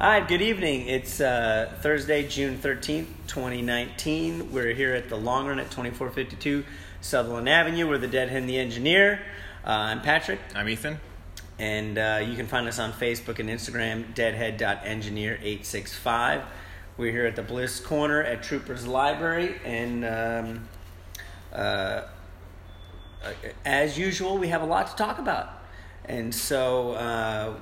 All 0.00 0.08
right, 0.08 0.28
good 0.28 0.42
evening. 0.42 0.86
It's 0.86 1.20
uh, 1.20 1.74
Thursday, 1.80 2.28
June 2.28 2.56
13th, 2.56 3.06
2019. 3.26 4.52
We're 4.52 4.72
here 4.72 4.94
at 4.94 5.08
the 5.08 5.16
Long 5.16 5.48
Run 5.48 5.58
at 5.58 5.72
2452 5.72 6.64
Sutherland 7.00 7.48
Avenue. 7.48 7.88
We're 7.88 7.98
the 7.98 8.06
Deadhead 8.06 8.42
and 8.42 8.48
the 8.48 8.60
Engineer. 8.60 9.20
Uh, 9.66 9.70
I'm 9.70 10.00
Patrick, 10.00 10.38
I'm 10.54 10.68
Ethan. 10.68 11.00
and 11.58 11.98
uh, 11.98 12.24
you 12.24 12.36
can 12.36 12.46
find 12.46 12.68
us 12.68 12.78
on 12.78 12.92
Facebook 12.92 13.40
and 13.40 13.48
Instagram, 13.48 14.14
deadhead.engineer865. 14.14 16.44
We're 16.96 17.10
here 17.10 17.26
at 17.26 17.34
the 17.34 17.42
Bliss 17.42 17.80
Corner 17.80 18.22
at 18.22 18.44
Troopers 18.44 18.86
Library, 18.86 19.56
and 19.64 20.04
um, 20.04 20.68
uh, 21.52 21.56
uh, 21.56 22.04
as 23.64 23.98
usual, 23.98 24.38
we 24.38 24.46
have 24.46 24.62
a 24.62 24.66
lot 24.66 24.86
to 24.86 24.94
talk 24.94 25.18
about. 25.18 25.54
And 26.04 26.32
so 26.32 26.92
uh, 26.92 27.54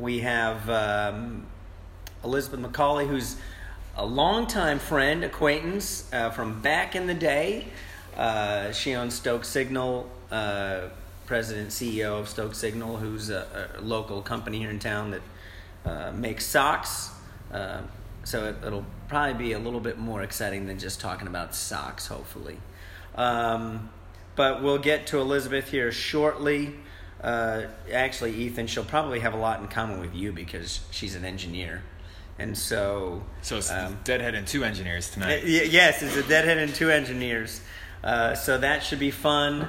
we 0.00 0.20
have 0.20 0.68
um, 0.68 1.46
Elizabeth 2.24 2.60
McCalley, 2.60 3.08
who's 3.08 3.36
a 3.96 4.04
longtime 4.04 4.78
friend, 4.78 5.24
acquaintance 5.24 6.12
uh, 6.12 6.30
from 6.30 6.60
back 6.60 6.94
in 6.94 7.06
the 7.06 7.14
day. 7.14 7.66
Uh, 8.16 8.72
she 8.72 8.94
owns 8.94 9.14
Stoke 9.14 9.44
Signal, 9.44 10.10
uh, 10.30 10.88
president 11.26 11.70
CEO 11.70 12.18
of 12.18 12.28
Stoke 12.28 12.54
Signal, 12.54 12.96
who's 12.98 13.30
a, 13.30 13.70
a 13.78 13.80
local 13.80 14.22
company 14.22 14.58
here 14.58 14.70
in 14.70 14.78
town 14.78 15.12
that 15.12 15.22
uh, 15.84 16.12
makes 16.12 16.44
socks. 16.44 17.10
Uh, 17.52 17.82
so 18.24 18.44
it, 18.44 18.56
it'll 18.66 18.86
probably 19.08 19.34
be 19.34 19.52
a 19.52 19.58
little 19.58 19.80
bit 19.80 19.98
more 19.98 20.22
exciting 20.22 20.66
than 20.66 20.78
just 20.78 21.00
talking 21.00 21.28
about 21.28 21.54
socks, 21.54 22.06
hopefully. 22.06 22.58
Um, 23.14 23.90
but 24.34 24.62
we'll 24.62 24.78
get 24.78 25.06
to 25.08 25.20
Elizabeth 25.20 25.70
here 25.70 25.90
shortly. 25.90 26.74
Uh, 27.26 27.66
actually, 27.92 28.32
Ethan, 28.36 28.68
she'll 28.68 28.84
probably 28.84 29.18
have 29.18 29.34
a 29.34 29.36
lot 29.36 29.58
in 29.60 29.66
common 29.66 29.98
with 29.98 30.14
you 30.14 30.30
because 30.32 30.78
she's 30.92 31.16
an 31.16 31.24
engineer. 31.24 31.82
And 32.38 32.56
so. 32.56 33.24
So 33.42 33.56
it's 33.56 33.70
um, 33.70 33.98
Deadhead 34.04 34.36
and 34.36 34.46
two 34.46 34.62
engineers 34.62 35.10
tonight. 35.10 35.42
Y- 35.42 35.66
yes, 35.68 36.02
it's 36.02 36.14
a 36.16 36.22
deadhead 36.22 36.58
and 36.58 36.72
two 36.72 36.88
engineers. 36.90 37.60
Uh, 38.04 38.36
so 38.36 38.58
that 38.58 38.84
should 38.84 39.00
be 39.00 39.10
fun. 39.10 39.68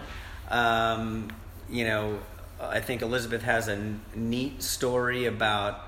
Um, 0.52 1.30
you 1.68 1.84
know, 1.86 2.20
I 2.62 2.80
think 2.80 3.02
Elizabeth 3.02 3.42
has 3.42 3.68
a 3.68 3.74
n- 3.74 4.02
neat 4.16 4.62
story 4.62 5.26
about 5.26 5.82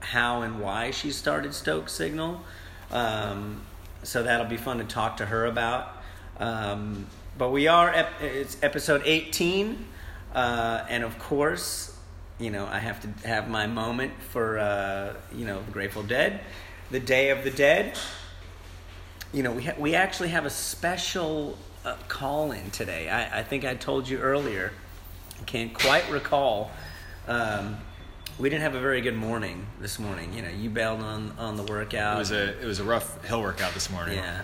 how 0.00 0.40
and 0.40 0.58
why 0.58 0.90
she 0.90 1.10
started 1.10 1.52
Stoke 1.52 1.90
Signal. 1.90 2.40
Um, 2.90 3.60
so 4.02 4.22
that'll 4.22 4.46
be 4.46 4.56
fun 4.56 4.78
to 4.78 4.84
talk 4.84 5.18
to 5.18 5.26
her 5.26 5.44
about. 5.44 5.88
Um, 6.38 7.08
but 7.36 7.50
we 7.50 7.68
are, 7.68 7.92
ep- 7.92 8.22
it's 8.22 8.56
episode 8.62 9.02
18. 9.04 9.84
Uh, 10.34 10.84
and 10.88 11.04
of 11.04 11.18
course, 11.18 11.96
you 12.38 12.50
know, 12.50 12.66
I 12.66 12.78
have 12.78 13.00
to 13.02 13.28
have 13.28 13.48
my 13.48 13.66
moment 13.66 14.12
for, 14.30 14.58
uh, 14.58 15.14
you 15.32 15.44
know, 15.46 15.62
the 15.62 15.70
Grateful 15.70 16.02
Dead, 16.02 16.40
the 16.90 17.00
Day 17.00 17.30
of 17.30 17.44
the 17.44 17.50
Dead 17.50 17.96
you 19.34 19.42
know, 19.42 19.50
we 19.50 19.64
ha- 19.64 19.74
we 19.78 19.94
actually 19.94 20.28
have 20.28 20.46
a 20.46 20.50
special 20.50 21.58
uh, 21.84 21.96
call 22.06 22.52
in 22.52 22.70
today. 22.70 23.10
I, 23.10 23.40
I 23.40 23.42
think 23.42 23.64
I 23.64 23.74
told 23.74 24.08
you 24.08 24.18
earlier. 24.18 24.72
I 25.40 25.44
can't 25.44 25.74
quite 25.74 26.08
recall. 26.08 26.70
Um, 27.26 27.76
we 28.38 28.48
didn't 28.48 28.62
have 28.62 28.76
a 28.76 28.80
very 28.80 29.00
good 29.00 29.16
morning 29.16 29.66
this 29.80 29.98
morning. 29.98 30.32
You 30.32 30.42
know, 30.42 30.48
you 30.48 30.70
bailed 30.70 31.00
on 31.00 31.32
on 31.36 31.56
the 31.56 31.64
workout. 31.64 32.16
It 32.16 32.18
was 32.20 32.30
a 32.30 32.60
it 32.60 32.64
was 32.64 32.78
a 32.78 32.84
rough 32.84 33.24
hill 33.24 33.42
workout 33.42 33.74
this 33.74 33.90
morning. 33.90 34.14
Yeah, 34.14 34.42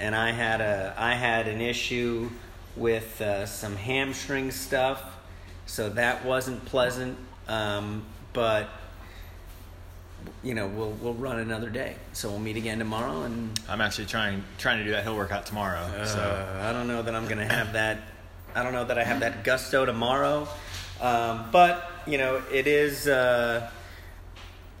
and 0.00 0.16
I 0.16 0.30
had 0.32 0.62
a 0.62 0.94
I 0.96 1.14
had 1.14 1.46
an 1.46 1.60
issue 1.60 2.30
with 2.74 3.20
uh, 3.20 3.44
some 3.44 3.76
hamstring 3.76 4.50
stuff, 4.50 5.11
so 5.66 5.88
that 5.90 6.24
wasn't 6.24 6.64
pleasant. 6.64 7.16
Um, 7.48 8.04
but 8.32 8.68
you 10.42 10.54
know, 10.54 10.66
we'll 10.66 10.90
we'll 10.92 11.14
run 11.14 11.38
another 11.38 11.70
day. 11.70 11.96
So 12.12 12.30
we'll 12.30 12.38
meet 12.38 12.56
again 12.56 12.78
tomorrow, 12.78 13.22
and 13.22 13.58
I'm 13.68 13.80
actually 13.80 14.06
trying 14.06 14.44
trying 14.58 14.78
to 14.78 14.84
do 14.84 14.90
that 14.90 15.02
hill 15.02 15.16
workout 15.16 15.46
tomorrow. 15.46 15.86
so 16.04 16.20
uh, 16.20 16.68
I 16.68 16.72
don't 16.72 16.88
know 16.88 17.02
that 17.02 17.14
I'm 17.14 17.24
going 17.24 17.38
to 17.38 17.52
have 17.52 17.72
that. 17.74 17.98
I 18.54 18.62
don't 18.62 18.72
know 18.72 18.84
that 18.84 18.98
I 18.98 19.04
have 19.04 19.20
that 19.20 19.44
gusto 19.44 19.84
tomorrow. 19.84 20.48
Um, 21.00 21.48
but 21.50 21.90
you 22.06 22.18
know, 22.18 22.42
it 22.52 22.66
is 22.66 23.08
uh, 23.08 23.68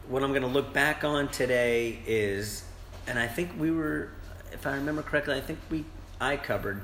what 0.08 0.22
I'm 0.22 0.30
going 0.30 0.42
to 0.42 0.48
look 0.48 0.72
back 0.72 1.04
on 1.04 1.28
today 1.28 1.98
is, 2.06 2.64
and 3.06 3.18
I 3.18 3.26
think 3.26 3.50
we 3.58 3.70
were, 3.70 4.10
if 4.52 4.66
I 4.66 4.74
remember 4.74 5.02
correctly, 5.02 5.34
I 5.34 5.40
think 5.40 5.58
we 5.70 5.84
I 6.20 6.36
covered. 6.36 6.82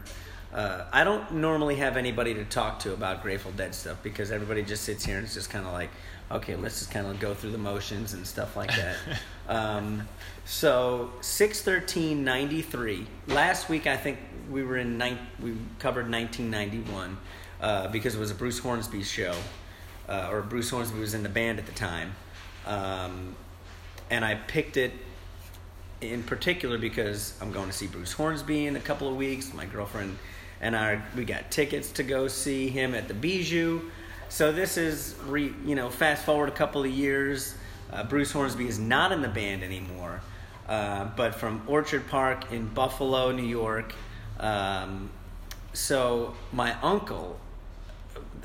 Uh, 0.53 0.85
I 0.93 1.05
don't 1.05 1.31
normally 1.35 1.77
have 1.77 1.97
anybody 1.97 2.33
to 2.35 2.45
talk 2.45 2.79
to 2.81 2.95
about 2.95 3.23
Grateful 3.23 3.53
Dead 3.53 3.75
stuff 3.75 3.99
because 4.03 4.31
everybody 4.31 4.63
just 4.63 4.85
sits 4.85 5.05
here 5.05 5.17
and 5.17 5.25
it's 5.25 5.35
just 5.35 5.51
kind 5.51 5.67
of 5.67 5.73
like, 5.73 5.91
okay, 6.31 6.57
let's 6.57 6.79
just 6.79 6.91
kind 6.91 7.07
of 7.07 7.21
go 7.21 7.35
through 7.35 7.51
the 7.51 7.59
motions 7.59 8.15
and 8.15 8.27
stuff 8.27 8.57
like 8.57 8.71
that. 8.75 8.97
um, 9.49 10.09
so 10.47 11.13
six 11.21 11.61
thirteen 11.61 12.25
ninety 12.25 12.63
three. 12.63 13.07
Last 13.27 13.69
week 13.69 13.87
I 13.87 13.97
think 13.97 14.19
we 14.51 14.63
were 14.63 14.79
in 14.79 14.97
nine, 14.97 15.19
we 15.43 15.55
covered 15.79 16.09
nineteen 16.09 16.51
ninety 16.51 16.81
one 16.81 17.19
uh, 17.61 17.89
because 17.89 18.15
it 18.15 18.19
was 18.19 18.31
a 18.31 18.35
Bruce 18.35 18.59
Hornsby 18.59 19.03
show, 19.03 19.35
uh, 20.09 20.29
or 20.31 20.41
Bruce 20.41 20.71
Hornsby 20.71 20.99
was 20.99 21.13
in 21.13 21.23
the 21.23 21.29
band 21.29 21.59
at 21.59 21.67
the 21.67 21.73
time, 21.73 22.15
um, 22.67 23.37
and 24.11 24.25
I 24.25 24.37
picked 24.37 24.79
it 24.79 24.93
in 26.01 26.23
particular 26.23 26.79
because 26.79 27.35
I'm 27.43 27.53
going 27.53 27.67
to 27.67 27.73
see 27.73 27.87
Bruce 27.87 28.13
Hornsby 28.13 28.67
in 28.67 28.77
a 28.77 28.81
couple 28.81 29.09
of 29.09 29.17
weeks. 29.17 29.53
My 29.53 29.67
girlfriend 29.67 30.17
and 30.61 30.77
I 30.77 31.01
we 31.17 31.25
got 31.25 31.51
tickets 31.51 31.93
to 31.93 32.03
go 32.03 32.29
see 32.29 32.69
him 32.69 32.95
at 32.95 33.09
the 33.09 33.15
Bijou. 33.15 33.83
So 34.29 34.53
this 34.53 34.77
is 34.77 35.15
re, 35.27 35.53
you 35.65 35.75
know 35.75 35.91
fast 35.91 36.25
forward 36.25 36.49
a 36.49 36.53
couple 36.53 36.85
of 36.85 36.91
years. 36.91 37.55
Uh, 37.93 38.05
Bruce 38.05 38.33
Hornsby 38.33 38.69
is 38.69 38.79
not 38.79 39.13
in 39.13 39.23
the 39.23 39.29
band 39.29 39.63
anymore, 39.63 40.21
uh, 40.69 41.07
but 41.17 41.35
from 41.35 41.63
Orchard 41.67 42.07
Park 42.09 42.53
in 42.53 42.67
Buffalo, 42.67 43.33
New 43.33 43.47
York. 43.47 43.95
Um, 44.39 45.11
so 45.73 46.35
my 46.53 46.79
uncle, 46.83 47.39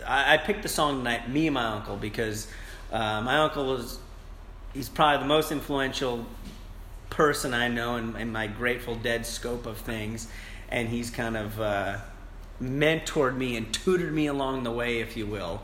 I, 0.05 0.35
I 0.35 0.37
picked 0.37 0.63
the 0.63 0.69
song 0.69 0.99
tonight, 0.99 1.29
"Me 1.29 1.47
and 1.47 1.53
My 1.53 1.65
Uncle," 1.65 1.97
because 1.97 2.47
uh, 2.91 3.21
my 3.21 3.39
uncle 3.39 3.75
is 3.75 3.99
he's 4.73 4.89
probably 4.89 5.23
the 5.23 5.27
most 5.27 5.51
influential 5.51 6.25
person 7.09 7.53
I 7.53 7.67
know 7.67 7.97
in, 7.97 8.15
in 8.15 8.31
my 8.31 8.47
Grateful 8.47 8.95
Dead 8.95 9.25
scope 9.25 9.65
of 9.65 9.77
things, 9.77 10.27
and 10.69 10.89
he's 10.89 11.09
kind 11.09 11.37
of 11.37 11.59
uh, 11.59 11.97
mentored 12.61 13.35
me 13.35 13.55
and 13.57 13.73
tutored 13.73 14.13
me 14.13 14.27
along 14.27 14.63
the 14.63 14.71
way, 14.71 14.99
if 14.99 15.17
you 15.17 15.25
will. 15.25 15.61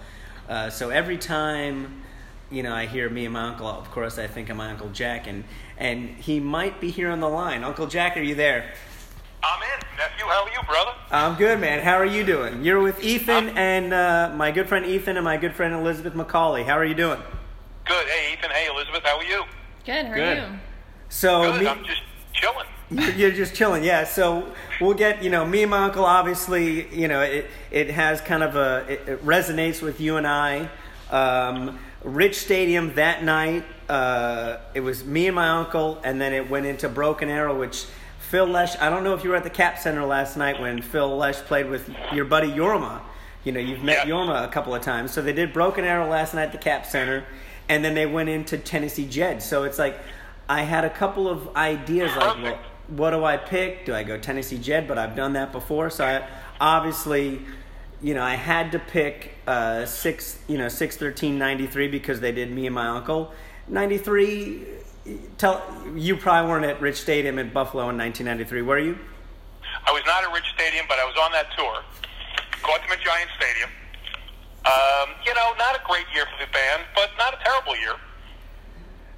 Uh, 0.47 0.69
so 0.69 0.89
every 0.89 1.17
time, 1.17 2.01
you 2.49 2.63
know, 2.63 2.73
I 2.73 2.85
hear 2.85 3.09
me 3.09 3.25
and 3.25 3.33
my 3.33 3.49
uncle, 3.49 3.67
of 3.67 3.89
course, 3.91 4.17
I 4.17 4.27
think 4.27 4.49
of 4.49 4.57
my 4.57 4.71
uncle 4.71 4.89
Jack, 4.89 5.27
and 5.27 5.43
and 5.77 6.09
he 6.09 6.39
might 6.39 6.81
be 6.81 6.89
here 6.89 7.09
on 7.09 7.19
the 7.19 7.29
line. 7.29 7.63
Uncle 7.63 7.87
Jack, 7.87 8.17
are 8.17 8.21
you 8.21 8.35
there? 8.35 8.73
I'm 9.41 9.61
in. 9.61 9.97
Nephew, 9.97 10.25
how 10.25 10.43
are 10.43 10.49
you, 10.49 10.61
brother? 10.67 10.91
I'm 11.11 11.37
good, 11.37 11.59
man. 11.59 11.81
How 11.83 11.95
are 11.95 12.05
you 12.05 12.25
doing? 12.25 12.63
You're 12.63 12.81
with 12.81 13.03
Ethan 13.03 13.49
and 13.57 13.93
uh, 13.93 14.33
my 14.35 14.51
good 14.51 14.67
friend 14.67 14.85
Ethan 14.85 15.17
and 15.17 15.23
my 15.23 15.37
good 15.37 15.53
friend 15.53 15.73
Elizabeth 15.73 16.13
McCalley. 16.13 16.66
How 16.66 16.77
are 16.77 16.85
you 16.85 16.95
doing? 16.95 17.21
Good. 17.85 18.07
Hey, 18.07 18.33
Ethan. 18.33 18.51
Hey, 18.51 18.67
Elizabeth. 18.67 19.03
How 19.03 19.17
are 19.17 19.23
you? 19.23 19.43
Good. 19.85 20.05
How 20.05 20.11
are 20.11 20.16
Good. 20.16 20.37
you? 20.37 20.59
So 21.09 21.51
Good. 21.51 21.61
me- 21.61 21.67
I'm 21.67 21.83
just 21.85 22.01
chilling. 22.33 22.66
You're 22.91 23.31
just 23.31 23.53
chilling, 23.53 23.83
yeah. 23.83 24.03
So 24.03 24.51
we'll 24.81 24.95
get, 24.95 25.23
you 25.23 25.29
know, 25.29 25.45
me 25.45 25.61
and 25.61 25.69
my 25.69 25.83
uncle. 25.85 26.05
Obviously, 26.05 26.94
you 26.95 27.07
know, 27.07 27.22
it 27.22 27.45
it 27.72 27.91
has 27.91 28.19
kind 28.22 28.41
of 28.41 28.55
a 28.55 28.85
it, 28.89 29.07
it 29.07 29.25
resonates 29.25 29.81
with 29.81 30.01
you 30.01 30.17
and 30.17 30.25
I. 30.25 30.69
Um, 31.11 31.79
Rich 32.03 32.39
Stadium 32.39 32.95
that 32.95 33.23
night. 33.23 33.66
Uh, 33.88 34.57
it 34.73 34.79
was 34.79 35.03
me 35.03 35.28
and 35.28 35.35
my 35.35 35.49
uncle, 35.49 35.99
and 36.03 36.19
then 36.19 36.33
it 36.33 36.49
went 36.49 36.66
into 36.66 36.88
Broken 36.89 37.29
Arrow, 37.29 37.59
which 37.59 37.85
Phil 38.19 38.45
Lesh. 38.47 38.75
I 38.79 38.89
don't 38.89 39.03
know 39.03 39.13
if 39.13 39.23
you 39.23 39.31
were 39.31 39.35
at 39.35 39.44
the 39.44 39.49
Cap 39.49 39.78
Center 39.78 40.05
last 40.05 40.38
night 40.38 40.59
when 40.59 40.81
Phil 40.81 41.16
Lesh 41.17 41.38
played 41.38 41.69
with 41.69 41.89
your 42.13 42.25
buddy 42.25 42.49
Jorma. 42.49 43.01
You 43.44 43.51
know, 43.51 43.59
you've 43.59 43.83
met 43.83 44.07
Yeah. 44.07 44.13
Jorma 44.13 44.45
a 44.45 44.47
couple 44.47 44.73
of 44.73 44.81
times. 44.81 45.11
So 45.11 45.22
they 45.22 45.33
did 45.33 45.53
Broken 45.53 45.85
Arrow 45.85 46.07
last 46.07 46.33
night 46.33 46.44
at 46.44 46.51
the 46.51 46.57
Cap 46.57 46.85
Center, 46.85 47.25
and 47.67 47.83
then 47.83 47.94
they 47.94 48.05
went 48.05 48.29
into 48.29 48.57
Tennessee 48.57 49.07
Jed. 49.07 49.41
So 49.44 49.63
it's 49.63 49.78
like 49.79 49.99
I 50.47 50.64
had 50.64 50.85
a 50.85 50.90
couple 50.90 51.28
of 51.28 51.55
ideas, 51.55 52.16
like, 52.16 52.41
well. 52.41 52.59
What 52.90 53.12
do 53.12 53.24
I 53.24 53.38
pick? 53.38 53.86
Do 53.86 53.94
I 53.94 54.03
go 54.03 54.18
Tennessee 54.18 54.58
Jed? 54.58 54.88
But 54.88 54.97
I've 54.97 55.16
done 55.16 55.34
that 55.34 55.52
before, 55.52 55.90
so 55.90 56.06
I 56.06 56.28
obviously, 56.59 57.41
you 58.02 58.14
know, 58.14 58.24
I 58.24 58.36
had 58.36 58.72
to 58.74 58.80
pick 58.80 59.36
uh, 59.47 59.86
six, 59.86 60.40
you 60.47 60.58
know, 60.58 60.70
six 60.70 60.97
thirteen 60.97 61.38
ninety 61.38 61.68
three 61.68 61.88
because 61.88 62.20
they 62.20 62.32
did 62.32 62.52
me 62.52 62.66
and 62.66 62.76
my 62.76 62.88
uncle. 62.88 63.32
Ninety 63.68 63.97
three. 63.97 64.66
Tell 65.38 65.64
you 65.96 66.18
probably 66.18 66.52
weren't 66.52 66.66
at 66.66 66.82
Rich 66.82 67.02
Stadium 67.02 67.40
in 67.40 67.52
Buffalo 67.52 67.90
in 67.90 67.97
nineteen 67.97 68.26
ninety 68.26 68.44
three, 68.44 68.62
were 68.62 68.80
you? 68.80 68.97
I 69.86 69.91
was 69.91 70.03
not 70.06 70.24
at 70.24 70.34
Rich 70.34 70.46
Stadium, 70.53 70.86
but 70.88 71.00
I 71.00 71.06
was 71.06 71.16
on 71.22 71.32
that 71.32 71.47
tour. 71.58 71.82
Them 72.62 72.91
at 72.91 73.02
Giant 73.02 73.30
Stadium. 73.38 73.70
Um, 74.66 75.16
you 75.26 75.34
know, 75.34 75.53
not 75.58 75.76
a 75.76 75.82
great 75.86 76.06
year 76.14 76.26
for 76.26 76.46
the 76.46 76.52
band, 76.52 76.84
but 76.94 77.09
not 77.18 77.34
a 77.34 77.44
terrible 77.44 77.76
year. 77.78 77.96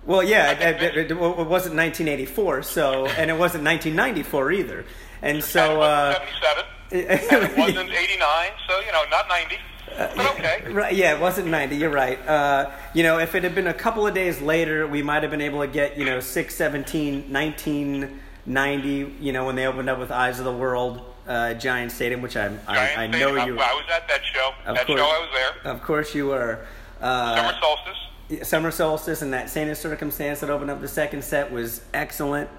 Well, 0.05 0.23
yeah, 0.23 0.51
it, 0.51 0.97
it, 0.97 1.11
it, 1.11 1.17
wasn't 1.17 1.75
1984, 1.75 2.63
so 2.63 3.05
and 3.05 3.29
it 3.29 3.37
wasn't 3.37 3.63
1994 3.63 4.51
either, 4.51 4.85
and 5.21 5.43
so 5.43 5.75
it 5.75 5.85
uh, 5.85 6.19
wasn't 6.19 6.29
77. 6.41 6.65
and 6.91 7.09
it 7.43 7.57
wasn't 7.57 7.89
89, 7.89 8.51
so, 8.67 8.79
you 8.81 8.91
know, 8.91 9.03
not 9.09 9.27
90. 9.29 9.57
but 9.97 10.31
okay. 10.35 10.73
Right, 10.73 10.93
yeah, 10.93 11.15
it 11.15 11.21
wasn't 11.21 11.47
90. 11.47 11.77
You're 11.77 11.89
right. 11.89 12.19
Uh, 12.27 12.71
you 12.93 13.03
know, 13.03 13.19
if 13.19 13.33
it 13.33 13.43
had 13.43 13.55
been 13.55 13.67
a 13.67 13.73
couple 13.73 14.05
of 14.05 14.13
days 14.13 14.41
later, 14.41 14.85
we 14.87 15.01
might 15.01 15.23
have 15.23 15.31
been 15.31 15.41
able 15.41 15.61
to 15.61 15.67
get, 15.67 15.97
you 15.97 16.03
know, 16.03 16.19
617, 16.19 17.31
1990, 17.31 19.23
you 19.23 19.31
know, 19.31 19.45
when 19.45 19.55
they 19.55 19.67
opened 19.67 19.89
up 19.89 19.99
with 19.99 20.11
Eyes 20.11 20.39
of 20.39 20.45
the 20.45 20.51
World, 20.51 21.01
uh, 21.27 21.53
Giant 21.53 21.93
Stadium, 21.93 22.21
which 22.21 22.35
I, 22.35 22.47
I, 22.67 23.03
I 23.03 23.07
know 23.07 23.17
Stadium, 23.19 23.47
you 23.47 23.59
I, 23.59 23.69
I 23.69 23.73
was 23.73 23.85
at 23.93 24.07
that 24.09 24.25
show. 24.25 24.51
Of 24.65 24.75
that 24.75 24.87
course. 24.87 24.99
show, 24.99 25.05
I 25.05 25.19
was 25.19 25.29
there. 25.33 25.71
Of 25.71 25.81
course 25.81 26.13
you 26.13 26.27
were. 26.27 26.65
Uh, 26.99 27.35
Summer 27.37 27.57
solstice. 27.61 27.97
Summer 28.43 28.71
Solstice 28.71 29.21
and 29.21 29.33
that 29.33 29.49
Saint 29.49 29.69
of 29.69 29.77
Circumstance 29.77 30.39
that 30.39 30.49
opened 30.49 30.71
up 30.71 30.81
the 30.81 30.87
second 30.87 31.23
set 31.23 31.51
was 31.51 31.81
excellent. 31.93 32.49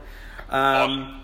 Um, 0.51 1.19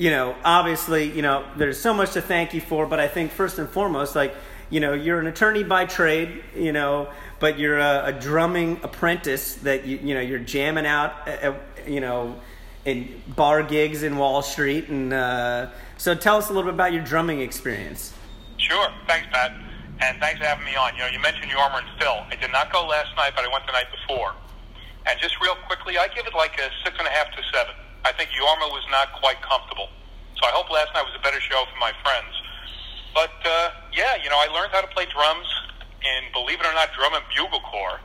You 0.00 0.10
know, 0.10 0.36
obviously, 0.44 1.10
you 1.10 1.22
know, 1.22 1.44
there's 1.56 1.80
so 1.80 1.92
much 1.92 2.12
to 2.12 2.20
thank 2.22 2.54
you 2.54 2.60
for, 2.60 2.86
but 2.86 3.00
I 3.00 3.08
think 3.08 3.32
first 3.32 3.58
and 3.58 3.68
foremost, 3.68 4.14
like, 4.14 4.32
you 4.70 4.78
know, 4.78 4.92
you're 4.92 5.18
an 5.18 5.26
attorney 5.26 5.64
by 5.64 5.86
trade, 5.86 6.44
you 6.54 6.72
know, 6.72 7.08
but 7.40 7.58
you're 7.58 7.80
a, 7.80 8.02
a 8.04 8.12
drumming 8.12 8.78
apprentice 8.84 9.54
that 9.64 9.86
you, 9.86 9.98
you 10.00 10.14
know, 10.14 10.20
you're 10.20 10.38
jamming 10.38 10.86
out, 10.86 11.26
uh, 11.26 11.50
uh, 11.50 11.54
you 11.84 12.00
know, 12.00 12.36
in 12.84 13.20
bar 13.34 13.64
gigs 13.64 14.04
in 14.04 14.16
Wall 14.18 14.40
Street, 14.40 14.88
and 14.88 15.12
uh, 15.12 15.66
so 15.96 16.14
tell 16.14 16.36
us 16.36 16.48
a 16.48 16.52
little 16.52 16.70
bit 16.70 16.74
about 16.74 16.92
your 16.92 17.02
drumming 17.02 17.40
experience. 17.40 18.12
Sure. 18.56 18.88
Thanks, 19.08 19.26
Pat. 19.32 19.52
And 20.00 20.18
thanks 20.22 20.38
for 20.38 20.46
having 20.46 20.64
me 20.64 20.76
on. 20.76 20.94
You 20.94 21.02
know, 21.02 21.10
you 21.10 21.18
mentioned 21.18 21.50
Jorma 21.50 21.82
and 21.82 21.90
Phil. 21.98 22.22
I 22.30 22.36
did 22.38 22.52
not 22.52 22.70
go 22.70 22.86
last 22.86 23.10
night, 23.16 23.32
but 23.34 23.44
I 23.44 23.50
went 23.50 23.66
the 23.66 23.74
night 23.74 23.90
before. 23.90 24.34
And 25.06 25.18
just 25.18 25.34
real 25.42 25.56
quickly, 25.66 25.98
I 25.98 26.06
give 26.14 26.26
it 26.26 26.34
like 26.34 26.54
a 26.60 26.70
six 26.86 26.94
and 26.98 27.06
a 27.06 27.10
half 27.10 27.34
to 27.34 27.42
seven. 27.50 27.74
I 28.04 28.12
think 28.14 28.30
Jorma 28.30 28.70
was 28.70 28.86
not 28.90 29.10
quite 29.18 29.42
comfortable. 29.42 29.90
So 30.38 30.46
I 30.46 30.54
hope 30.54 30.70
last 30.70 30.94
night 30.94 31.02
was 31.02 31.16
a 31.18 31.22
better 31.22 31.40
show 31.42 31.66
for 31.66 31.78
my 31.82 31.90
friends. 32.06 32.30
But, 33.10 33.34
uh, 33.42 33.74
yeah, 33.90 34.14
you 34.22 34.30
know, 34.30 34.38
I 34.38 34.46
learned 34.54 34.70
how 34.70 34.86
to 34.86 34.90
play 34.94 35.10
drums 35.10 35.48
in, 35.98 36.30
believe 36.30 36.62
it 36.62 36.66
or 36.66 36.74
not, 36.78 36.94
drum 36.94 37.18
and 37.18 37.24
bugle 37.34 37.58
corps 37.66 37.98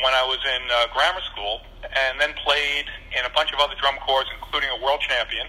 when 0.00 0.14
I 0.16 0.24
was 0.24 0.40
in 0.40 0.62
uh, 0.72 0.88
grammar 0.96 1.20
school, 1.28 1.60
and 1.84 2.16
then 2.16 2.32
played 2.40 2.88
in 3.12 3.28
a 3.28 3.32
bunch 3.36 3.52
of 3.52 3.60
other 3.60 3.76
drum 3.76 4.00
corps, 4.00 4.24
including 4.32 4.72
a 4.72 4.80
world 4.80 5.04
champion, 5.04 5.44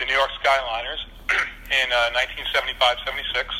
the 0.00 0.08
New 0.08 0.16
York 0.16 0.32
Skyliners, 0.40 1.04
in 1.84 1.88
uh, 1.92 2.16
1975-76. 3.04 3.52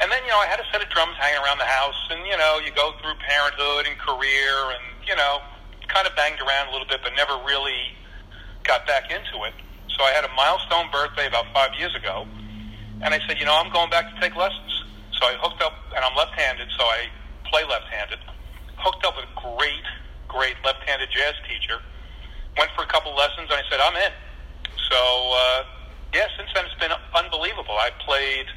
And 0.00 0.10
then, 0.10 0.24
you 0.24 0.32
know, 0.32 0.40
I 0.40 0.48
had 0.48 0.56
a 0.58 0.64
set 0.72 0.80
of 0.80 0.88
drums 0.88 1.12
hanging 1.20 1.44
around 1.44 1.60
the 1.60 1.68
house, 1.68 2.00
and, 2.08 2.24
you 2.24 2.36
know, 2.40 2.56
you 2.64 2.72
go 2.72 2.96
through 3.04 3.12
parenthood 3.20 3.84
and 3.84 4.00
career, 4.00 4.72
and, 4.72 4.84
you 5.04 5.14
know, 5.14 5.44
kind 5.92 6.08
of 6.08 6.16
banged 6.16 6.40
around 6.40 6.68
a 6.68 6.72
little 6.72 6.88
bit, 6.88 7.04
but 7.04 7.12
never 7.16 7.36
really 7.44 7.92
got 8.64 8.86
back 8.88 9.12
into 9.12 9.44
it. 9.44 9.52
So 9.92 10.00
I 10.04 10.12
had 10.16 10.24
a 10.24 10.32
milestone 10.32 10.88
birthday 10.88 11.28
about 11.28 11.44
five 11.52 11.76
years 11.76 11.94
ago, 11.94 12.24
and 13.04 13.12
I 13.12 13.20
said, 13.28 13.36
you 13.36 13.44
know, 13.44 13.52
I'm 13.52 13.70
going 13.72 13.90
back 13.90 14.08
to 14.08 14.16
take 14.20 14.34
lessons. 14.36 14.72
So 15.20 15.28
I 15.28 15.36
hooked 15.36 15.60
up, 15.60 15.76
and 15.94 16.00
I'm 16.00 16.16
left-handed, 16.16 16.68
so 16.78 16.84
I 16.84 17.12
play 17.44 17.64
left-handed. 17.68 18.24
Hooked 18.80 19.04
up 19.04 19.20
with 19.20 19.28
a 19.28 19.34
great, 19.36 19.84
great 20.28 20.56
left-handed 20.64 21.12
jazz 21.12 21.36
teacher. 21.44 21.76
Went 22.56 22.70
for 22.72 22.84
a 22.84 22.88
couple 22.88 23.12
lessons, 23.12 23.52
and 23.52 23.60
I 23.60 23.64
said, 23.68 23.84
I'm 23.84 23.96
in. 24.00 24.12
So, 24.88 25.00
uh, 25.36 25.64
yeah, 26.16 26.24
since 26.40 26.48
then 26.56 26.64
it's 26.64 26.80
been 26.80 26.96
unbelievable. 27.12 27.76
I 27.76 27.90
played. 28.00 28.48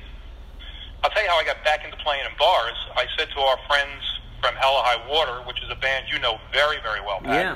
I'll 1.04 1.10
tell 1.12 1.24
you 1.24 1.30
how 1.30 1.38
I 1.38 1.44
got 1.44 1.64
back 1.66 1.84
into 1.84 1.98
playing 1.98 2.24
in 2.26 2.32
bars. 2.40 2.78
I 2.96 3.06
said 3.18 3.28
to 3.36 3.40
our 3.42 3.58
friends 3.68 4.02
from 4.42 4.56
Hella 4.56 4.82
High 4.84 5.02
Water, 5.10 5.44
which 5.48 5.62
is 5.62 5.70
a 5.70 5.76
band 5.76 6.06
you 6.12 6.20
know 6.20 6.40
very, 6.52 6.78
very 6.82 7.02
well, 7.02 7.20
Pat, 7.22 7.44
Yeah. 7.44 7.56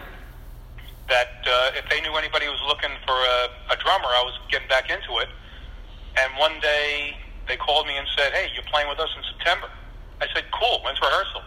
that 1.09 1.43
uh, 1.47 1.71
if 1.79 1.87
they 1.89 2.01
knew 2.01 2.15
anybody 2.15 2.45
who 2.45 2.51
was 2.51 2.63
looking 2.67 2.91
for 3.05 3.15
a, 3.15 3.73
a 3.73 3.77
drummer, 3.79 4.07
I 4.11 4.23
was 4.23 4.35
getting 4.51 4.67
back 4.67 4.89
into 4.89 5.19
it. 5.23 5.29
And 6.17 6.31
one 6.37 6.59
day 6.61 7.15
they 7.47 7.55
called 7.55 7.87
me 7.87 7.95
and 7.95 8.07
said, 8.17 8.33
"Hey, 8.33 8.49
you're 8.53 8.67
playing 8.67 8.89
with 8.89 8.99
us 8.99 9.09
in 9.15 9.23
September." 9.35 9.69
I 10.19 10.27
said, 10.33 10.43
"Cool. 10.51 10.81
When's 10.83 10.99
rehearsal?" 10.99 11.41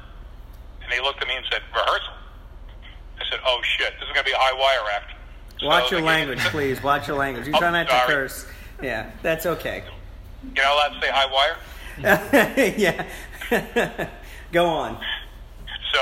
And 0.83 0.91
they 0.93 1.01
looked 1.01 1.21
at 1.21 1.29
me 1.29 1.35
and 1.37 1.45
said, 1.51 1.61
"Rehearsal." 1.75 2.15
I 3.21 3.25
said, 3.29 3.41
"Oh 3.45 3.61
shit, 3.63 3.93
this 3.99 4.07
is 4.09 4.13
going 4.15 4.25
to 4.25 4.31
be 4.31 4.33
a 4.33 4.39
high 4.39 4.55
wire 4.57 4.89
act." 4.95 5.13
So 5.59 5.67
Watch 5.67 5.91
your 5.91 6.01
they 6.01 6.07
gave 6.07 6.29
me- 6.29 6.35
language, 6.37 6.39
please. 6.51 6.83
Watch 6.83 7.09
your 7.09 7.17
language. 7.19 7.47
You 7.47 7.53
Oh, 7.57 7.59
try 7.59 7.71
not 7.73 7.89
to 7.89 8.03
curse. 8.07 8.47
Yeah, 8.81 9.11
that's 9.23 9.45
okay. 9.45 9.83
You're 10.57 10.65
not 10.65 10.75
allowed 10.75 10.95
to 10.95 11.01
say 11.05 11.11
high 11.13 11.31
wire. 11.31 11.57
yeah. 12.79 13.07
Go 14.53 14.67
on. 14.67 15.01
So 15.93 16.01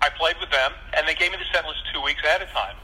I 0.00 0.08
played 0.16 0.36
with 0.40 0.50
them, 0.50 0.72
and 0.96 1.06
they 1.06 1.14
gave 1.14 1.32
me 1.32 1.38
the 1.38 1.44
set 1.52 1.66
list 1.66 1.80
two 1.92 2.00
weeks 2.00 2.20
ahead 2.24 2.42
of 2.42 2.48
time. 2.48 2.76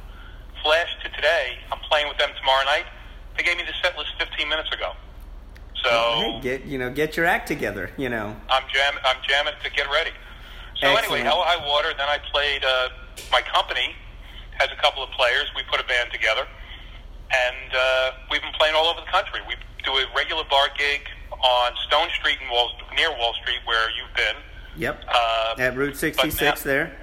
Flash 0.62 0.88
to 1.02 1.08
today, 1.10 1.58
I'm 1.72 1.78
playing 1.90 2.08
with 2.08 2.18
them 2.18 2.30
tomorrow 2.38 2.64
night. 2.64 2.84
They 3.36 3.42
gave 3.42 3.56
me 3.56 3.62
the 3.64 3.72
set 3.82 3.96
list 3.96 4.10
15 4.18 4.48
minutes 4.48 4.70
ago. 4.72 4.92
So 5.82 5.90
Hey, 5.90 6.40
get 6.42 6.66
you 6.66 6.76
know, 6.76 6.90
get 6.90 7.16
your 7.16 7.24
act 7.24 7.48
together. 7.48 7.90
You 7.96 8.10
know. 8.10 8.36
I'm 8.50 8.62
jam 8.72 8.94
I'm 9.04 9.16
jamming 9.26 9.54
to 9.64 9.70
get 9.70 9.90
ready. 9.90 10.10
So 10.76 10.88
anyway, 10.88 11.20
Excellent. 11.20 11.24
Hell 11.24 11.42
High 11.42 11.66
Water. 11.66 11.92
Then 11.96 12.08
I 12.08 12.18
played. 12.30 12.64
Uh, 12.64 12.88
my 13.32 13.40
company 13.40 13.94
has 14.58 14.68
a 14.70 14.80
couple 14.82 15.02
of 15.02 15.10
players. 15.10 15.46
We 15.56 15.62
put 15.70 15.80
a 15.80 15.84
band 15.84 16.12
together, 16.12 16.46
and 17.32 17.74
uh, 17.74 18.10
we've 18.30 18.42
been 18.42 18.52
playing 18.52 18.74
all 18.74 18.86
over 18.86 19.00
the 19.00 19.10
country. 19.10 19.40
We 19.48 19.54
do 19.84 19.92
a 19.92 20.04
regular 20.14 20.44
bar 20.50 20.68
gig 20.76 21.08
on 21.32 21.72
Stone 21.86 22.08
Street 22.18 22.38
Wall, 22.50 22.70
near 22.96 23.10
Wall 23.16 23.34
Street, 23.42 23.60
where 23.64 23.88
you've 23.90 24.14
been. 24.16 24.36
Yep. 24.76 25.04
Uh, 25.08 25.54
At 25.58 25.76
Route 25.76 25.96
66 25.96 26.40
now- 26.64 26.70
there. 26.70 26.96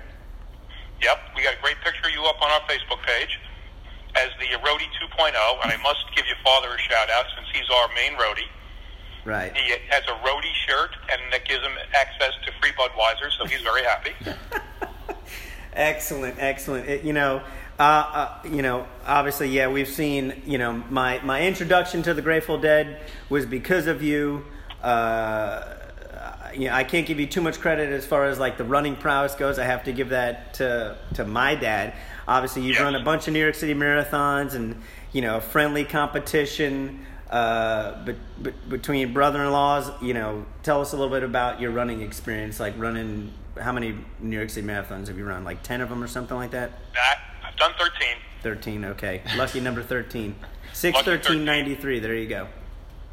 Yep, 1.01 1.19
we 1.35 1.43
got 1.43 1.53
a 1.53 1.61
great 1.61 1.77
picture 1.83 2.07
of 2.07 2.11
you 2.13 2.23
up 2.25 2.41
on 2.41 2.49
our 2.49 2.61
Facebook 2.61 3.01
page 3.05 3.39
as 4.15 4.29
the 4.39 4.47
roadie 4.65 4.89
2.0, 4.99 5.29
and 5.63 5.71
I 5.71 5.77
must 5.83 6.03
give 6.15 6.25
your 6.25 6.37
father 6.43 6.69
a 6.73 6.77
shout 6.79 7.09
out 7.11 7.25
since 7.35 7.47
he's 7.53 7.69
our 7.69 7.87
main 7.93 8.13
roadie. 8.17 8.49
Right. 9.23 9.55
He 9.55 9.73
has 9.89 10.03
a 10.07 10.17
roadie 10.27 10.53
shirt, 10.65 10.91
and 11.11 11.21
that 11.31 11.45
gives 11.45 11.61
him 11.63 11.73
access 11.93 12.31
to 12.45 12.51
free 12.59 12.71
Budweiser, 12.71 13.29
so 13.37 13.45
he's 13.45 13.61
very 13.61 13.83
happy. 13.83 14.11
Excellent, 15.73 16.35
excellent. 16.39 16.89
It, 16.89 17.03
you 17.03 17.13
know, 17.13 17.43
uh, 17.79 17.81
uh, 17.83 18.39
you 18.49 18.61
know, 18.61 18.87
obviously, 19.05 19.49
yeah, 19.49 19.67
we've 19.67 19.87
seen. 19.87 20.41
You 20.45 20.57
know, 20.57 20.73
my 20.89 21.19
my 21.23 21.45
introduction 21.45 22.03
to 22.03 22.13
the 22.13 22.21
Grateful 22.21 22.57
Dead 22.59 23.01
was 23.29 23.45
because 23.45 23.87
of 23.87 24.01
you. 24.01 24.45
Uh, 24.81 25.73
you 26.55 26.69
know, 26.69 26.73
I 26.73 26.83
can't 26.83 27.05
give 27.05 27.19
you 27.19 27.27
too 27.27 27.41
much 27.41 27.59
credit 27.59 27.91
as 27.91 28.05
far 28.05 28.25
as 28.25 28.39
like 28.39 28.57
the 28.57 28.63
running 28.63 28.95
prowess 28.95 29.35
goes. 29.35 29.59
I 29.59 29.65
have 29.65 29.83
to 29.83 29.93
give 29.93 30.09
that 30.09 30.55
to 30.55 30.97
to 31.15 31.25
my 31.25 31.55
dad. 31.55 31.93
Obviously, 32.27 32.63
you've 32.63 32.75
Yes. 32.75 32.83
run 32.83 32.95
a 32.95 33.03
bunch 33.03 33.27
of 33.27 33.33
New 33.33 33.39
York 33.41 33.55
City 33.55 33.73
marathons 33.75 34.53
and 34.55 34.81
you 35.11 35.21
know 35.21 35.39
friendly 35.39 35.85
competition 35.85 37.05
uh, 37.29 38.03
be, 38.05 38.15
be, 38.41 38.51
between 38.69 39.13
brother-in-laws. 39.13 39.91
You 40.01 40.13
know, 40.13 40.45
tell 40.63 40.81
us 40.81 40.93
a 40.93 40.95
little 40.97 41.13
bit 41.13 41.23
about 41.23 41.61
your 41.61 41.71
running 41.71 42.01
experience, 42.01 42.59
like 42.59 42.73
running. 42.77 43.33
How 43.59 43.71
many 43.71 43.97
New 44.19 44.37
York 44.37 44.49
City 44.49 44.65
marathons 44.67 45.07
have 45.07 45.17
you 45.17 45.25
run? 45.25 45.43
Like 45.43 45.61
ten 45.63 45.81
of 45.81 45.89
them 45.89 46.03
or 46.03 46.07
something 46.07 46.37
like 46.37 46.51
that. 46.51 46.71
That 46.93 47.19
done 47.57 47.73
13, 47.77 48.07
Thirteen. 48.43 48.85
Okay, 48.85 49.21
lucky 49.35 49.59
number 49.59 49.81
thirteen. 49.81 50.35
Six 50.71 50.95
Lucky 50.95 51.05
thirteen 51.05 51.43
ninety 51.43 51.73
three. 51.75 51.99
There 51.99 52.13
you 52.15 52.27
go. 52.29 52.47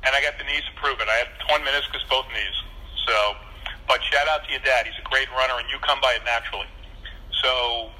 and 0.05 0.15
I 0.15 0.21
got 0.21 0.37
the 0.39 0.45
knees 0.45 0.63
to 0.69 0.81
prove 0.81 1.01
it. 1.01 1.09
I 1.09 1.17
have 1.17 1.29
torn 1.49 1.63
meniscus 1.63 2.07
both 2.11 2.27
knees. 2.29 2.57
So, 3.09 3.35
but 3.89 4.01
shout 4.05 4.29
out 4.29 4.45
to 4.45 4.51
your 4.51 4.61
dad. 4.61 4.87
He's 4.87 4.95
a 5.01 5.09
great 5.09 5.29
runner, 5.33 5.55
and 5.59 5.67
you 5.73 5.79
come 5.81 5.99
by 6.01 6.13
it 6.13 6.23
naturally. 6.25 6.67
So, 7.43 7.91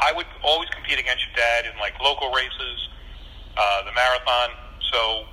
I 0.00 0.12
would 0.16 0.26
always 0.42 0.68
compete 0.70 0.98
against 0.98 1.24
your 1.28 1.36
dad 1.36 1.66
in 1.70 1.78
like 1.78 1.92
local 2.00 2.32
races, 2.32 2.88
uh, 3.56 3.84
the 3.84 3.92
marathon. 3.92 4.56
So, 4.90 5.24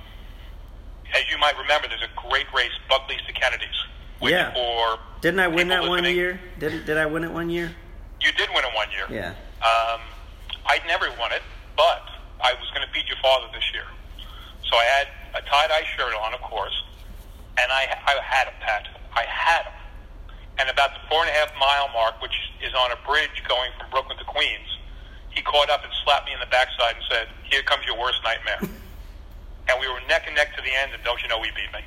as 1.16 1.22
you 1.32 1.38
might 1.38 1.56
remember, 1.58 1.88
there's 1.88 2.02
a 2.04 2.28
great 2.28 2.46
race, 2.54 2.70
Buckley's 2.88 3.22
to 3.26 3.32
Kennedy's. 3.32 3.68
Which 4.20 4.32
Yeah. 4.32 4.52
For 4.52 4.98
Didn't 5.22 5.40
I 5.40 5.48
win 5.48 5.68
that 5.68 5.88
one 5.88 6.04
year? 6.04 6.38
Did 6.60 6.84
Did 6.84 6.98
I 6.98 7.06
win 7.06 7.24
it 7.24 7.32
one 7.32 7.48
year? 7.50 7.74
You 8.20 8.30
did 8.32 8.50
win 8.54 8.62
it 8.64 8.74
one 8.74 8.88
year. 8.92 9.06
Yeah. 9.10 9.34
Um, 9.66 10.00
I'd 10.66 10.84
never 10.86 11.08
won 11.18 11.32
it, 11.32 11.42
but 11.76 12.02
I 12.40 12.54
was 12.54 12.70
going 12.74 12.86
to 12.86 12.92
beat 12.92 13.06
your 13.06 13.18
father 13.22 13.46
this 13.52 13.64
year. 13.72 13.86
So 14.70 14.76
I 14.76 14.84
had 14.84 15.06
a 15.34 15.42
tie-dye 15.44 15.84
shirt 15.96 16.14
on, 16.14 16.34
of 16.34 16.40
course, 16.40 16.74
and 17.58 17.70
I, 17.70 17.86
I 18.06 18.20
had 18.22 18.48
him, 18.48 18.54
Pat. 18.60 18.88
I 19.14 19.24
had 19.28 19.64
him. 19.64 19.72
And 20.58 20.70
about 20.70 20.94
the 20.94 21.00
four 21.08 21.20
and 21.20 21.30
a 21.30 21.32
half 21.32 21.52
mile 21.58 21.88
mark, 21.92 22.22
which 22.22 22.34
is 22.62 22.72
on 22.74 22.92
a 22.92 22.98
bridge 23.06 23.42
going 23.48 23.70
from 23.78 23.90
Brooklyn 23.90 24.18
to 24.18 24.24
Queens, 24.24 24.78
he 25.30 25.42
caught 25.42 25.68
up 25.68 25.82
and 25.82 25.92
slapped 26.04 26.26
me 26.26 26.32
in 26.32 26.40
the 26.40 26.46
backside 26.46 26.94
and 26.94 27.04
said, 27.10 27.26
"Here 27.42 27.62
comes 27.62 27.84
your 27.86 27.98
worst 27.98 28.22
nightmare." 28.22 28.60
and 29.68 29.80
we 29.80 29.88
were 29.88 29.98
neck 30.08 30.24
and 30.26 30.36
neck 30.36 30.54
to 30.56 30.62
the 30.62 30.72
end, 30.72 30.92
and 30.94 31.02
don't 31.02 31.20
you 31.22 31.28
know, 31.28 31.40
we 31.40 31.50
beat 31.56 31.72
me. 31.74 31.80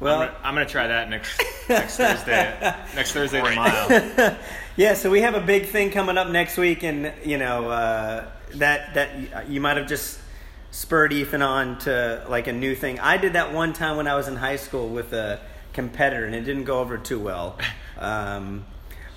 Well, 0.00 0.20
I'm, 0.20 0.28
gonna, 0.28 0.40
I'm 0.44 0.54
gonna 0.54 0.66
try 0.66 0.86
that 0.86 1.08
next 1.08 1.42
next 1.68 1.96
Thursday. 1.98 2.74
Next 2.94 3.12
Thursday 3.12 3.40
the 3.40 3.56
mile. 3.56 4.36
yeah. 4.76 4.94
So 4.94 5.10
we 5.10 5.20
have 5.20 5.34
a 5.34 5.40
big 5.40 5.66
thing 5.66 5.90
coming 5.90 6.18
up 6.18 6.28
next 6.28 6.56
week, 6.56 6.82
and 6.82 7.12
you 7.24 7.38
know 7.38 7.68
uh, 7.68 8.30
that 8.54 8.94
that 8.94 9.48
you 9.48 9.60
might 9.60 9.76
have 9.76 9.88
just 9.88 10.18
spurred 10.70 11.12
Ethan 11.12 11.42
on 11.42 11.78
to 11.80 12.24
like 12.28 12.48
a 12.48 12.52
new 12.52 12.74
thing. 12.74 12.98
I 12.98 13.16
did 13.16 13.34
that 13.34 13.52
one 13.52 13.72
time 13.72 13.96
when 13.96 14.08
I 14.08 14.16
was 14.16 14.26
in 14.26 14.36
high 14.36 14.56
school 14.56 14.88
with 14.88 15.12
a 15.12 15.40
competitor, 15.72 16.24
and 16.26 16.34
it 16.34 16.42
didn't 16.42 16.64
go 16.64 16.80
over 16.80 16.98
too 16.98 17.20
well. 17.20 17.58
Um, 17.98 18.66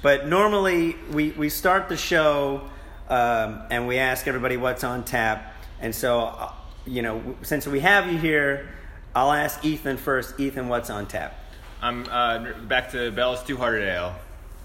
but 0.03 0.27
normally 0.27 0.95
we 1.11 1.31
we 1.31 1.49
start 1.49 1.89
the 1.89 1.97
show 1.97 2.69
um, 3.09 3.63
and 3.71 3.87
we 3.87 3.97
ask 3.97 4.27
everybody 4.27 4.57
what's 4.57 4.83
on 4.83 5.03
tap, 5.03 5.53
and 5.81 5.93
so 5.93 6.19
uh, 6.19 6.53
you 6.85 7.01
know 7.01 7.35
since 7.41 7.65
we 7.65 7.79
have 7.79 8.11
you 8.11 8.19
here, 8.19 8.69
I'll 9.15 9.33
ask 9.33 9.65
Ethan 9.65 9.97
first. 9.97 10.39
Ethan, 10.39 10.67
what's 10.69 10.91
on 10.91 11.07
tap? 11.07 11.39
I'm 11.81 12.05
uh, 12.09 12.53
back 12.67 12.91
to 12.91 13.11
Bell's 13.11 13.43
Two 13.43 13.57
Hearted 13.57 13.87
Ale 13.87 14.15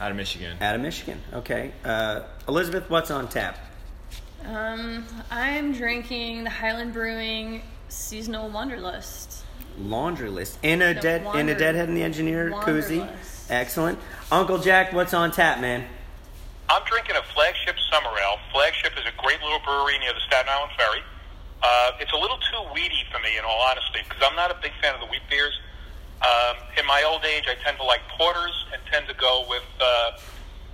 out 0.02 0.10
of 0.10 0.16
Michigan. 0.16 0.56
Out 0.60 0.74
of 0.74 0.80
Michigan. 0.80 1.20
Okay. 1.32 1.70
Uh, 1.84 2.22
Elizabeth, 2.48 2.90
what's 2.90 3.12
on 3.12 3.28
tap? 3.28 3.56
Um, 4.44 5.06
I'm 5.30 5.72
drinking 5.72 6.42
the 6.42 6.50
Highland 6.50 6.92
Brewing 6.92 7.62
Seasonal 7.88 8.50
Wanderlust. 8.50 9.44
Laundry 9.78 10.28
list 10.28 10.58
in 10.64 10.82
a 10.82 10.92
The 10.92 11.00
dead 11.00 11.36
in 11.36 11.48
a 11.48 11.56
deadhead 11.56 11.88
in 11.88 11.94
the 11.94 12.02
engineer 12.02 12.50
koozie. 12.50 13.08
Excellent. 13.48 13.98
Uncle 14.32 14.58
Jack, 14.58 14.92
what's 14.92 15.14
on 15.14 15.30
tap, 15.30 15.60
man? 15.60 15.86
I'm 16.68 16.82
drinking 16.84 17.16
a 17.16 17.22
Flagship 17.32 17.76
Summer 17.90 18.10
Ale. 18.10 18.38
Flagship 18.52 18.92
is 18.98 19.04
a 19.06 19.22
great 19.22 19.40
little 19.40 19.60
brewery 19.60 19.98
near 20.00 20.12
the 20.12 20.20
Staten 20.26 20.50
Island 20.50 20.72
Ferry. 20.76 21.00
Uh, 21.62 21.92
it's 22.00 22.12
a 22.12 22.16
little 22.16 22.38
too 22.38 22.74
weedy 22.74 23.04
for 23.12 23.20
me, 23.20 23.38
in 23.38 23.44
all 23.44 23.62
honesty, 23.70 24.00
because 24.08 24.22
I'm 24.28 24.34
not 24.34 24.50
a 24.50 24.58
big 24.60 24.72
fan 24.82 24.94
of 24.94 25.00
the 25.00 25.06
wheat 25.06 25.22
beers. 25.30 25.58
Um, 26.22 26.56
in 26.78 26.86
my 26.86 27.02
old 27.02 27.24
age, 27.24 27.44
I 27.48 27.54
tend 27.64 27.78
to 27.78 27.84
like 27.84 28.00
porters 28.16 28.66
and 28.72 28.80
tend 28.90 29.08
to 29.08 29.14
go 29.14 29.44
with, 29.48 29.64
uh, 29.80 30.12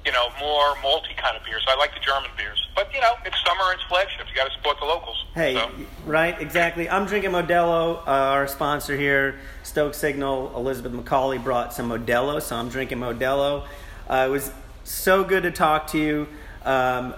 you 0.05 0.12
know, 0.12 0.28
more 0.38 0.75
malty 0.76 1.17
kind 1.17 1.37
of 1.37 1.45
beers. 1.45 1.64
I 1.67 1.75
like 1.76 1.95
the 1.95 2.00
German 2.00 2.31
beers. 2.37 2.67
But, 2.75 2.93
you 2.95 3.00
know, 3.00 3.14
it's 3.25 3.37
summer 3.47 3.62
and 3.71 3.81
it's 3.81 3.88
Flagship. 3.88 4.26
You 4.28 4.37
got 4.37 4.49
to 4.49 4.55
support 4.57 4.78
the 4.78 4.85
locals. 4.87 5.25
Hey, 5.35 5.55
So, 5.55 5.71
right, 6.05 6.38
exactly. 6.40 6.88
I'm 6.88 7.07
drinking 7.07 7.31
Modelo. 7.31 7.99
Uh, 8.07 8.11
our 8.11 8.47
sponsor 8.47 8.97
here, 8.97 9.38
Stoke 9.62 9.95
Signal, 9.95 10.52
Elizabeth 10.55 10.93
McCalley 10.93 11.43
brought 11.43 11.73
some 11.73 11.88
Modelo, 11.90 12.40
so 12.43 12.57
I'm 12.57 12.69
drinking 12.69 12.99
Modelo. 12.99 13.67
Uh, 14.09 14.26
it 14.28 14.31
was 14.31 14.52
so 14.85 15.25
good 15.25 15.43
to 15.45 15.50
talk 15.50 15.88
to 15.88 15.99
you. 15.99 16.28
Um, 16.64 17.14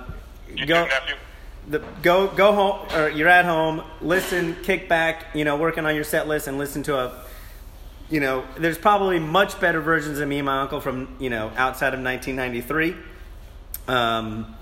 you 0.55 0.67
go, 0.67 0.87
too, 0.87 1.15
the, 1.69 1.83
go, 2.03 2.29
go 2.29 2.53
home, 2.53 2.89
or 2.95 3.09
you're 3.11 3.29
at 3.29 3.45
home. 3.45 3.83
Listen, 4.01 4.57
kick 4.63 4.89
back. 4.89 5.27
You 5.35 5.45
know, 5.45 5.57
working 5.57 5.85
on 5.85 5.95
your 5.95 6.05
set 6.05 6.29
list 6.29 6.47
and 6.47 6.59
listen 6.59 6.85
to 6.85 6.97
a. 6.97 7.25
You 8.11 8.19
know, 8.19 8.45
there's 8.59 8.76
probably 8.76 9.21
much 9.21 9.61
better 9.61 9.81
versions 9.81 10.19
of 10.19 10.29
me 10.29 10.38
and 10.38 10.47
my 10.47 10.61
uncle 10.62 10.81
from 10.81 11.17
you 11.21 11.31
know 11.31 11.52
outside 11.57 11.95
of 11.95 12.00
1993. 12.02 12.97
Um, 13.87 14.57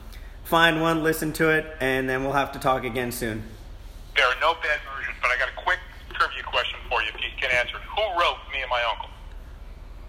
find 0.45 0.81
one, 0.83 1.03
listen 1.03 1.33
to 1.35 1.51
it, 1.51 1.67
and 1.81 2.09
then 2.09 2.25
we'll 2.25 2.35
have 2.35 2.53
to 2.53 2.59
talk 2.59 2.85
again 2.85 3.11
soon. 3.11 3.43
There 4.17 4.27
are 4.27 4.41
no 4.41 4.55
bad 4.55 4.81
versions, 4.95 5.17
but 5.23 5.31
I 5.31 5.39
got 5.39 5.49
a 5.49 5.63
quick 5.63 5.79
trivia 6.13 6.43
question 6.43 6.79
for 6.91 7.01
you 7.03 7.09
if 7.09 7.15
you 7.17 7.31
can 7.41 7.51
answer 7.51 7.77
it. 7.77 7.83
Who 7.83 8.03
wrote 8.21 8.37
Me 8.53 8.61
and 8.61 8.71
My 8.71 8.83
Uncle? 8.91 9.09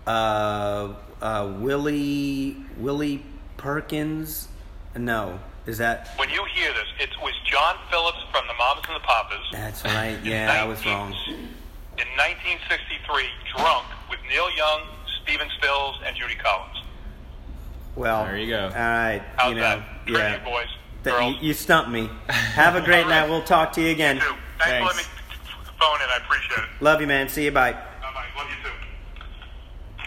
uh, 0.08 0.94
uh, 1.26 1.54
Willie 1.60 2.58
Willie 2.78 3.24
Perkins. 3.58 4.50
No, 4.98 5.40
is 5.66 5.78
that? 5.78 6.10
When 6.18 6.30
you 6.30 6.44
hear 6.56 6.74
this, 6.74 6.88
it 7.00 7.10
was 7.22 7.34
John 7.46 7.76
Phillips 7.90 8.18
from 8.32 8.46
the 8.48 8.54
Mamas 8.56 8.84
and 8.88 8.96
the 8.96 9.06
Papas. 9.06 9.46
That's 9.52 9.86
right. 9.86 10.18
Yeah, 10.24 10.62
I 10.62 10.66
was 10.68 10.86
wrong. 10.86 11.16
In 12.00 12.08
1963, 12.16 13.26
drunk 13.58 13.86
with 14.10 14.20
Neil 14.30 14.50
Young, 14.56 14.84
Stephen 15.22 15.48
Stills, 15.58 15.96
and 16.06 16.16
Judy 16.16 16.36
Collins. 16.36 16.78
Well, 17.96 18.24
There 18.24 18.38
you 18.38 18.48
go. 18.50 18.64
All 18.68 18.70
right. 18.70 19.22
How's 19.36 19.50
you 19.50 19.56
know, 19.56 19.62
that? 19.62 20.06
Trivia, 20.06 20.30
yeah. 20.30 20.44
boys, 20.46 20.68
That- 21.04 21.12
girls. 21.18 21.36
you, 21.42 21.48
you 21.50 21.54
stumped 21.54 21.90
me. 21.92 22.10
Have 22.30 22.76
a 22.76 22.82
great 22.82 23.06
night. 23.08 23.28
We'll 23.30 23.44
talk 23.44 23.74
to 23.74 23.82
you 23.82 23.90
again. 23.90 24.16
You 24.18 24.22
too. 24.22 24.28
Thanks, 24.60 24.64
Thanks. 24.64 24.92
for 24.92 24.98
letting 24.98 25.12
me 25.12 25.72
phone 25.78 26.02
in. 26.02 26.10
I 26.10 26.18
appreciate 26.26 26.60
it. 26.60 26.82
Love 26.82 27.02
you, 27.02 27.08
man. 27.08 27.28
See 27.28 27.44
you. 27.46 27.52
Bye. 27.52 27.74
Bye 27.74 27.80
bye. 28.14 28.26
Love 28.38 28.48
you 28.50 28.56
too. 28.64 30.06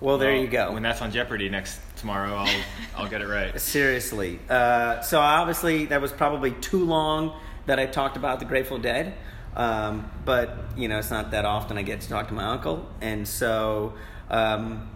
Well, 0.00 0.18
there 0.18 0.32
Well, 0.32 0.40
you 0.40 0.46
go. 0.48 0.72
When 0.72 0.82
that's 0.84 1.02
on 1.02 1.10
Jeopardy 1.10 1.48
next 1.48 1.80
tomorrow, 1.96 2.34
I'll 2.36 2.62
I'll 2.96 3.08
get 3.08 3.22
it 3.22 3.26
right. 3.26 3.58
Seriously. 3.60 4.38
Uh, 4.48 5.00
so 5.00 5.18
obviously 5.18 5.86
that 5.86 6.00
was 6.00 6.12
probably 6.12 6.52
too 6.52 6.84
long 6.84 7.36
that 7.66 7.80
I 7.80 7.86
talked 7.86 8.16
about 8.16 8.38
the 8.38 8.44
Grateful 8.44 8.78
Dead. 8.78 9.14
Um, 9.56 10.10
but 10.24 10.56
you 10.76 10.88
know, 10.88 10.98
it's 10.98 11.10
not 11.10 11.30
that 11.30 11.44
often 11.44 11.78
I 11.78 11.82
get 11.82 12.00
to 12.02 12.08
talk 12.08 12.28
to 12.28 12.34
my 12.34 12.44
uncle, 12.44 12.86
and 13.00 13.26
so 13.26 13.94
um, 14.30 14.90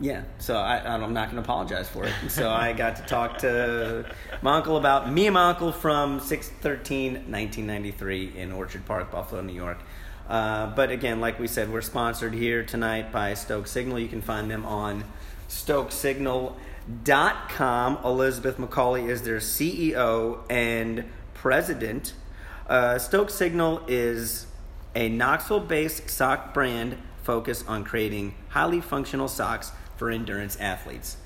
yeah. 0.00 0.22
So 0.38 0.56
I, 0.56 0.78
I'm 0.78 1.12
not 1.12 1.30
going 1.30 1.42
to 1.42 1.42
apologize 1.42 1.88
for 1.88 2.04
it. 2.04 2.12
So 2.28 2.50
I 2.50 2.72
got 2.72 2.96
to 2.96 3.02
talk 3.02 3.38
to 3.38 4.04
my 4.42 4.56
uncle 4.56 4.76
about 4.76 5.12
me 5.12 5.26
and 5.26 5.34
my 5.34 5.50
uncle 5.50 5.72
from 5.72 6.20
613 6.20 7.14
1993 7.14 8.36
in 8.36 8.52
Orchard 8.52 8.86
Park, 8.86 9.10
Buffalo, 9.10 9.42
New 9.42 9.52
York. 9.52 9.78
Uh, 10.28 10.66
but 10.74 10.90
again, 10.90 11.20
like 11.20 11.38
we 11.40 11.48
said, 11.48 11.72
we're 11.72 11.80
sponsored 11.80 12.34
here 12.34 12.62
tonight 12.62 13.10
by 13.10 13.32
Stoke 13.34 13.66
Signal. 13.66 13.98
You 13.98 14.08
can 14.08 14.20
find 14.20 14.50
them 14.50 14.66
on 14.66 15.04
stokesignal.com. 15.48 17.98
Elizabeth 18.04 18.58
McCalley 18.58 19.08
is 19.08 19.22
their 19.22 19.38
CEO 19.38 20.40
and 20.50 21.06
president. 21.34 22.12
Uh, 22.68 22.98
Stoke 22.98 23.30
Signal 23.30 23.82
is 23.88 24.46
a 24.94 25.08
Knoxville 25.08 25.60
based 25.60 26.10
sock 26.10 26.52
brand 26.52 26.96
focused 27.22 27.68
on 27.68 27.84
creating 27.84 28.34
highly 28.48 28.80
functional 28.80 29.28
socks 29.28 29.72
for 29.96 30.10
endurance 30.10 30.56
athletes. 30.60 31.16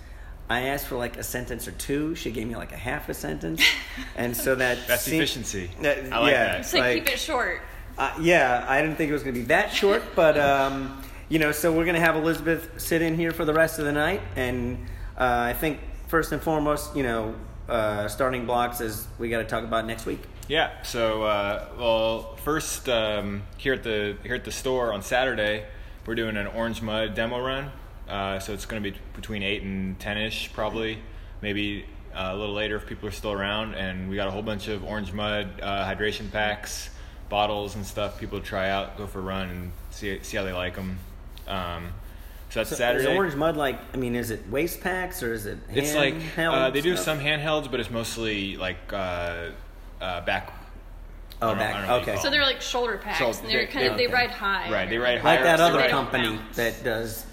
I 0.49 0.63
asked 0.63 0.87
for 0.87 0.97
like 0.97 1.17
a 1.17 1.23
sentence 1.23 1.67
or 1.67 1.73
two. 1.73 2.15
She 2.15 2.31
gave 2.31 2.47
me 2.47 2.57
like 2.57 2.73
a 2.73 2.77
half 2.77 3.09
a 3.09 3.15
sentence, 3.15 3.63
and 4.17 4.37
so 4.37 4.55
that 4.57 4.79
That's 4.87 5.03
seemed- 5.03 5.17
efficiency. 5.23 5.71
that- 5.81 6.13
I 6.13 6.19
like 6.19 6.33
yeah, 6.33 6.45
that. 6.45 6.61
It's 6.61 6.75
like, 6.75 7.05
keep 7.05 7.15
it 7.15 7.19
short. 7.19 7.63
uh, 7.99 8.13
yeah, 8.21 8.65
I 8.69 8.83
didn't 8.83 8.97
think 8.97 9.11
it 9.11 9.13
was 9.15 9.23
going 9.23 9.35
to 9.35 9.41
be 9.41 9.47
that 9.47 9.73
short, 9.73 10.03
but 10.15 10.39
um, 10.39 11.03
you 11.29 11.39
know, 11.39 11.53
so 11.53 11.73
we're 11.73 11.85
going 11.85 11.95
to 11.95 12.01
have 12.01 12.17
Elizabeth 12.17 12.81
sit 12.81 13.03
in 13.03 13.17
here 13.17 13.31
for 13.33 13.45
the 13.45 13.55
rest 13.55 13.79
of 13.79 13.85
the 13.87 13.93
night, 13.93 14.21
and 14.37 14.79
uh, 15.17 15.25
I 15.49 15.55
think 15.55 15.79
first 16.09 16.33
and 16.33 16.43
foremost, 16.43 16.95
you 16.95 17.03
know, 17.03 17.35
uh, 17.69 18.09
starting 18.09 18.45
blocks 18.45 18.81
is 18.81 19.07
we 19.19 19.29
got 19.31 19.39
to 19.39 19.45
talk 19.45 19.65
about 19.65 19.87
next 19.87 20.05
week. 20.07 20.21
Yeah. 20.49 20.83
So, 20.83 21.23
uh, 21.23 21.69
well, 21.79 22.37
first 22.37 22.89
um, 22.89 23.43
here 23.59 23.75
at 23.75 23.83
the 23.83 24.17
here 24.23 24.35
at 24.35 24.45
the 24.45 24.53
store 24.53 24.93
on 24.93 25.03
Saturday, 25.03 25.65
we're 26.07 26.15
doing 26.15 26.37
an 26.37 26.47
orange 26.47 26.83
mud 26.83 27.15
demo 27.15 27.41
run. 27.41 27.71
Uh, 28.09 28.39
so 28.39 28.53
it's 28.53 28.67
going 28.67 28.83
to 28.83 28.91
be 28.91 28.97
between 29.15 29.43
eight 29.43 29.63
and 29.63 29.99
ten 29.99 30.19
ish, 30.19 30.53
probably, 30.53 30.99
maybe 31.41 31.87
uh, 32.15 32.31
a 32.33 32.37
little 32.37 32.55
later 32.55 32.77
if 32.77 32.87
people 32.87 33.09
are 33.09 33.13
still 33.13 33.33
around. 33.33 33.75
And 33.75 34.11
we 34.11 34.17
got 34.17 34.29
a 34.29 34.31
whole 34.31 34.43
bunch 34.43 34.69
of 34.69 34.85
orange 34.85 35.13
mud 35.13 35.61
uh, 35.63 35.87
hydration 35.87 36.31
packs, 36.31 36.91
bottles, 37.29 37.77
and 37.77 37.87
stuff. 37.87 38.19
People 38.19 38.41
to 38.41 38.45
try 38.45 38.69
out, 38.69 38.99
go 38.99 39.07
for 39.07 39.21
a 39.21 39.23
run, 39.23 39.49
and 39.49 39.73
see 39.91 40.19
see 40.23 40.37
how 40.37 40.45
they 40.45 40.53
like 40.53 40.75
them. 40.75 40.99
Um, 41.47 41.93
so 42.51 42.61
that's 42.61 42.71
So 42.71 42.77
Saturday. 42.77 43.11
Is 43.11 43.17
Orange 43.17 43.35
Mud 43.35 43.57
like? 43.57 43.81
I 43.95 43.97
mean, 43.97 44.15
is 44.15 44.31
it 44.31 44.47
waist 44.51 44.83
packs 44.83 45.23
or 45.23 45.33
is 45.33 45.47
it? 45.47 45.59
It's 45.71 45.95
like 45.95 46.15
uh, 46.37 46.69
they 46.69 46.83
do 46.83 46.99
some 46.99 47.19
handhelds, 47.19 47.71
but 47.71 47.81
it's 47.81 47.91
mostly 47.91 48.59
like 48.59 48.93
uh, 48.93 49.49
uh, 50.03 50.21
back. 50.23 50.53
Oh, 51.41 51.49
don't 51.49 51.59
know- 51.59 51.65
I 51.65 51.67
back. 51.67 51.73
don't 51.75 51.87
know 51.87 51.93
what 51.99 52.07
you 52.07 52.13
Okay. 52.13 52.23
So 52.23 52.31
they're 52.31 52.43
like 52.43 52.61
shoulder 52.61 52.99
packs, 52.99 53.19
So 53.19 53.27
and 53.31 53.51
they're 53.51 53.67
they- 53.67 53.73
kind 53.73 53.87
of 53.87 53.97
they- 53.97 54.07
they 54.07 54.13
ride 54.13 54.31
high. 54.31 54.71
Right, 54.71 54.89
they 54.89 54.99
ride 54.99 55.21
high. 55.21 55.35
like 55.37 55.45
that 55.45 55.61
other 55.61 55.89
company 55.89 56.37
Bounce. 56.37 56.57
that 56.57 56.85
does 56.85 57.27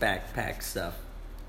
backpack 0.00 0.62
stuff. 0.62 0.94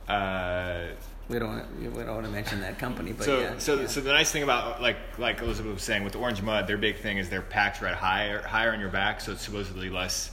Uh, 0.08 0.86
We 1.28 1.38
don't. 1.38 1.50
wanna- 1.50 1.66
We 1.80 2.04
don't 2.04 2.16
want 2.16 2.26
to 2.26 2.32
mention 2.32 2.62
that 2.62 2.80
company, 2.80 3.12
but 3.14 3.26
so 3.26 3.40
yeah. 3.40 3.54
so 3.60 3.82
yeah. 3.82 3.88
so 3.88 4.02
the 4.02 4.12
nice 4.12 4.32
thing 4.32 4.42
about 4.44 4.82
like 4.82 4.98
like 5.20 5.42
Elizabeth 5.42 5.74
was 5.74 5.84
saying 5.84 6.04
with 6.04 6.14
the 6.14 6.20
orange 6.20 6.42
mud, 6.42 6.66
their 6.66 6.78
big 6.78 6.98
thing 6.98 7.18
is 7.20 7.30
their 7.30 7.44
packs 7.44 7.82
ride 7.82 7.94
higher 7.96 8.42
higher 8.42 8.72
on 8.74 8.80
your 8.80 8.90
back, 8.90 9.22
so 9.22 9.32
it's 9.34 9.44
supposedly 9.44 9.90
less 9.92 10.32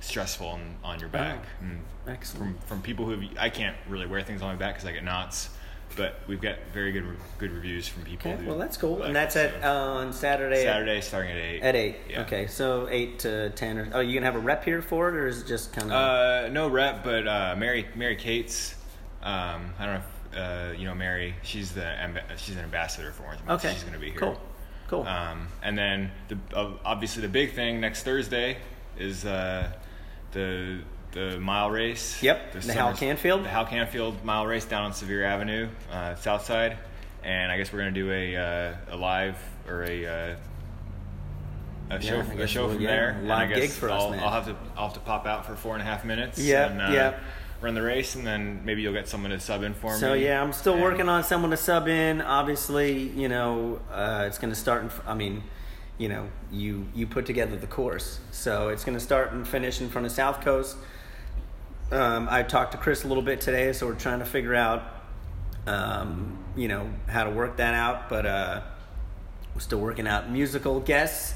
stressful 0.00 0.46
on, 0.46 0.60
on 0.84 1.00
your 1.00 1.08
back. 1.08 1.40
And 1.60 1.80
excellent. 2.06 2.60
from 2.60 2.68
from 2.68 2.82
people 2.82 3.06
who 3.06 3.26
I 3.40 3.50
can't 3.50 3.76
really 3.88 4.06
wear 4.06 4.22
things 4.22 4.40
on 4.42 4.48
my 4.48 4.54
back 4.54 4.74
because 4.74 4.88
I 4.88 4.92
get 4.92 5.02
knots, 5.02 5.48
but 5.96 6.20
we've 6.26 6.40
got 6.40 6.56
very 6.72 6.92
good 6.92 7.04
re- 7.04 7.16
good 7.38 7.52
reviews 7.52 7.86
from 7.88 8.02
people. 8.02 8.32
Okay, 8.32 8.44
well 8.44 8.58
that's 8.58 8.76
cool, 8.76 8.96
like 8.96 9.08
and 9.08 9.16
that's 9.16 9.36
it, 9.36 9.54
at 9.54 9.64
uh, 9.64 9.92
on 9.94 10.12
Saturday. 10.12 10.66
at- 10.66 10.72
Saturday 10.72 11.00
starting 11.00 11.30
at 11.32 11.36
eight. 11.38 11.62
At 11.62 11.76
eight. 11.76 11.96
Yeah. 12.08 12.22
Okay, 12.22 12.46
so 12.46 12.88
eight 12.90 13.20
to 13.20 13.50
ten. 13.50 13.78
Or, 13.78 13.88
oh, 13.94 14.00
you 14.00 14.14
gonna 14.14 14.26
have 14.26 14.36
a 14.36 14.40
rep 14.40 14.64
here 14.64 14.82
for 14.82 15.08
it, 15.08 15.14
or 15.14 15.26
is 15.26 15.42
it 15.42 15.46
just 15.46 15.72
kind 15.72 15.92
of? 15.92 15.92
Uh, 15.92 16.48
no 16.50 16.68
rep, 16.68 17.04
but 17.04 17.26
uh, 17.26 17.54
Mary 17.56 17.86
Mary 17.94 18.16
Cates. 18.16 18.74
Um, 19.22 19.72
I 19.78 19.86
don't 19.86 19.94
know 19.94 20.00
if 20.00 20.38
uh, 20.38 20.72
you 20.78 20.84
know 20.84 20.94
Mary. 20.94 21.34
She's 21.42 21.72
the 21.72 21.82
amb- 21.82 22.22
she's 22.36 22.56
an 22.56 22.64
ambassador 22.64 23.12
for 23.12 23.24
Orange 23.24 23.40
so 23.46 23.54
okay. 23.54 23.72
she's 23.72 23.84
to 23.84 23.98
be 23.98 24.10
here. 24.10 24.18
Cool. 24.18 24.40
Cool. 24.88 25.02
Um, 25.02 25.48
and 25.62 25.76
then 25.76 26.12
the 26.28 26.38
uh, 26.54 26.72
obviously 26.84 27.22
the 27.22 27.28
big 27.28 27.54
thing 27.54 27.80
next 27.80 28.02
Thursday 28.04 28.58
is 28.98 29.24
uh, 29.24 29.72
the 30.32 30.78
the 31.16 31.40
mile 31.40 31.70
race. 31.70 32.22
Yep, 32.22 32.52
the 32.52 32.60
Hal 32.60 32.74
summer's- 32.88 32.98
Canfield. 33.00 33.44
The 33.44 33.48
Hal 33.48 33.64
Canfield 33.66 34.22
mile 34.24 34.46
race 34.46 34.66
down 34.66 34.82
on 34.84 34.92
Sevier 34.92 35.24
Avenue, 35.24 35.68
uh, 35.90 36.14
South 36.16 36.44
Side, 36.44 36.76
and 37.24 37.50
I 37.50 37.56
guess 37.56 37.72
we're 37.72 37.80
going 37.80 37.94
to 37.94 38.00
do 38.00 38.12
a 38.12 38.36
uh, 38.36 38.74
a 38.90 38.96
live 38.96 39.38
or 39.66 39.82
a 39.84 40.06
uh, 40.06 40.36
a 41.90 42.00
show, 42.02 42.18
I 42.20 42.20
a 42.34 42.46
show 42.46 42.66
we'll- 42.66 42.74
from 42.74 42.84
there. 42.84 43.18
live 43.24 43.48
gig 43.54 43.70
for 43.70 43.90
us, 43.90 44.02
I'll, 44.02 44.10
man. 44.10 44.20
I'll 44.20 44.30
have 44.30 44.46
to 44.46 44.56
I'll 44.76 44.84
have 44.88 44.94
to 44.94 45.00
pop 45.00 45.26
out 45.26 45.46
for 45.46 45.56
four 45.56 45.72
and 45.74 45.82
a 45.82 45.84
half 45.86 46.04
minutes. 46.04 46.38
Yep, 46.38 46.70
and, 46.72 46.82
uh, 46.82 46.90
yep. 46.90 47.20
Run 47.62 47.74
the 47.74 47.80
race, 47.82 48.14
and 48.16 48.26
then 48.26 48.60
maybe 48.66 48.82
you'll 48.82 48.92
get 48.92 49.08
someone 49.08 49.30
to 49.30 49.40
sub 49.40 49.62
in 49.62 49.72
for 49.72 49.92
me. 49.94 49.98
so 49.98 50.12
yeah, 50.12 50.42
I'm 50.42 50.52
still 50.52 50.74
And- 50.74 50.82
working 50.82 51.08
on 51.08 51.24
someone 51.24 51.50
to 51.52 51.56
sub 51.56 51.88
in. 51.88 52.20
Obviously, 52.20 52.98
you 52.98 53.28
know, 53.28 53.80
uh, 53.90 54.24
it's 54.26 54.36
gonna 54.36 54.54
start. 54.54 54.82
In, 54.82 54.90
I 55.06 55.14
mean, 55.14 55.42
you 55.96 56.10
know, 56.10 56.28
you 56.52 56.86
you 56.94 57.06
put 57.06 57.24
together 57.24 57.56
the 57.56 57.66
course, 57.66 58.20
so 58.30 58.68
it's 58.68 58.84
gonna 58.84 59.00
start 59.00 59.32
and 59.32 59.48
finish 59.48 59.80
in 59.80 59.88
front 59.88 60.06
of 60.06 60.12
South 60.12 60.42
Coast. 60.42 60.76
Um, 61.90 62.28
I 62.30 62.42
talked 62.42 62.72
to 62.72 62.78
Chris 62.78 63.04
a 63.04 63.08
little 63.08 63.22
bit 63.22 63.40
today, 63.40 63.72
so 63.72 63.86
we're 63.86 63.94
trying 63.94 64.18
to 64.18 64.24
figure 64.24 64.54
out, 64.54 64.82
um, 65.66 66.38
you 66.56 66.68
know, 66.68 66.90
how 67.08 67.24
to 67.24 67.30
work 67.30 67.58
that 67.58 67.74
out. 67.74 68.08
But 68.08 68.26
uh, 68.26 68.62
we're 69.54 69.60
still 69.60 69.78
working 69.80 70.06
out 70.06 70.30
musical 70.30 70.80
guests. 70.80 71.34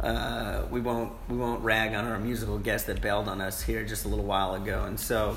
uh, 0.00 0.62
we 0.70 0.80
won't 0.80 1.12
we 1.28 1.36
won't 1.36 1.60
rag 1.64 1.92
on 1.94 2.06
our 2.06 2.20
musical 2.20 2.58
guest 2.58 2.86
that 2.86 3.00
bailed 3.02 3.28
on 3.28 3.40
us 3.40 3.60
here 3.62 3.84
just 3.84 4.04
a 4.04 4.08
little 4.08 4.24
while 4.24 4.54
ago, 4.54 4.84
and 4.84 4.98
so 5.00 5.36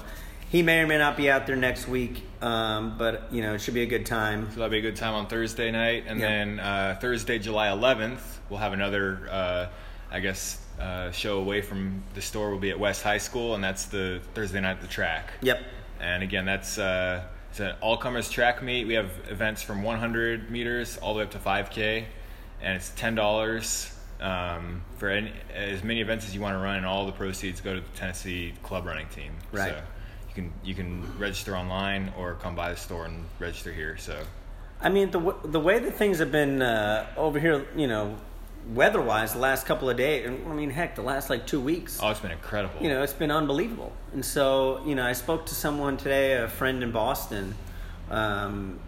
he 0.49 0.61
may 0.61 0.81
or 0.81 0.85
may 0.87 0.99
not 0.99 1.17
be 1.17 1.31
out 1.31 1.47
there 1.47 1.55
next 1.55 1.87
week. 1.87 2.23
Um, 2.43 2.95
but 2.99 3.23
you 3.31 3.41
know, 3.41 3.55
it 3.55 3.61
should 3.61 3.73
be 3.73 3.81
a 3.81 3.87
good 3.87 4.05
time. 4.05 4.47
So 4.51 4.57
that'll 4.57 4.69
be 4.69 4.77
a 4.77 4.81
good 4.81 4.95
time 4.97 5.15
on 5.15 5.25
Thursday 5.25 5.71
night, 5.71 6.03
and 6.05 6.19
Yeah. 6.19 6.27
then 6.27 6.59
uh, 6.59 6.97
Thursday, 7.01 7.39
July 7.39 7.69
11th, 7.69 8.21
we'll 8.49 8.59
have 8.59 8.73
another, 8.73 9.27
uh, 9.31 9.65
I 10.11 10.19
guess, 10.19 10.59
uh, 10.79 11.11
show 11.11 11.39
away 11.39 11.61
from 11.61 12.03
the 12.13 12.21
store. 12.21 12.49
We'll 12.49 12.59
be 12.59 12.71
at 12.71 12.79
West 12.79 13.01
High 13.01 13.17
School, 13.17 13.55
and 13.55 13.63
that's 13.63 13.85
the 13.85 14.21
Thursday 14.33 14.59
night 14.59 14.71
at 14.71 14.81
the 14.81 14.87
track. 14.87 15.31
Yep. 15.41 15.61
And 15.99 16.23
again, 16.23 16.45
that's 16.45 16.77
uh, 16.77 17.23
it's 17.49 17.59
an 17.59 17.75
all 17.81 17.97
comers 17.97 18.29
track 18.29 18.61
meet. 18.61 18.85
We 18.85 18.95
have 18.95 19.11
events 19.29 19.61
from 19.61 19.83
100 19.83 20.51
meters 20.51 20.97
all 20.97 21.13
the 21.13 21.19
way 21.19 21.23
up 21.23 21.31
to 21.31 21.37
5K, 21.37 22.05
and 22.61 22.75
it's 22.75 22.89
ten 22.89 23.15
dollars 23.15 23.95
um, 24.19 24.83
for 24.97 25.09
any, 25.09 25.31
as 25.53 25.83
many 25.83 26.01
events 26.01 26.25
as 26.25 26.35
you 26.35 26.41
want 26.41 26.55
to 26.55 26.59
run, 26.59 26.77
and 26.77 26.85
all 26.85 27.05
the 27.05 27.11
proceeds 27.11 27.61
go 27.61 27.73
to 27.73 27.81
the 27.81 27.97
Tennessee 27.97 28.53
club 28.63 28.85
running 28.85 29.07
team. 29.09 29.33
Right. 29.51 29.71
So 29.71 29.81
you 30.29 30.35
can 30.35 30.53
you 30.63 30.75
can 30.75 31.17
register 31.17 31.55
online 31.55 32.13
or 32.17 32.35
come 32.35 32.55
by 32.55 32.71
the 32.71 32.77
store 32.77 33.05
and 33.05 33.25
register 33.39 33.71
here. 33.71 33.97
So 33.97 34.21
I 34.79 34.89
mean, 34.89 35.11
the 35.11 35.19
w- 35.19 35.39
the 35.43 35.59
way 35.59 35.79
that 35.79 35.93
things 35.95 36.19
have 36.19 36.31
been 36.31 36.61
uh, 36.61 37.07
over 37.17 37.39
here, 37.39 37.65
you 37.75 37.87
know, 37.87 38.17
weather-wise, 38.69 39.33
the 39.33 39.39
last 39.39 39.65
couple 39.65 39.89
of 39.89 39.97
days. 39.97 40.27
I 40.27 40.53
mean, 40.53 40.69
heck, 40.69 40.95
the 40.95 41.01
last 41.01 41.29
like 41.29 41.45
two 41.47 41.59
weeks. 41.59 41.99
oh, 42.01 42.09
it's 42.09 42.19
been 42.19 42.31
incredible. 42.31 42.81
You 42.81 42.89
know, 42.89 43.03
it's 43.03 43.13
been 43.13 43.31
unbelievable. 43.31 43.91
And 44.13 44.23
so, 44.23 44.81
you 44.85 44.95
know, 44.95 45.05
I 45.05 45.13
spoke 45.13 45.45
to 45.47 45.55
someone 45.55 45.97
today, 45.97 46.33
a 46.33 46.47
friend 46.47 46.83
in 46.83 46.91
Boston. 46.91 47.55
Um, 48.09 48.79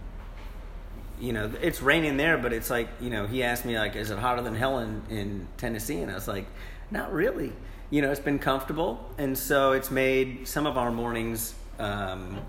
you 1.20 1.32
know, 1.32 1.52
it's 1.62 1.82
raining 1.82 2.18
there, 2.18 2.38
but 2.38 2.54
it's 2.54 2.70
like, 2.70 2.90
you 3.00 3.10
know, 3.10 3.28
he 3.28 3.44
asked 3.44 3.66
me 3.66 3.78
like, 3.78 3.96
"Is 3.96 4.12
it 4.12 4.20
hotter 4.20 4.42
than 4.42 4.56
hell 4.56 4.80
in, 4.80 5.02
in 5.10 5.48
Tennessee?" 5.58 6.00
And 6.00 6.12
I 6.12 6.16
was 6.16 6.28
like, 6.28 6.46
"Not 6.92 7.14
really." 7.14 7.54
You 7.90 8.02
know, 8.02 8.12
it's 8.12 8.20
been 8.20 8.40
comfortable, 8.40 9.10
and 9.18 9.38
so 9.38 9.72
it's 9.74 9.92
made 9.92 10.48
some 10.48 10.66
of 10.66 10.78
our 10.78 10.92
mornings 10.92 11.54
um, 11.80 12.40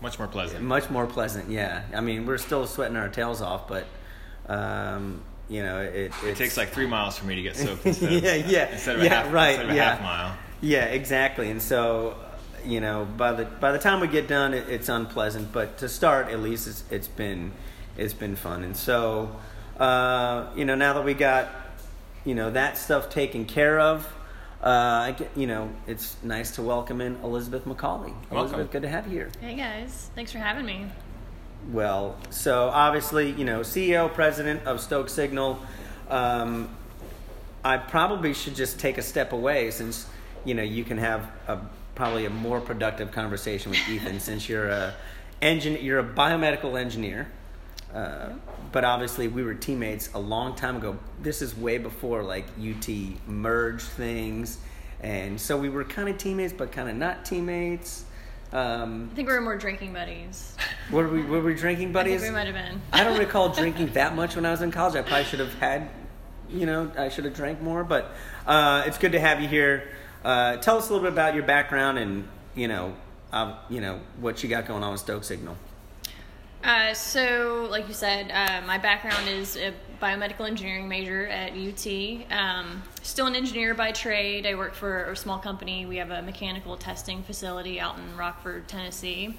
much 0.00 0.18
more 0.18 0.26
pleasant. 0.26 0.64
much 0.64 0.90
more 0.90 1.06
pleasant. 1.06 1.50
Yeah, 1.50 1.82
I 1.94 2.00
mean, 2.00 2.26
we're 2.26 2.38
still 2.38 2.66
sweating 2.66 2.96
our 2.96 3.08
tails 3.08 3.40
off, 3.42 3.68
but 3.68 3.86
um, 4.48 5.22
you 5.52 5.62
know, 5.62 5.80
it 5.82 6.12
It 6.24 6.36
takes 6.36 6.56
like 6.56 6.70
three 6.70 6.86
miles 6.86 7.18
for 7.18 7.26
me 7.26 7.34
to 7.34 7.42
get 7.42 7.56
soaked 7.56 7.84
instead 7.86 8.12
of, 8.12 8.24
Yeah, 8.24 8.34
yeah, 8.34 8.72
instead 8.72 8.96
of 8.96 9.02
a 9.02 9.04
yeah, 9.04 9.22
half, 9.22 9.32
right, 9.32 9.50
instead 9.50 9.66
of 9.66 9.72
a 9.72 9.74
yeah. 9.74 9.94
half 9.96 10.02
mile. 10.02 10.36
Yeah, 10.62 10.84
exactly. 10.86 11.50
And 11.50 11.60
so, 11.60 12.16
you 12.64 12.80
know, 12.80 13.06
by 13.16 13.32
the 13.32 13.44
by 13.44 13.72
the 13.72 13.78
time 13.78 14.00
we 14.00 14.08
get 14.08 14.28
done, 14.28 14.54
it, 14.54 14.68
it's 14.68 14.88
unpleasant. 14.88 15.52
But 15.52 15.78
to 15.78 15.88
start, 15.88 16.28
at 16.28 16.40
least, 16.40 16.66
it's, 16.68 16.84
it's 16.90 17.08
been 17.08 17.52
it's 17.98 18.14
been 18.14 18.34
fun. 18.34 18.64
And 18.64 18.76
so, 18.76 19.36
uh, 19.78 20.46
you 20.56 20.64
know, 20.64 20.74
now 20.74 20.94
that 20.94 21.04
we 21.04 21.12
got 21.14 21.50
you 22.24 22.34
know 22.34 22.50
that 22.52 22.78
stuff 22.78 23.10
taken 23.10 23.44
care 23.44 23.78
of, 23.78 24.06
uh, 24.62 24.68
I 24.68 25.14
get, 25.18 25.36
you 25.36 25.46
know, 25.46 25.70
it's 25.86 26.16
nice 26.22 26.52
to 26.52 26.62
welcome 26.62 27.00
in 27.02 27.16
Elizabeth 27.16 27.64
McCalley. 27.66 28.14
Welcome. 28.30 28.38
Elizabeth, 28.38 28.70
good 28.70 28.82
to 28.82 28.88
have 28.88 29.06
you 29.06 29.12
here. 29.12 29.30
Hey 29.40 29.56
guys, 29.56 30.10
thanks 30.14 30.32
for 30.32 30.38
having 30.38 30.64
me. 30.64 30.86
Well, 31.70 32.16
so 32.30 32.68
obviously, 32.68 33.30
you 33.30 33.44
know, 33.44 33.60
CEO, 33.60 34.12
president 34.12 34.66
of 34.66 34.80
Stoke 34.80 35.08
Signal. 35.08 35.60
Um, 36.10 36.68
I 37.64 37.76
probably 37.76 38.34
should 38.34 38.56
just 38.56 38.80
take 38.80 38.98
a 38.98 39.02
step 39.02 39.32
away 39.32 39.70
since, 39.70 40.06
you 40.44 40.54
know, 40.54 40.62
you 40.62 40.82
can 40.82 40.98
have 40.98 41.30
a 41.46 41.60
probably 41.94 42.26
a 42.26 42.30
more 42.30 42.60
productive 42.60 43.12
conversation 43.12 43.70
with 43.70 43.88
Ethan 43.88 44.18
since 44.20 44.48
you're 44.48 44.68
a 44.68 44.94
engine, 45.40 45.78
you're 45.82 46.00
a 46.00 46.04
biomedical 46.04 46.78
engineer. 46.78 47.28
Uh, 47.94 48.30
but 48.72 48.84
obviously, 48.84 49.28
we 49.28 49.42
were 49.44 49.54
teammates 49.54 50.10
a 50.14 50.18
long 50.18 50.56
time 50.56 50.76
ago. 50.76 50.98
This 51.20 51.42
is 51.42 51.56
way 51.56 51.78
before 51.78 52.22
like 52.22 52.46
UT 52.58 52.88
merged 53.26 53.86
things, 53.86 54.58
and 55.00 55.40
so 55.40 55.58
we 55.58 55.68
were 55.68 55.84
kind 55.84 56.08
of 56.08 56.18
teammates, 56.18 56.54
but 56.54 56.72
kind 56.72 56.88
of 56.88 56.96
not 56.96 57.24
teammates. 57.24 58.04
Um, 58.52 59.08
I 59.12 59.16
think 59.16 59.28
we 59.28 59.34
were 59.34 59.40
more 59.40 59.56
drinking 59.56 59.92
buddies. 59.92 60.56
were 60.90 61.08
we 61.08 61.22
were 61.22 61.40
we 61.40 61.54
drinking 61.54 61.88
I 61.88 61.92
buddies? 61.92 62.20
think 62.20 62.32
we 62.32 62.36
might 62.38 62.46
have 62.46 62.54
been. 62.54 62.80
I 62.92 63.02
don't 63.04 63.18
recall 63.18 63.48
drinking 63.54 63.88
that 63.94 64.14
much 64.14 64.36
when 64.36 64.44
I 64.44 64.50
was 64.50 64.60
in 64.62 64.70
college. 64.70 64.94
I 64.94 65.02
probably 65.02 65.24
should 65.24 65.40
have 65.40 65.54
had, 65.54 65.88
you 66.50 66.66
know, 66.66 66.90
I 66.98 67.08
should 67.08 67.24
have 67.24 67.34
drank 67.34 67.62
more. 67.62 67.82
But 67.82 68.12
uh, 68.46 68.84
it's 68.86 68.98
good 68.98 69.12
to 69.12 69.20
have 69.20 69.40
you 69.40 69.48
here. 69.48 69.88
Uh, 70.24 70.56
tell 70.58 70.76
us 70.76 70.88
a 70.88 70.92
little 70.92 71.04
bit 71.06 71.12
about 71.12 71.34
your 71.34 71.44
background 71.44 71.98
and 71.98 72.28
you 72.54 72.68
know, 72.68 72.94
uh, 73.32 73.56
you 73.70 73.80
know 73.80 74.00
what 74.20 74.42
you 74.42 74.48
got 74.50 74.66
going 74.66 74.82
on 74.82 74.92
with 74.92 75.00
Stoke 75.00 75.24
Signal. 75.24 75.56
Uh, 76.64 76.94
so, 76.94 77.66
like 77.70 77.88
you 77.88 77.94
said, 77.94 78.30
uh, 78.30 78.64
my 78.66 78.78
background 78.78 79.28
is 79.28 79.56
a 79.56 79.72
biomedical 80.00 80.46
engineering 80.46 80.88
major 80.88 81.26
at 81.26 81.52
UT. 81.52 81.86
Um, 82.30 82.82
still 83.02 83.26
an 83.26 83.34
engineer 83.34 83.74
by 83.74 83.90
trade. 83.90 84.46
I 84.46 84.54
work 84.54 84.74
for 84.74 85.10
a 85.10 85.16
small 85.16 85.38
company. 85.38 85.86
We 85.86 85.96
have 85.96 86.10
a 86.10 86.22
mechanical 86.22 86.76
testing 86.76 87.22
facility 87.24 87.80
out 87.80 87.98
in 87.98 88.16
Rockford, 88.16 88.68
Tennessee, 88.68 89.36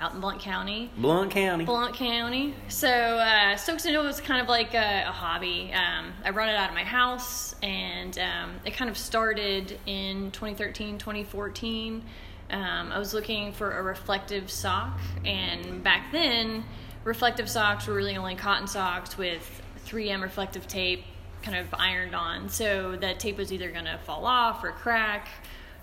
out 0.00 0.14
in 0.14 0.20
Blount 0.20 0.40
County. 0.40 0.90
Blount 0.96 1.30
County. 1.30 1.66
Blount 1.66 1.94
County. 1.94 2.54
So 2.68 2.88
uh, 2.88 3.56
Stoke 3.56 3.80
Signal 3.80 4.04
was 4.04 4.20
kind 4.20 4.40
of 4.40 4.48
like 4.48 4.72
a, 4.72 5.04
a 5.06 5.12
hobby. 5.12 5.70
Um, 5.74 6.12
I 6.24 6.30
run 6.30 6.48
it 6.48 6.54
out 6.54 6.70
of 6.70 6.74
my 6.74 6.84
house, 6.84 7.54
and 7.62 8.18
um, 8.18 8.52
it 8.64 8.74
kind 8.74 8.90
of 8.90 8.96
started 8.96 9.78
in 9.84 10.30
2013, 10.30 10.96
2014. 10.96 12.02
Um, 12.50 12.92
I 12.92 12.98
was 12.98 13.12
looking 13.12 13.52
for 13.52 13.78
a 13.78 13.82
reflective 13.82 14.50
sock, 14.50 14.98
and 15.24 15.82
back 15.82 16.10
then, 16.12 16.64
reflective 17.04 17.48
socks 17.48 17.86
were 17.86 17.94
really 17.94 18.16
only 18.16 18.34
cotton 18.34 18.66
socks 18.66 19.18
with 19.18 19.62
3M 19.86 20.22
reflective 20.22 20.66
tape 20.66 21.04
kind 21.42 21.56
of 21.56 21.72
ironed 21.74 22.14
on. 22.14 22.48
So 22.48 22.96
that 22.96 23.20
tape 23.20 23.36
was 23.36 23.52
either 23.52 23.70
going 23.70 23.84
to 23.84 23.98
fall 23.98 24.26
off 24.26 24.64
or 24.64 24.72
crack, 24.72 25.28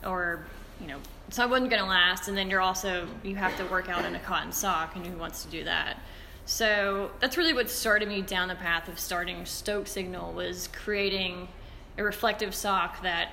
or 0.06 0.45
you 0.82 0.88
know, 0.88 0.97
so 1.30 1.43
it 1.43 1.49
wasn't 1.49 1.69
going 1.69 1.82
to 1.82 1.88
last. 1.88 2.28
And 2.28 2.38
then 2.38 2.49
you're 2.49 2.62
also 2.62 3.08
you 3.23 3.36
have 3.36 3.56
to 3.58 3.65
work 3.65 3.89
out 3.89 4.06
in 4.06 4.15
a 4.15 4.19
cotton 4.19 4.51
sock, 4.51 4.95
and 4.95 5.06
who 5.06 5.17
wants 5.17 5.43
to 5.43 5.49
do 5.49 5.63
that? 5.63 5.97
So 6.45 7.12
that's 7.19 7.38
really 7.38 7.54
what 7.54 7.69
started 7.69 8.08
me 8.08 8.21
down 8.21 8.47
the 8.49 8.56
path 8.56 8.88
of 8.88 8.99
starting 8.99 9.45
Stoke 9.45 9.88
Signal 9.88 10.34
was 10.34 10.67
creating 10.67 11.47
a 11.97 12.04
reflective 12.04 12.54
sock 12.54 13.01
that 13.01 13.32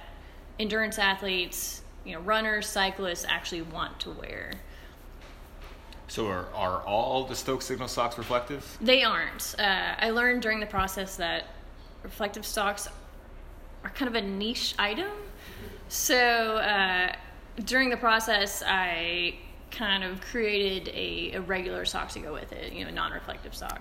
endurance 0.59 0.99
athletes, 0.99 1.82
you 2.05 2.13
know, 2.15 2.21
runners, 2.21 2.67
cyclists 2.67 3.25
actually 3.29 3.63
want 3.63 4.01
to 4.01 4.11
wear. 4.11 4.53
So 6.09 6.27
are, 6.27 6.47
are 6.55 6.83
all 6.83 7.25
the 7.25 7.35
Stoke 7.35 7.63
Signal 7.63 7.89
socks 7.89 8.19
reflective? 8.19 8.77
They 8.81 9.03
aren't. 9.03 9.55
Uh, 9.59 9.95
I 9.99 10.11
learned 10.11 10.43
during 10.43 10.61
the 10.61 10.67
process 10.67 11.17
that 11.17 11.47
reflective 12.03 12.45
socks 12.45 12.89
are 13.83 13.91
kind 13.91 14.09
of 14.09 14.15
a 14.15 14.27
niche 14.27 14.75
item. 14.79 15.11
So 15.89 16.57
uh, 16.57 17.15
during 17.65 17.89
the 17.91 17.97
process, 17.97 18.63
I 18.67 19.37
kind 19.71 20.05
of 20.05 20.21
created 20.21 20.93
a, 20.95 21.33
a 21.37 21.41
regular 21.41 21.85
sock 21.85 22.11
to 22.11 22.21
go 22.21 22.33
with 22.33 22.53
it, 22.53 22.73
you 22.73 22.85
know, 22.85 22.91
non-reflective 22.91 23.55
sock. 23.55 23.81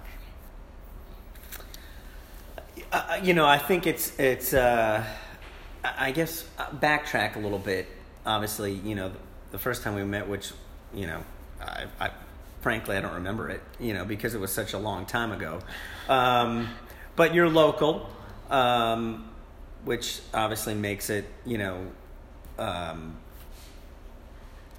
Uh, 2.91 3.19
you 3.21 3.33
know, 3.33 3.45
I 3.45 3.57
think 3.57 3.87
it's 3.87 4.17
it's. 4.19 4.53
Uh, 4.53 5.03
I 5.83 6.07
I 6.07 6.11
guess 6.11 6.45
uh, 6.57 6.69
backtrack 6.69 7.35
a 7.35 7.39
little 7.39 7.59
bit. 7.59 7.87
Obviously, 8.25 8.73
you 8.73 8.95
know, 8.95 9.11
the 9.51 9.59
first 9.59 9.83
time 9.83 9.95
we 9.95 10.03
met, 10.03 10.27
which 10.27 10.51
you 10.93 11.07
know, 11.07 11.23
I, 11.61 11.85
I 11.99 12.11
frankly 12.61 12.95
I 12.97 13.01
don't 13.01 13.13
remember 13.15 13.49
it. 13.49 13.61
You 13.79 13.93
know, 13.93 14.05
because 14.05 14.33
it 14.35 14.39
was 14.39 14.51
such 14.51 14.73
a 14.73 14.77
long 14.77 15.05
time 15.05 15.31
ago. 15.31 15.59
Um, 16.09 16.69
but 17.15 17.33
you're 17.33 17.49
local, 17.49 18.09
um, 18.49 19.29
which 19.85 20.19
obviously 20.33 20.73
makes 20.75 21.09
it. 21.09 21.25
You 21.45 21.57
know, 21.57 21.87
um, 22.59 23.17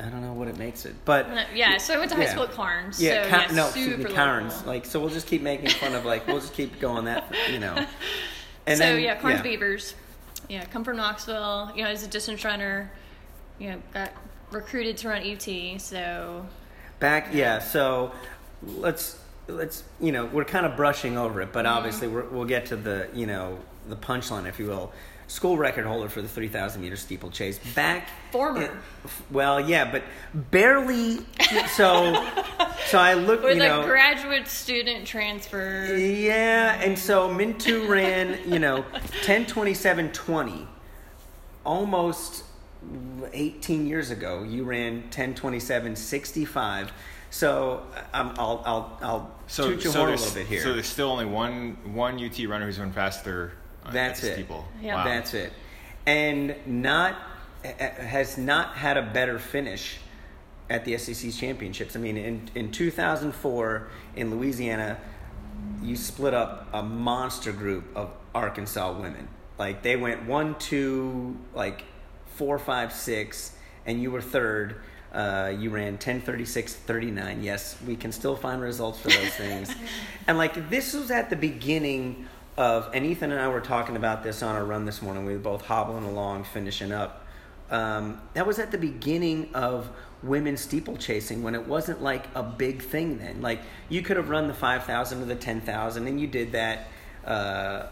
I 0.01 0.05
don't 0.07 0.23
know 0.23 0.33
what 0.33 0.49
it 0.49 0.57
makes 0.59 0.85
it, 0.85 0.95
but 1.05 1.27
Uh, 1.27 1.45
Yeah, 1.55 1.77
so 1.79 1.95
I 1.95 1.99
went 1.99 2.11
to 2.11 2.17
high 2.17 2.25
Yeah. 2.25 2.31
school 2.33 2.45
at 2.45 2.53
Karns. 2.53 3.01
yeah, 3.01 3.25
so, 3.25 3.31
Car- 3.31 3.41
yeah 3.49 3.53
no, 3.53 3.69
super 3.71 4.09
Karns. 4.09 4.55
local. 4.57 4.67
Like, 4.73 4.87
so 4.87 4.99
we'll 5.01 5.11
just 5.11 5.27
keep 5.29 5.43
making 5.43 5.69
fun 5.71 5.95
of 5.95 6.05
like 6.05 6.27
we'll 6.27 6.41
just 6.41 6.55
keep 6.55 6.81
going 6.81 7.05
that 7.07 7.25
you 7.51 7.59
know. 7.59 7.85
And 8.65 8.79
so 8.79 8.85
then, 8.85 9.01
yeah, 9.03 9.17
Karns 9.17 9.43
Beavers. 9.43 9.95
Yeah, 10.49 10.65
come 10.67 10.85
from 10.85 10.97
Knoxville. 10.97 11.73
You 11.75 11.83
know, 11.83 11.91
as 11.91 12.05
a 12.05 12.07
distance 12.07 12.45
runner, 12.45 12.93
you 13.59 13.71
know, 13.71 13.83
got 13.95 14.13
recruited 14.51 14.97
to 14.99 15.09
run 15.09 15.23
UT. 15.23 15.81
So 15.81 16.47
Back, 17.01 17.29
yeah. 17.33 17.59
So 17.59 18.13
let's 18.65 19.19
let's 19.49 19.83
you 20.01 20.13
know 20.13 20.27
we're 20.27 20.45
kind 20.45 20.67
of 20.67 20.77
brushing 20.77 21.19
over 21.19 21.41
it, 21.43 21.53
but 21.53 21.65
Mm-hmm. 21.67 21.77
obviously 21.77 22.09
we're, 22.09 22.25
we'll 22.29 22.45
get 22.45 22.67
to 22.67 22.77
the 22.77 23.09
you 23.15 23.27
know 23.27 23.59
the 23.89 23.97
punchline, 23.97 24.47
if 24.49 24.59
you 24.59 24.67
will. 24.67 24.93
School 25.29 25.57
record 25.57 25.87
holder 25.87 26.09
for 26.11 26.21
the 26.21 26.29
three 26.29 26.49
thousand 26.49 26.83
meter 26.83 26.97
steeplechase. 26.97 27.59
Back 27.75 28.09
Former. 28.33 28.71
well, 29.31 29.59
yeah, 29.61 29.91
but 29.91 30.03
barely. 30.35 31.21
So 31.75 32.13
so 32.87 32.99
I 32.99 33.15
look, 33.15 33.43
with 33.43 33.57
you 33.57 33.63
know. 33.63 33.81
a 33.83 33.87
graduate 33.87 34.47
student 34.47 35.07
transfer. 35.07 35.87
Yeah, 35.97 36.79
and 36.83 36.99
so 36.99 37.31
Mintu 37.31 37.89
ran, 37.89 38.39
you 38.53 38.59
know, 38.59 38.83
102720 39.25 40.67
almost 41.65 42.45
18 43.33 43.87
years 43.87 44.11
ago. 44.11 44.43
You 44.43 44.65
ran 44.65 45.03
102765. 45.11 46.93
So 47.31 47.83
um, 48.13 48.35
I'll 48.39 48.63
I'll 48.67 48.99
I'll 49.03 49.35
So, 49.47 49.71
toot 49.71 49.85
your 49.85 49.93
so 49.93 49.99
horn 50.01 50.13
a 50.13 50.17
little 50.17 50.35
bit 50.35 50.47
here. 50.47 50.63
so 50.63 50.75
there's 50.75 50.87
still 50.87 51.11
only 51.11 51.25
one 51.25 51.79
one 51.95 52.23
UT 52.23 52.39
runner 52.47 52.67
who's 52.67 52.79
run 52.79 52.93
faster 52.93 53.53
uh, 53.85 53.91
That's 53.91 54.23
at 54.23 54.31
it. 54.31 54.35
steeple. 54.35 54.67
Yeah. 54.83 54.97
Wow. 54.97 55.05
That's 55.05 55.35
it. 55.35 55.53
And 56.07 56.55
not 56.67 57.17
has 57.65 58.37
not 58.37 58.75
had 58.75 58.97
a 58.97 59.03
better 59.03 59.39
finish 59.39 59.99
at 60.69 60.85
the 60.85 60.99
SEC 60.99 61.33
championships. 61.33 61.97
I 61.97 62.01
mean, 62.01 62.17
in 62.19 62.51
in 62.55 62.71
2004 62.71 63.89
in 64.17 64.31
Louisiana, 64.31 64.99
you 65.83 65.97
split 65.97 66.35
up 66.35 66.69
a 66.75 66.83
monster 66.83 67.53
group 67.53 67.85
of 67.97 68.11
Arkansas 68.35 68.93
women. 68.93 69.29
Like 69.59 69.83
they 69.83 69.97
went 69.97 70.27
one, 70.27 70.57
two, 70.59 71.39
like 71.55 71.85
four, 72.37 72.59
five, 72.59 72.93
six, 72.93 73.53
and 73.87 74.03
you 74.03 74.11
were 74.11 74.23
third. 74.23 74.77
Uh, 75.13 75.53
you 75.59 75.69
ran 75.69 75.99
10, 75.99 76.23
36, 76.23 76.75
39. 76.75 77.43
Yes, 77.43 77.77
we 77.87 77.97
can 77.97 78.13
still 78.13 78.35
find 78.35 78.63
results 78.63 78.99
for 78.99 79.09
those 79.09 79.35
things. 79.35 79.75
and 80.27 80.39
like 80.39 80.71
this 80.71 80.95
was 80.95 81.11
at 81.11 81.29
the 81.29 81.37
beginning 81.37 82.27
of, 82.57 82.91
and 82.95 83.05
Ethan 83.05 83.31
and 83.31 83.41
I 83.41 83.49
were 83.49 83.61
talking 83.61 83.97
about 83.97 84.23
this 84.23 84.43
on 84.43 84.55
our 84.55 84.65
run 84.65 84.87
this 84.87 85.03
morning. 85.03 85.27
We 85.27 85.35
were 85.35 85.39
both 85.39 85.67
hobbling 85.67 86.05
along, 86.05 86.45
finishing 86.45 86.93
up. 86.93 87.27
Um, 87.71 88.21
that 88.35 88.47
was 88.47 88.59
at 88.59 88.71
the 88.71 88.79
beginning 88.79 89.51
of 89.55 89.91
women's 90.23 90.61
steeplechasing 90.61 91.43
when 91.43 91.55
it 91.55 91.67
wasn't 91.67 92.03
like 92.03 92.27
a 92.35 92.43
big 92.43 92.83
thing 92.83 93.19
then. 93.19 93.41
Like 93.41 93.61
you 93.89 94.03
could 94.03 94.17
have 94.17 94.29
run 94.29 94.47
the 94.47 94.55
5,000 94.55 95.23
or 95.23 95.25
the 95.25 95.35
10,000 95.35 96.07
and 96.07 96.21
you 96.21 96.27
did 96.27 96.53
that, 96.53 96.89
uh, 97.25 97.87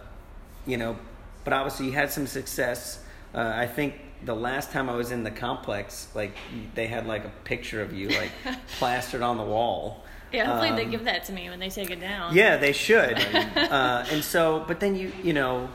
you 0.67 0.77
know, 0.77 0.97
but 1.45 1.53
obviously 1.53 1.87
you 1.87 1.93
had 1.93 2.11
some 2.11 2.27
success. 2.27 3.03
Uh, 3.35 3.53
I 3.55 3.67
think 3.67 3.95
the 4.25 4.35
last 4.35 4.71
time 4.73 4.89
I 4.91 4.95
was 4.95 5.13
in 5.13 5.23
the 5.25 5.31
complex, 5.31 6.09
like 6.15 6.33
they 6.75 6.87
had 6.87 7.07
like 7.07 7.25
a 7.25 7.33
picture 7.45 7.81
of 7.83 7.93
you 7.93 8.09
like 8.09 8.31
plastered 8.79 9.23
on 9.23 9.37
the 9.37 9.45
wall. 9.45 10.05
Yeah, 10.33 10.45
hopefully 10.47 10.71
they 10.77 10.85
Um, 10.85 10.91
give 10.91 11.05
that 11.05 11.25
to 11.25 11.33
me 11.33 11.49
when 11.49 11.59
they 11.59 11.71
take 11.71 11.91
it 11.91 12.01
down. 12.01 12.35
yeah, 12.35 12.57
they 12.57 12.73
should. 12.73 13.19
uh, 13.57 14.05
and 14.11 14.23
so, 14.23 14.65
but 14.69 14.79
then 14.79 14.95
you, 14.95 15.13
you 15.25 15.33
know, 15.33 15.69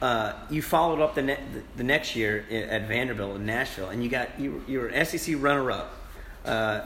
uh, 0.00 0.32
you 0.50 0.60
followed 0.60 1.00
up 1.00 1.14
the, 1.14 1.22
ne- 1.22 1.38
the 1.76 1.84
next 1.84 2.16
year 2.16 2.44
at 2.50 2.88
Vanderbilt 2.88 3.36
in 3.36 3.46
Nashville, 3.46 3.90
and 3.90 4.02
you 4.02 4.10
got 4.10 4.40
you, 4.40 4.64
you 4.66 4.80
were 4.80 4.88
an 4.88 5.04
SEC 5.06 5.36
runner-up. 5.38 5.94
Uh, 6.44 6.80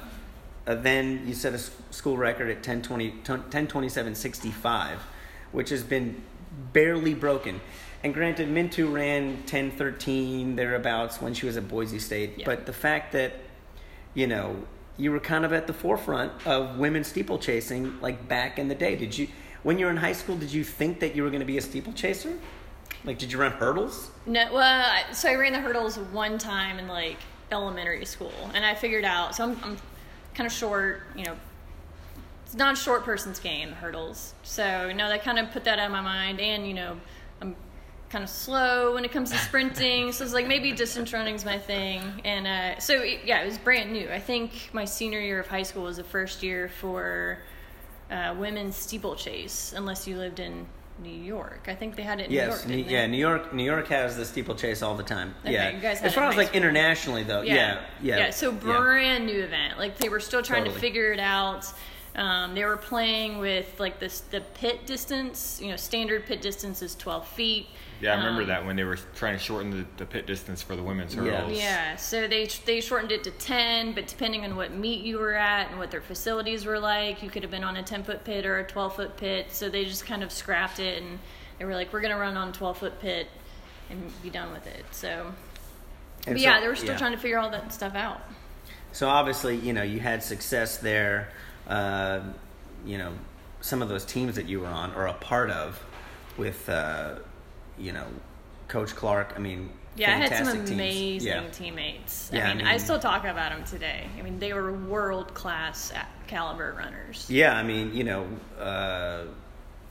uh, 0.67 0.75
then 0.75 1.23
you 1.27 1.33
set 1.33 1.55
a 1.55 1.59
school 1.95 2.19
record 2.19 2.51
at 2.51 2.57
1020, 2.57 3.13
1027.65, 3.23 4.97
which 5.53 5.71
has 5.71 5.83
been 5.83 6.23
barely 6.75 7.15
broken. 7.15 7.61
And 8.05 8.15
granted, 8.15 8.49
Mintu 8.49 8.93
ran 8.93 9.43
10 9.47 9.73
13 9.73 10.57
thereabouts 10.57 11.21
when 11.21 11.35
she 11.35 11.47
was 11.47 11.57
at 11.57 11.67
Boise 11.69 11.99
State, 11.99 12.35
Yeah. 12.39 12.45
but 12.47 12.67
the 12.67 12.73
fact 12.73 13.13
that 13.13 13.33
you 14.15 14.27
know, 14.27 14.57
you 14.97 15.13
were 15.13 15.21
kind 15.21 15.45
of 15.45 15.53
at 15.53 15.67
the 15.67 15.75
forefront 15.75 16.33
of 16.47 16.79
women's 16.79 17.09
steeplechasing 17.09 18.01
like 18.01 18.27
back 18.29 18.59
in 18.59 18.69
the 18.69 18.75
day. 18.75 18.97
Did 18.97 19.17
you 19.17 19.29
when 19.63 19.79
you 19.79 19.87
were 19.87 19.91
in 19.91 19.97
high 19.99 20.13
school, 20.13 20.37
did 20.37 20.53
you 20.53 20.65
think 20.65 21.01
that 21.01 21.15
you 21.17 21.23
were 21.23 21.31
going 21.31 21.41
to 21.41 21.47
be 21.47 21.59
a 21.59 21.63
steeplechaser? 21.63 22.39
Like 23.05 23.19
did 23.19 23.31
you 23.33 23.39
run 23.39 23.53
hurdles? 23.53 24.11
No, 24.25 24.53
well, 24.53 24.85
so 25.13 25.29
I 25.29 25.35
ran 25.35 25.53
the 25.53 25.61
hurdles 25.61 25.99
one 25.99 26.39
time 26.39 26.79
in 26.79 26.89
like 26.89 27.19
elementary 27.53 28.05
school, 28.07 28.33
and 28.55 28.65
I 28.65 28.75
figured 28.75 29.05
out. 29.05 29.35
So 29.35 29.45
I'm, 29.45 29.59
I'm 29.63 29.77
kind 30.35 30.47
of 30.47 30.53
short, 30.53 31.03
you 31.15 31.25
know. 31.25 31.37
It's 32.45 32.55
not 32.55 32.75
a 32.75 32.77
short 32.77 33.05
person's 33.05 33.41
game, 33.41 33.71
the 33.71 33.75
hurdles. 33.77 34.33
So 34.45 34.87
you 34.89 34.95
know 34.95 35.09
that 35.09 35.25
kind 35.25 35.39
of 35.39 35.51
put 35.51 35.65
that 35.65 35.79
out 35.79 35.87
of 35.87 35.93
my 35.93 36.01
mind, 36.01 36.41
and 36.41 36.67
you 36.67 36.75
know, 36.75 36.97
kind 38.17 38.25
of 38.25 38.31
slow 38.31 38.95
when 38.95 39.05
it 39.05 39.13
comes 39.13 39.31
to 39.31 39.37
sprinting. 39.37 40.11
so 40.11 40.25
it's 40.25 40.33
like 40.33 40.47
maybe 40.47 40.73
distance 40.73 41.13
running's 41.13 41.45
my 41.45 41.59
thing, 41.59 42.01
and 42.25 42.47
uh, 42.47 42.81
so 42.81 43.03
it, 43.03 43.21
yeah, 43.27 43.43
it 43.43 43.47
was 43.47 43.59
brand 43.59 43.93
new. 43.93 44.09
I 44.11 44.19
think 44.19 44.71
my 44.73 44.87
senior 44.87 45.21
year 45.21 45.39
of 45.39 45.47
high 45.47 45.65
school 45.65 45.83
was 45.83 45.99
the 45.99 46.05
first 46.05 46.43
year 46.43 46.71
for 46.81 47.41
uh, 48.11 48.35
women's 48.39 48.75
steeplechase, 48.75 49.75
unless 49.77 50.09
you 50.09 50.17
lived 50.17 50.41
in 50.41 50.67
New 51.03 51.11
York. 51.11 51.67
I 51.69 51.75
think 51.75 51.95
they 51.95 52.05
had 52.05 52.21
it 52.21 52.25
in 52.25 52.31
New 52.31 52.37
Yes, 52.37 52.49
York. 52.49 52.69
New- 52.69 52.77
didn't 52.79 52.91
yeah. 52.91 53.07
New 53.07 53.19
York, 53.19 53.53
New 53.53 53.65
York 53.65 53.87
has 53.89 54.17
the 54.17 54.25
steeplechase 54.25 54.81
all 54.81 54.97
the 54.97 55.03
time. 55.03 55.35
Okay, 55.43 55.53
yeah, 55.53 55.69
you 55.73 55.81
guys 55.81 56.01
as 56.01 56.13
it 56.13 56.15
far 56.15 56.31
as 56.31 56.37
like 56.39 56.49
school. 56.49 56.57
internationally 56.63 57.23
though, 57.23 57.43
yeah, 57.43 57.83
yeah, 58.01 58.17
yeah. 58.17 58.31
so 58.31 58.51
brand 58.51 59.27
new 59.27 59.43
event. 59.43 59.79
Like 59.79 59.99
they 59.99 60.09
were 60.09 60.21
still 60.21 60.43
trying 60.43 60.63
Totally. 60.65 60.75
to 60.77 60.81
figure 60.81 61.13
it 61.13 61.21
out. 61.21 61.71
Um, 62.17 62.55
they 62.55 62.65
were 62.65 62.79
playing 62.79 63.39
with 63.39 63.79
like 63.79 64.01
this 64.01 64.21
the 64.21 64.41
pit 64.41 64.87
distance. 64.87 65.61
You 65.63 65.69
know, 65.69 65.77
standard 65.77 66.25
pit 66.25 66.41
distance 66.41 66.81
is 66.81 66.95
twelve 66.95 67.29
feet. 67.29 67.67
Yeah, 68.01 68.15
I 68.15 68.17
remember 68.17 68.43
Um, 68.43 68.49
that 68.49 68.67
when 68.67 68.77
they 68.77 68.85
were 68.85 68.97
trying 69.15 69.35
to 69.37 69.39
shorten 69.43 69.71
the, 69.71 69.87
the 69.99 70.07
pit 70.07 70.27
distance 70.27 70.63
for 70.63 70.77
the 70.77 70.83
women's 70.83 71.15
Yeah. 71.15 71.23
hurdles. 71.23 71.59
Yeah, 71.59 71.97
so 71.97 72.27
they 72.27 72.47
they 72.65 72.81
shortened 72.81 73.13
it 73.13 73.23
to 73.25 73.31
ten, 73.33 73.93
but 73.93 74.07
depending 74.07 74.45
on 74.45 74.57
what 74.57 74.73
meet 74.73 75.03
you 75.05 75.19
were 75.19 75.35
at 75.35 75.69
and 75.71 75.79
what 75.79 75.91
their 75.91 76.01
facilities 76.01 76.65
were 76.65 76.79
like, 76.79 77.23
you 77.23 77.29
could 77.29 77.43
have 77.43 77.51
been 77.51 77.65
on 77.65 77.77
a 77.77 77.83
ten 77.83 78.03
foot 78.03 78.25
pit 78.25 78.47
or 78.47 78.59
a 78.61 78.65
twelve 78.67 78.97
foot 78.97 79.17
pit. 79.19 79.53
So 79.53 79.69
they 79.69 79.85
just 79.85 80.07
kind 80.07 80.23
of 80.23 80.33
scrapped 80.33 80.79
it, 80.81 81.03
and 81.03 81.19
they 81.59 81.67
were 81.67 81.75
like, 81.75 81.93
"We're 81.93 82.01
gonna 82.01 82.19
run 82.19 82.37
on 82.39 82.53
twelve 82.55 82.79
foot 82.79 82.99
pit 83.01 83.29
and 83.91 84.11
be 84.23 84.31
done 84.31 84.53
with 84.53 84.67
it." 84.67 84.85
So, 84.91 85.09
And 86.27 86.35
but 86.35 86.39
so- 86.39 86.43
yeah, 86.43 86.61
they 86.61 86.69
were 86.69 86.77
still 86.77 86.91
yeah. 86.93 86.99
trying 86.99 87.13
to 87.13 87.19
figure 87.19 87.39
all 87.39 87.51
that 87.51 87.75
stuff 87.75 87.95
out. 87.95 88.21
So 88.93 89.07
obviously, 89.09 89.57
you 89.57 89.75
know, 89.75 89.83
you 89.83 90.01
had 90.01 90.23
success 90.23 90.79
there. 90.79 91.29
Uh, 91.69 92.21
you 92.85 92.99
know, 92.99 93.13
some 93.61 93.83
of 93.83 93.89
those 93.89 94.05
teams 94.05 94.37
that 94.37 94.47
you 94.47 94.61
were 94.61 94.67
on 94.67 94.95
or 94.95 95.07
a 95.07 95.13
part 95.15 95.51
of 95.51 95.83
with, 96.37 96.69
uh, 96.69 97.17
you 97.79 97.93
know, 97.93 98.07
Coach 98.69 98.95
Clark. 98.95 99.33
I 99.37 99.39
mean, 99.41 99.71
Yeah, 99.97 100.11
I 100.15 100.29
had 100.29 100.47
some 100.47 100.57
teams. 100.59 100.71
amazing 100.71 101.29
Yeah. 101.29 101.51
teammates. 101.51 102.31
Yeah, 102.33 102.49
I 102.49 102.51
I 102.51 102.55
mean, 102.55 102.67
I, 102.67 102.77
still 102.77 102.99
talk 102.99 103.25
about 103.25 103.51
them 103.53 103.65
today. 103.65 104.07
I 104.19 104.23
mean, 104.23 104.39
they 104.39 104.53
were 104.53 104.73
world 104.73 105.33
class 105.35 105.93
caliber 106.27 106.75
runners. 106.79 107.27
Yeah, 107.31 107.57
I 107.57 107.63
mean, 107.63 107.95
you 107.95 108.05
know, 108.05 108.27
uh, 108.61 109.25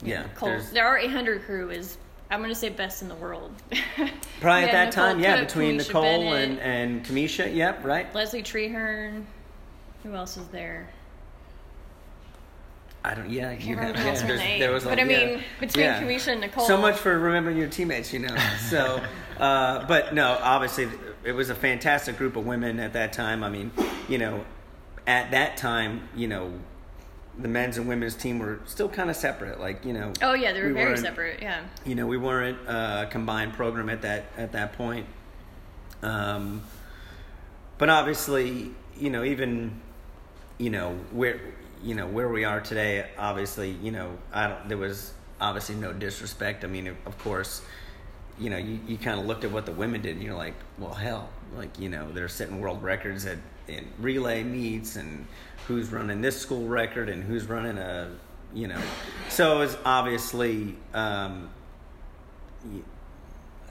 yeah. 0.02 0.24
Cole, 0.36 0.58
our 0.78 0.98
800 0.98 1.44
crew 1.44 1.70
is, 1.70 1.98
I'm 2.30 2.40
going 2.40 2.50
to 2.52 2.54
say, 2.54 2.68
best 2.68 3.02
in 3.02 3.08
the 3.08 3.14
world. 3.16 3.52
Probably 4.40 4.64
at 4.64 4.72
that 4.72 4.86
Nicole 4.96 5.12
time, 5.12 5.20
yeah, 5.20 5.40
between 5.40 5.78
Kamisha 5.78 5.86
Nicole 5.86 6.02
Bennett, 6.02 6.50
and, 6.50 6.60
and 6.60 7.04
Kamisha, 7.04 7.54
yep, 7.54 7.84
right. 7.84 8.14
Leslie 8.14 8.42
Treherne. 8.42 9.26
Who 10.04 10.14
else 10.14 10.36
is 10.36 10.46
there? 10.48 10.88
I 13.06 13.14
don't, 13.14 13.30
yeah, 13.30 13.52
you 13.52 13.76
have, 13.76 13.94
yeah, 13.96 14.04
else 14.04 14.20
her 14.20 14.26
there's- 14.26 14.40
name. 14.42 14.58
there 14.60 14.72
was 14.72 14.84
a- 14.84 14.88
But 14.88 14.98
I 14.98 15.02
yeah. 15.04 15.26
mean, 15.26 15.44
between 15.60 15.84
Yeah. 15.84 16.02
Kamisha 16.02 16.32
and 16.32 16.40
Nicole. 16.40 16.66
So 16.66 16.76
much 16.76 16.96
for 16.96 17.16
remembering 17.18 17.56
your 17.56 17.68
teammates, 17.68 18.12
you 18.12 18.18
know. 18.20 18.34
So, 18.68 19.00
uh, 19.38 19.86
but 19.86 20.12
no, 20.14 20.36
obviously, 20.42 20.88
it 21.24 21.32
was 21.32 21.48
a 21.50 21.54
fantastic 21.54 22.16
group 22.18 22.34
of 22.36 22.44
women 22.46 22.80
at 22.80 22.92
that 22.94 23.12
time. 23.12 23.44
I 23.44 23.48
mean, 23.48 23.70
you 24.08 24.18
know, 24.18 24.44
at 25.06 25.30
that 25.30 25.56
time, 25.56 26.08
you 26.16 26.26
know, 26.26 26.52
the 27.38 27.48
men's 27.48 27.76
and 27.78 27.86
women's 27.86 28.14
team 28.16 28.38
were 28.40 28.60
still 28.66 28.88
kind 28.88 29.08
of 29.10 29.14
separate. 29.16 29.60
Like, 29.60 29.84
you 29.84 29.92
know. 29.92 30.12
Oh 30.22 30.32
yeah, 30.34 30.52
they 30.52 30.62
were 30.62 30.68
we 30.68 30.74
very 30.74 30.96
separate. 30.96 31.40
Yeah. 31.42 31.60
You 31.84 31.94
know, 31.94 32.06
we 32.06 32.16
weren't 32.16 32.58
uh, 32.66 33.04
a 33.06 33.10
combined 33.10 33.52
program 33.52 33.88
at 33.88 34.02
that 34.02 34.24
at 34.36 34.52
that 34.52 34.72
point. 34.72 35.06
Um, 36.02 36.62
but 37.78 37.88
obviously, 37.90 38.70
you 38.98 39.10
know, 39.10 39.22
even 39.22 39.80
you 40.58 40.70
know 40.70 40.98
where 41.12 41.38
you 41.82 41.94
know 41.94 42.06
where 42.06 42.28
we 42.28 42.44
are 42.44 42.60
today. 42.60 43.06
Obviously, 43.18 43.70
you 43.70 43.90
know, 43.90 44.16
I 44.32 44.48
don't. 44.48 44.68
There 44.68 44.78
was 44.78 45.12
obviously 45.40 45.76
no 45.76 45.92
disrespect. 45.92 46.64
I 46.64 46.68
mean, 46.68 46.88
of 46.88 47.18
course, 47.18 47.62
you 48.38 48.50
know, 48.50 48.56
you, 48.56 48.80
you 48.86 48.98
kind 48.98 49.18
of 49.18 49.26
looked 49.26 49.44
at 49.44 49.50
what 49.50 49.66
the 49.66 49.72
women 49.72 50.02
did, 50.02 50.16
and 50.16 50.24
you're 50.24 50.36
like, 50.36 50.54
well, 50.78 50.94
hell, 50.94 51.28
like 51.54 51.78
you 51.78 51.88
know, 51.88 52.10
they're 52.12 52.28
setting 52.28 52.60
world 52.60 52.82
records 52.82 53.26
at 53.26 53.38
in 53.68 53.86
relay 53.98 54.42
meets, 54.42 54.96
and 54.96 55.26
who's 55.66 55.90
running 55.90 56.20
this 56.20 56.40
school 56.40 56.66
record, 56.66 57.08
and 57.08 57.24
who's 57.24 57.46
running 57.46 57.78
a, 57.78 58.10
you 58.54 58.68
know, 58.68 58.80
so 59.28 59.62
it's 59.62 59.76
obviously. 59.84 60.76
Um, 60.94 61.50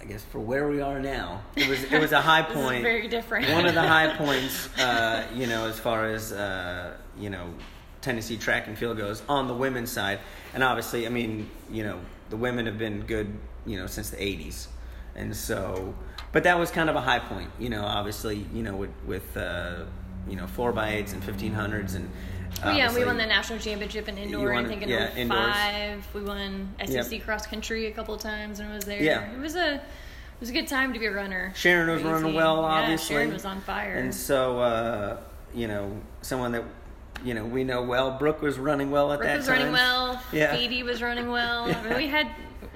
I 0.06 0.08
guess 0.08 0.24
for 0.24 0.40
where 0.40 0.68
we 0.68 0.82
are 0.82 1.00
now, 1.00 1.42
it 1.56 1.68
was 1.68 1.84
it 1.84 2.00
was 2.00 2.12
a 2.12 2.22
high 2.22 2.42
point 2.54 2.84
very 2.84 3.08
different. 3.08 3.50
one 3.50 3.66
of 3.66 3.74
the 3.74 3.82
high 3.82 4.16
points, 4.18 4.68
uh, 4.78 5.26
you 5.34 5.48
know, 5.48 5.68
as 5.68 5.80
far 5.80 6.06
as 6.06 6.32
uh, 6.32 6.96
you 7.18 7.32
know, 7.32 7.52
Tennessee 8.06 8.38
track 8.38 8.68
and 8.68 8.78
field 8.78 8.98
goes 8.98 9.22
on 9.28 9.48
the 9.48 9.54
women's 9.54 9.92
side, 9.92 10.20
and 10.54 10.64
obviously, 10.64 11.06
I 11.06 11.10
mean, 11.10 11.50
you 11.72 11.84
know, 11.84 12.00
the 12.30 12.38
women 12.38 12.68
have 12.68 12.78
been 12.78 13.02
good, 13.02 13.34
you 13.66 13.78
know, 13.78 13.88
since 13.88 14.12
the 14.12 14.18
'80s, 14.18 14.68
and 15.16 15.36
so, 15.36 15.94
but 16.32 16.44
that 16.44 16.58
was 16.60 16.70
kind 16.72 16.90
of 16.90 16.96
a 16.96 17.02
high 17.02 17.20
point, 17.20 17.50
you 17.60 17.70
know, 17.70 17.84
obviously, 17.84 18.46
you 18.54 18.62
know, 18.64 18.76
with 18.76 18.92
with 19.08 19.36
uh, 19.36 19.86
you 20.30 20.36
know 20.36 20.46
four 20.48 20.72
by 20.72 20.90
eights 20.94 21.14
and 21.14 21.24
fifteen 21.24 21.52
hundreds 21.54 21.96
and. 21.96 22.10
Well, 22.64 22.78
yeah, 22.78 22.94
we 22.96 23.04
won 23.04 23.18
the 23.18 23.26
national 23.26 23.60
championship 23.60 24.08
in 24.08 24.18
indoor. 24.18 24.54
won 24.54 24.64
I 24.66 24.68
think 24.70 24.82
in 24.84 24.88
yeah, 24.88 25.14
indoors. 25.14 25.52
05. 25.54 26.08
We 26.14 26.22
won 26.24 26.74
SEC 26.86 27.12
Yep. 27.12 27.24
cross 27.24 27.46
country 27.46 27.88
a 27.88 27.92
couple 27.92 28.16
of 28.16 28.22
times 28.22 28.60
when 28.60 28.72
I 28.72 28.76
was 28.76 28.86
there. 28.86 29.04
Yeah. 29.04 29.30
It 29.34 29.40
was 29.40 29.58
a 29.58 29.74
it 29.74 29.82
was 30.40 30.50
a 30.52 30.54
good 30.54 30.68
time 30.70 30.94
to 30.94 31.00
be 31.00 31.06
a 31.08 31.12
runner. 31.12 31.52
Sharon 31.54 31.90
was 31.90 32.02
Crazy. 32.02 32.14
running 32.14 32.34
well, 32.34 32.64
obviously. 32.64 33.16
Yeah. 33.16 33.22
Sharon 33.24 33.34
was 33.34 33.44
on 33.44 33.60
fire. 33.62 33.96
And 33.96 34.16
so, 34.16 34.60
uh, 34.60 35.18
you 35.54 35.68
know, 35.68 36.00
someone 36.22 36.54
that, 36.54 36.64
you 37.24 37.34
know, 37.34 37.46
we 37.46 37.64
know 37.64 37.82
well. 37.82 38.18
Brooke 38.18 38.42
was 38.42 38.60
running 38.60 38.92
well 38.92 39.12
at 39.12 39.20
Brooke 39.20 39.30
that 39.30 39.38
was 39.38 39.48
time. 39.48 39.58
running 39.58 39.74
well. 39.74 40.22
Yeah. 40.32 40.56
Phoebe 40.56 40.84
was 40.84 41.02
running 41.02 41.30
well. 41.30 41.64
I 41.76 41.84
mean, 41.84 41.98
we 41.98 42.08
had 42.08 42.28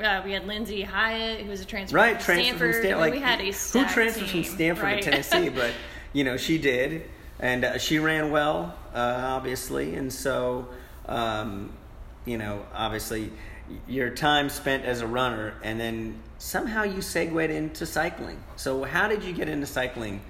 uh, 0.02 0.22
we 0.24 0.32
had 0.32 0.46
Lindsay 0.48 0.82
Hyatt, 0.82 1.42
who 1.42 1.50
was 1.50 1.62
a 1.62 1.66
transfer 1.66 1.96
Right, 1.98 2.22
from 2.22 2.36
transferred 2.36 2.46
Stanford. 2.56 2.74
from 2.76 2.82
Stanford. 2.84 2.92
I 2.92 2.94
mean, 2.94 3.00
Like, 3.00 3.14
we 3.14 3.20
had 3.20 3.40
a 3.42 3.44
who 3.46 3.94
transferred 3.94 4.30
team, 4.30 4.44
from 4.44 4.54
Stanford 4.56 4.84
right? 4.84 5.04
to 5.04 5.12
Tennessee? 5.12 5.50
But 5.56 5.74
you 6.14 6.24
know, 6.24 6.38
she 6.38 6.58
did, 6.58 7.04
and 7.40 7.66
uh, 7.66 7.78
she 7.78 8.00
ran 8.00 8.32
well, 8.32 8.76
uh, 8.94 8.98
obviously. 9.26 9.96
And 9.96 10.12
so, 10.12 10.68
um, 11.08 11.72
you 12.26 12.38
know, 12.38 12.66
obviously, 12.74 13.32
your 13.88 14.10
time 14.10 14.50
spent 14.50 14.86
as 14.86 15.02
a 15.02 15.08
runner, 15.08 15.54
and 15.64 15.80
then 15.80 16.20
somehow 16.38 16.84
you 16.84 17.02
segued 17.02 17.52
into 17.52 17.86
cycling. 17.86 18.42
So 18.56 18.84
how 18.84 19.08
did 19.08 19.24
you 19.24 19.34
get 19.34 19.50
into 19.50 19.68
cycling? 19.68 20.22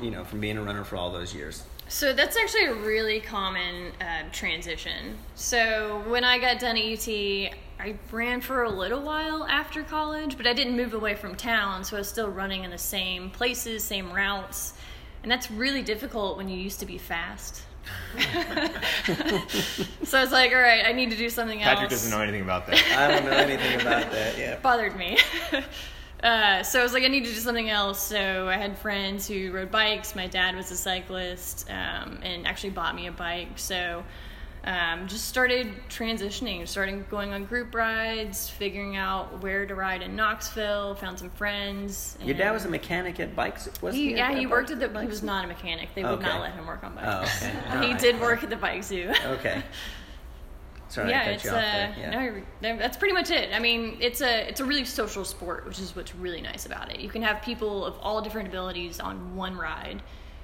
You 0.00 0.10
know, 0.12 0.24
from 0.24 0.40
being 0.40 0.56
a 0.58 0.62
runner 0.62 0.84
for 0.84 0.96
all 0.96 1.10
those 1.10 1.34
years. 1.34 1.64
So 1.92 2.14
that's 2.14 2.38
actually 2.38 2.64
a 2.64 2.74
really 2.74 3.20
common 3.20 3.92
uh, 4.00 4.22
transition. 4.32 5.18
So 5.34 6.02
when 6.06 6.24
I 6.24 6.38
got 6.38 6.58
done 6.58 6.78
at 6.78 6.82
UT, 6.82 7.06
I 7.06 7.96
ran 8.10 8.40
for 8.40 8.62
a 8.62 8.70
little 8.70 9.02
while 9.02 9.44
after 9.44 9.82
college, 9.82 10.38
but 10.38 10.46
I 10.46 10.54
didn't 10.54 10.74
move 10.74 10.94
away 10.94 11.14
from 11.14 11.34
town, 11.34 11.84
so 11.84 11.96
I 11.96 12.00
was 12.00 12.08
still 12.08 12.30
running 12.30 12.64
in 12.64 12.70
the 12.70 12.78
same 12.78 13.28
places, 13.28 13.84
same 13.84 14.10
routes. 14.10 14.72
And 15.22 15.30
that's 15.30 15.50
really 15.50 15.82
difficult 15.82 16.38
when 16.38 16.48
you 16.48 16.56
used 16.56 16.80
to 16.80 16.86
be 16.86 16.96
fast. 16.96 17.62
so 20.02 20.18
I 20.18 20.22
was 20.22 20.32
like, 20.32 20.52
all 20.52 20.62
right, 20.62 20.86
I 20.86 20.92
need 20.92 21.10
to 21.10 21.16
do 21.16 21.28
something 21.28 21.60
else. 21.60 21.74
Patrick 21.74 21.90
doesn't 21.90 22.10
know 22.10 22.22
anything 22.22 22.42
about 22.42 22.66
that. 22.68 22.82
I 22.96 23.08
don't 23.08 23.26
know 23.26 23.36
anything 23.36 23.82
about 23.82 24.10
that. 24.10 24.38
Yeah. 24.38 24.58
bothered 24.62 24.96
me. 24.96 25.18
uh, 26.22 26.62
so 26.62 26.80
I 26.80 26.82
was 26.82 26.92
like, 26.92 27.02
I 27.04 27.08
need 27.08 27.24
to 27.24 27.30
do 27.30 27.40
something 27.40 27.68
else. 27.68 28.00
So 28.00 28.48
I 28.48 28.56
had 28.56 28.78
friends 28.78 29.26
who 29.26 29.50
rode 29.52 29.70
bikes. 29.70 30.14
My 30.14 30.26
dad 30.26 30.54
was 30.56 30.70
a 30.70 30.76
cyclist 30.76 31.68
um, 31.70 32.20
and 32.22 32.46
actually 32.46 32.70
bought 32.70 32.94
me 32.94 33.08
a 33.08 33.12
bike. 33.12 33.58
So 33.58 34.04
um, 34.64 35.08
just 35.08 35.24
started 35.26 35.72
transitioning, 35.88 36.66
starting 36.68 37.04
going 37.10 37.32
on 37.32 37.44
group 37.46 37.74
rides, 37.74 38.48
figuring 38.48 38.96
out 38.96 39.42
where 39.42 39.66
to 39.66 39.74
ride 39.74 40.02
in 40.02 40.14
Knoxville. 40.14 40.94
Found 40.96 41.18
some 41.18 41.30
friends. 41.30 42.16
Your 42.22 42.36
dad 42.36 42.52
was 42.52 42.64
a 42.64 42.68
mechanic 42.68 43.18
at 43.18 43.34
bikes. 43.34 43.68
Was 43.82 43.94
he, 43.94 44.10
he? 44.10 44.16
yeah, 44.16 44.32
he 44.32 44.46
worked 44.46 44.70
at 44.70 44.78
the. 44.78 45.00
He 45.00 45.06
was 45.08 45.24
not 45.24 45.44
a 45.44 45.48
mechanic. 45.48 45.88
They 45.96 46.04
would 46.04 46.12
Okay. 46.12 46.26
not 46.28 46.40
let 46.40 46.52
him 46.52 46.66
work 46.68 46.84
on 46.84 46.94
bikes. 46.94 47.42
Oh, 47.42 47.46
okay. 47.48 47.50
he 47.70 47.76
Alright. 47.86 47.98
did 47.98 48.20
work 48.20 48.44
at 48.44 48.50
the 48.50 48.56
bike 48.56 48.84
zoo. 48.84 49.12
Okay. 49.26 49.62
Sorry, 50.92 51.08
yeah, 51.08 51.24
it's 51.30 51.44
you 51.44 51.50
uh, 51.50 51.54
off 51.54 51.60
there. 51.62 51.94
Yeah. 51.98 52.40
no, 52.60 52.76
that's 52.76 52.98
pretty 52.98 53.14
much 53.14 53.30
it. 53.30 53.48
I 53.54 53.58
mean, 53.60 53.96
it's 53.98 54.20
a 54.20 54.46
it's 54.48 54.60
a 54.60 54.64
really 54.64 54.84
social 54.84 55.24
sport, 55.24 55.64
which 55.66 55.78
is 55.78 55.96
what's 55.96 56.14
really 56.14 56.42
nice 56.42 56.66
about 56.66 56.92
it. 56.92 57.00
You 57.00 57.08
can 57.08 57.22
have 57.22 57.40
people 57.40 57.84
of 57.86 57.94
all 58.02 58.20
different 58.20 58.48
abilities 58.48 59.00
on 59.00 59.34
one 59.34 59.56
ride, 59.56 60.02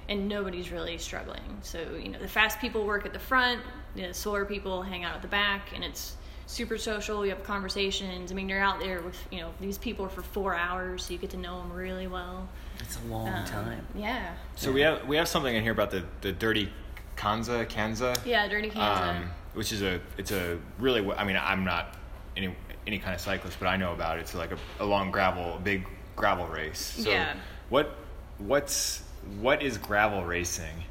and 0.09 0.27
nobody's 0.27 0.73
really 0.73 0.97
struggling. 0.97 1.59
So 1.61 1.79
you 2.03 2.09
know, 2.09 2.19
the 2.19 2.29
fast 2.29 2.61
people 2.61 2.87
work 2.87 3.05
at 3.05 3.13
the 3.13 3.19
front, 3.19 3.61
the 3.95 4.15
slower 4.15 4.47
people 4.47 4.83
hang 4.83 5.05
out 5.05 5.15
at 5.15 5.21
the 5.21 5.29
back, 5.29 5.73
and 5.75 5.85
it's 5.85 6.17
super 6.47 6.79
social. 6.79 7.27
You 7.27 7.33
have 7.35 7.45
conversations. 7.45 8.33
I 8.33 8.35
mean, 8.35 8.49
you're 8.49 8.63
out 8.63 8.81
there 8.81 9.03
with 9.03 9.17
you 9.31 9.41
know 9.41 9.51
these 9.61 9.77
people 9.77 10.09
for 10.09 10.23
four 10.23 10.55
hours, 10.55 11.05
so 11.05 11.13
you 11.13 11.19
get 11.19 11.29
to 11.31 11.37
know 11.37 11.59
them 11.59 11.71
really 11.75 12.07
well. 12.07 12.49
It's 12.81 12.97
a 13.05 13.13
long 13.13 13.29
Um, 13.29 13.45
time. 13.45 13.87
Yeah, 13.95 14.33
So 14.57 14.73
we 14.73 14.81
have 14.81 15.07
we 15.07 15.17
have 15.19 15.29
something 15.29 15.55
in 15.55 15.63
here 15.63 15.73
about 15.73 15.91
the 15.91 16.05
the 16.23 16.33
dirty 16.33 16.73
Kanza 17.19 17.67
Kanza. 17.67 18.17
yeah, 18.25 18.49
dirty 18.49 18.71
Kanza. 18.71 19.09
um, 19.17 19.31
which 19.55 19.73
is 19.73 19.83
a 19.83 20.01
it's 20.17 20.31
a 20.31 20.59
really 20.79 21.09
I 21.13 21.25
mean 21.25 21.37
I'm 21.41 21.65
not 21.65 21.95
any 22.37 22.55
any 22.87 22.99
kind 22.99 23.15
of 23.15 23.21
cyclist, 23.21 23.59
but 23.61 23.67
I 23.67 23.77
know 23.77 23.93
about 23.93 24.19
it. 24.19 24.23
It's 24.23 24.35
like 24.35 24.51
a, 24.53 24.59
a 24.81 24.85
long 24.85 25.11
gravel, 25.11 25.57
a 25.57 25.61
big 25.61 25.87
gravel 26.17 26.47
race. 26.47 26.79
So 26.79 27.11
Yeah. 27.11 27.35
what 27.69 27.95
what's 28.39 29.03
what 29.41 29.63
is 29.63 29.77
gravel 29.79 30.25
racing, 30.25 30.85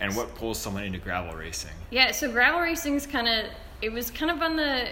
and 0.00 0.14
what 0.14 0.34
pulls 0.34 0.58
someone 0.58 0.84
into 0.84 0.98
gravel 0.98 1.34
racing? 1.34 1.70
Yeah, 1.90 2.10
so 2.12 2.30
gravel 2.30 2.60
racing 2.60 2.94
is 2.94 3.06
kind 3.06 3.28
of 3.28 3.50
it 3.80 3.90
was 3.92 4.10
kind 4.10 4.30
of 4.30 4.42
on 4.42 4.56
the 4.56 4.88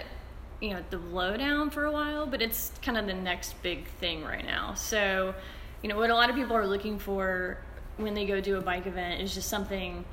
you 0.61 0.71
know 0.71 0.79
the 0.89 0.97
lowdown 0.97 1.69
for 1.69 1.85
a 1.85 1.91
while, 1.91 2.25
but 2.25 2.41
it's 2.41 2.71
kind 2.81 2.97
of 2.97 3.05
the 3.05 3.13
next 3.13 3.61
big 3.61 3.85
thing 3.99 4.23
right 4.23 4.45
now. 4.45 4.73
So, 4.73 5.35
you 5.83 5.89
know 5.89 5.97
what 5.97 6.09
a 6.09 6.15
lot 6.15 6.29
of 6.29 6.35
people 6.35 6.55
are 6.55 6.65
looking 6.65 6.97
for 6.97 7.57
when 7.97 8.13
they 8.13 8.25
go 8.25 8.41
do 8.41 8.57
a 8.57 8.61
bike 8.61 8.87
event 8.87 9.21
is 9.21 9.33
just 9.33 9.49
something 9.49 10.03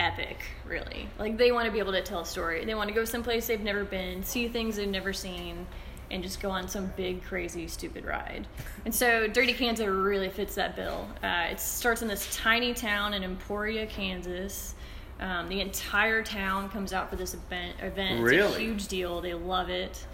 epic, 0.00 0.38
really. 0.66 1.08
Like 1.18 1.36
they 1.36 1.52
want 1.52 1.66
to 1.66 1.72
be 1.72 1.78
able 1.78 1.92
to 1.92 2.02
tell 2.02 2.20
a 2.20 2.26
story. 2.26 2.64
They 2.64 2.74
want 2.74 2.88
to 2.88 2.94
go 2.94 3.04
someplace 3.04 3.46
they've 3.46 3.60
never 3.60 3.84
been, 3.84 4.24
see 4.24 4.48
things 4.48 4.76
they've 4.76 4.88
never 4.88 5.12
seen, 5.12 5.66
and 6.10 6.22
just 6.22 6.40
go 6.40 6.50
on 6.50 6.66
some 6.68 6.92
big, 6.96 7.22
crazy, 7.22 7.68
stupid 7.68 8.04
ride. 8.04 8.48
And 8.84 8.94
so 8.94 9.28
Dirty 9.28 9.52
Kanza 9.54 9.86
really 10.04 10.30
fits 10.30 10.54
that 10.56 10.74
bill. 10.74 11.06
Uh, 11.22 11.48
it 11.50 11.60
starts 11.60 12.02
in 12.02 12.08
this 12.08 12.34
tiny 12.34 12.74
town 12.74 13.14
in 13.14 13.22
Emporia, 13.22 13.86
Kansas. 13.86 14.74
Um, 15.20 15.48
the 15.48 15.60
entire 15.60 16.22
town 16.22 16.70
comes 16.70 16.92
out 16.94 17.10
for 17.10 17.16
this 17.16 17.34
event. 17.34 17.76
event. 17.80 18.12
It's 18.12 18.20
a 18.20 18.24
Really? 18.24 18.64
huge 18.64 18.88
deal. 18.88 19.20
They 19.20 19.34
love 19.34 19.68
it. 19.68 20.04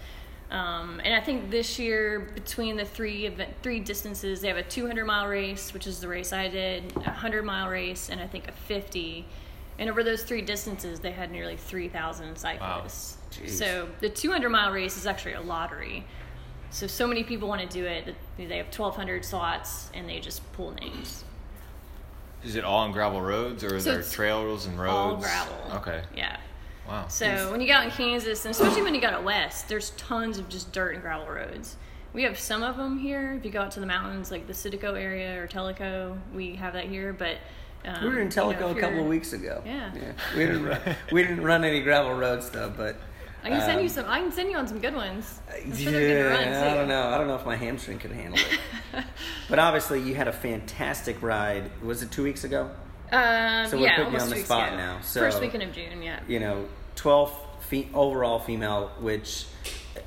Um, 0.51 1.01
and 1.03 1.13
I 1.13 1.19
think 1.19 1.49
this 1.49 1.77
year, 1.79 2.31
between 2.35 2.77
the 2.77 2.85
three 2.85 3.25
event, 3.25 3.51
three 3.63 3.79
distances, 3.79 4.39
they 4.41 4.47
have 4.49 4.57
a 4.57 4.63
200 4.63 5.05
mile 5.05 5.27
race, 5.27 5.73
which 5.73 5.87
is 5.87 5.99
the 5.99 6.07
race 6.07 6.31
I 6.31 6.47
did, 6.49 6.91
a 6.97 6.99
100 6.99 7.43
mile 7.43 7.67
race, 7.69 8.09
and 8.09 8.19
I 8.21 8.27
think 8.27 8.47
a 8.47 8.51
50. 8.51 9.25
And 9.79 9.89
over 9.89 10.03
those 10.03 10.23
three 10.23 10.41
distances, 10.41 10.99
they 10.99 11.11
had 11.11 11.31
nearly 11.31 11.55
3,000 11.55 12.35
cyclists. 12.35 13.17
Jeez. 13.31 13.51
So 13.51 13.89
the 13.99 14.09
200 14.09 14.49
mile 14.49 14.71
race 14.71 14.97
is 14.97 15.05
actually 15.05 15.33
a 15.33 15.41
lottery. 15.41 16.03
So 16.69 16.87
so 16.87 17.07
many 17.07 17.23
people 17.23 17.47
want 17.47 17.61
to 17.61 17.67
do 17.67 17.85
it. 17.85 18.05
that 18.05 18.15
They 18.37 18.57
have 18.57 18.67
1,200 18.67 19.23
slots, 19.23 19.89
and 19.93 20.09
they 20.09 20.19
just 20.19 20.51
pull 20.53 20.71
names. 20.71 21.23
Is 22.43 22.55
it 22.55 22.63
all 22.63 22.79
on 22.79 22.91
gravel 22.91 23.21
roads, 23.21 23.63
or 23.63 23.75
are 23.75 23.79
So 23.79 23.93
there 23.93 24.01
trails 24.03 24.65
and 24.65 24.79
roads? 24.79 24.93
All 24.93 25.17
gravel. 25.17 25.71
Okay. 25.75 26.01
Yeah. 26.15 26.37
Wow. 26.87 27.07
So 27.07 27.51
when 27.51 27.59
you 27.59 27.67
get 27.67 27.79
out 27.79 27.85
in 27.85 27.91
Kansas, 27.91 28.45
and 28.45 28.51
especially 28.51 28.81
when 28.81 28.95
you 28.95 29.01
go 29.01 29.07
out 29.07 29.23
west, 29.23 29.67
there's 29.67 29.89
tons 29.91 30.37
of 30.37 30.47
just 30.47 30.71
dirt 30.71 30.93
and 30.93 31.01
gravel 31.01 31.27
roads. 31.27 31.75
We 32.13 32.23
have 32.23 32.39
some 32.39 32.63
of 32.63 32.77
them 32.77 32.97
here. 32.97 33.33
If 33.33 33.45
you 33.45 33.51
go 33.51 33.61
out 33.61 33.71
to 33.71 33.79
the 33.79 33.85
mountains, 33.85 34.31
like 34.31 34.47
the 34.47 34.53
Citico 34.53 34.99
area 34.99 35.41
or 35.41 35.47
Tellico, 35.47 36.17
we 36.33 36.55
have 36.55 36.73
that 36.73 36.85
here. 36.85 37.11
But 37.11 37.37
um, 37.85 38.03
We 38.03 38.09
were 38.09 38.19
in 38.21 38.29
you 38.29 38.35
know, 38.35 38.49
a 38.51 38.75
couple 38.79 38.99
of 39.01 39.05
weeks 39.05 39.33
ago. 39.33 39.61
Yeah. 39.65 39.91
We 40.35 40.45
didn't 40.45 40.65
run, 40.65 40.79
we 41.11 41.21
didn't 41.23 41.43
run 41.43 41.63
any 41.63 41.81
gravel 41.81 42.13
roads 42.13 42.49
though, 42.49 42.71
but 42.75 42.95
I 43.43 43.49
can 43.49 43.61
send 43.61 43.77
um, 43.77 43.83
you 43.83 43.89
some. 43.89 44.05
I 44.07 44.19
can 44.19 44.31
send 44.31 44.49
you 44.51 44.57
on 44.57 44.67
some 44.67 44.79
good 44.79 44.95
ones. 44.95 45.39
I'm 45.49 45.69
Yeah, 45.69 45.75
sure 45.75 45.91
they're 45.91 46.29
good 46.29 46.43
to 46.43 46.49
run, 46.51 46.63
I 46.71 46.73
don't 46.73 46.87
know. 46.87 47.07
I 47.09 47.17
don't 47.17 47.27
know 47.27 47.35
if 47.35 47.45
my 47.45 47.55
hamstring 47.55 47.97
could 47.99 48.11
handle 48.11 48.39
it. 48.39 49.03
but 49.49 49.59
obviously, 49.59 50.01
you 50.01 50.15
had 50.15 50.27
a 50.27 50.33
fantastic 50.33 51.21
ride. 51.21 51.69
Was 51.81 52.01
it 52.01 52.11
two 52.11 52.23
weeks 52.23 52.43
ago? 52.43 52.69
Um, 53.11 53.67
So 53.69 53.77
we're 53.77 53.83
yeah, 53.85 53.97
putting 53.97 54.13
you 54.13 54.19
on 54.19 54.29
the 54.29 54.35
spot 54.37 54.69
ago. 54.69 54.77
now, 54.77 54.99
so- 55.01 55.21
First 55.21 55.39
weekend 55.39 55.63
of 55.63 55.71
June, 55.71 56.01
yeah. 56.01 56.19
You 56.27 56.39
know, 56.41 56.65
12 56.95 57.33
fe- 57.61 57.87
overall 57.93 58.39
female, 58.39 58.91
which 58.99 59.45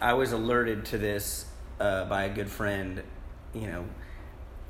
I 0.03 0.13
was 0.15 0.33
alerted 0.33 0.85
to 0.87 0.99
this 0.99 1.47
uh, 1.79 2.05
by 2.07 2.25
a 2.25 2.29
good 2.29 2.51
friend. 2.51 3.03
You 3.55 3.67
know, 3.69 3.85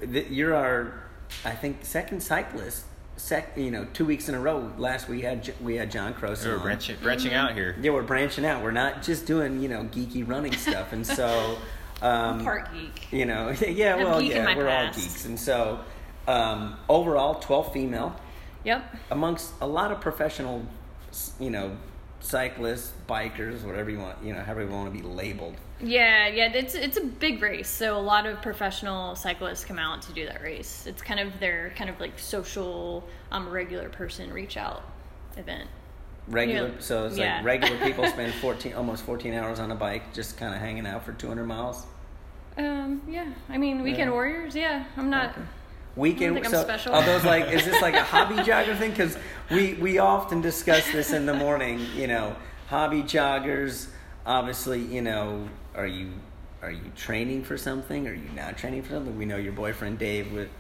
th- 0.01 0.29
you're 0.31 0.55
our, 0.55 1.03
I 1.45 1.53
think, 1.53 1.85
second 1.85 2.23
cyclist. 2.23 2.85
Sec, 3.21 3.57
you 3.57 3.71
know, 3.71 3.87
two 3.93 4.05
weeks 4.05 4.29
in 4.29 4.35
a 4.35 4.41
row. 4.41 4.73
Last 4.79 5.09
we 5.09 5.21
had 5.21 5.53
we 5.61 5.77
had 5.77 5.91
John 5.91 6.15
Croson. 6.15 6.47
We're 6.47 6.57
on. 6.57 6.63
branching 6.63 6.97
branching 7.03 7.35
out 7.35 7.53
here. 7.53 7.77
Yeah, 7.81 7.93
we're 7.93 8.03
branching 8.03 8.45
out. 8.45 8.63
We're 8.63 8.71
not 8.71 9.03
just 9.03 9.27
doing 9.27 9.61
you 9.61 9.69
know 9.69 9.85
geeky 9.85 10.27
running 10.27 10.53
stuff, 10.57 10.93
and 10.93 11.07
so 11.07 11.59
um, 12.03 12.43
Part 12.43 12.73
geek. 12.73 13.13
You 13.13 13.27
know, 13.27 13.51
yeah, 13.69 13.95
I'm 13.95 14.03
well, 14.03 14.21
yeah, 14.21 14.57
we're 14.57 14.69
all 14.69 14.87
geeks, 14.87 15.27
and 15.27 15.39
so 15.39 15.81
um, 16.27 16.77
overall, 16.89 17.35
twelve 17.35 17.73
female 17.73 18.17
Yep. 18.65 18.97
amongst 19.11 19.53
a 19.61 19.67
lot 19.67 19.91
of 19.91 20.01
professional, 20.01 20.67
you 21.39 21.51
know, 21.51 21.77
cyclists, 22.21 22.93
bikers, 23.09 23.63
whatever 23.63 23.91
you 23.91 23.99
want, 23.99 24.23
you 24.23 24.35
know, 24.35 24.41
however 24.41 24.63
you 24.65 24.69
want 24.71 24.93
to 24.93 24.99
be 25.01 25.07
labeled. 25.07 25.57
Yeah, 25.83 26.29
yeah, 26.29 26.53
it's 26.53 26.75
it's 26.75 26.97
a 26.99 27.05
big 27.05 27.41
race. 27.43 27.69
So 27.69 27.97
a 27.97 28.01
lot 28.01 28.27
of 28.27 28.43
professional 28.43 29.15
cyclists 29.17 29.65
come 29.65 29.79
out 29.79 30.03
to 30.03 30.13
do 30.13 30.27
that 30.27 30.43
race. 30.43 30.87
It's 30.87 31.01
kind 31.03 31.21
of 31.21 31.39
their 31.41 31.73
kind 31.77 31.89
of 31.89 31.99
like 32.01 32.19
social, 32.19 33.03
um, 33.33 33.49
regular 33.49 33.89
person 33.89 34.33
reach 34.33 34.57
out 34.57 34.83
event. 35.37 35.69
Regular, 36.29 36.69
Yeah. 36.69 36.75
so 36.81 37.07
it's 37.07 37.17
Yeah. 37.17 37.37
like 37.37 37.45
regular 37.45 37.79
people 37.79 38.07
spend 38.09 38.35
fourteen, 38.35 38.75
almost 38.75 39.05
fourteen 39.05 39.35
hours 39.35 39.59
on 39.59 39.71
a 39.71 39.75
bike, 39.75 40.13
just 40.13 40.37
kind 40.37 40.55
of 40.55 40.61
hanging 40.61 40.87
out 40.87 41.05
for 41.05 41.13
two 41.13 41.29
hundred 41.29 41.47
miles. 41.47 41.87
Um, 42.59 43.01
yeah, 43.09 43.27
I 43.49 43.57
mean, 43.57 43.83
weekend 43.83 44.09
Yeah. 44.11 44.15
warriors. 44.15 44.55
Yeah, 44.55 44.85
I'm 44.97 45.09
not. 45.09 45.35
Weekend. 45.97 46.35
think 46.35 46.47
so 46.47 46.63
special. 46.63 46.95
are 46.95 47.03
those 47.05 47.25
like? 47.25 47.49
Is 47.53 47.65
this 47.65 47.81
like 47.83 47.95
a 47.95 48.05
hobby 48.05 48.35
jogger 48.49 48.77
thing? 48.79 48.91
Because 48.91 49.17
we 49.51 49.75
we 49.75 49.99
often 49.99 50.41
discuss 50.41 50.85
this 50.93 51.13
in 51.13 51.27
the 51.27 51.35
morning. 51.35 51.81
You 51.97 52.07
know, 52.07 52.37
hobby 52.69 53.03
joggers. 53.03 53.89
Obviously, 54.27 54.81
you 54.81 55.03
know, 55.03 55.49
are 55.75 55.87
you 55.87 56.13
are 56.63 56.71
you 56.71 56.93
training 56.95 57.43
for 57.45 57.57
something? 57.57 58.07
Are 58.07 58.15
you 58.15 58.29
not 58.37 58.59
training 58.59 58.83
for 58.83 58.91
something? 58.91 59.17
We 59.17 59.25
know 59.25 59.37
your 59.37 59.53
boyfriend 59.53 59.99
Dave 59.99 60.31
would, 60.33 60.51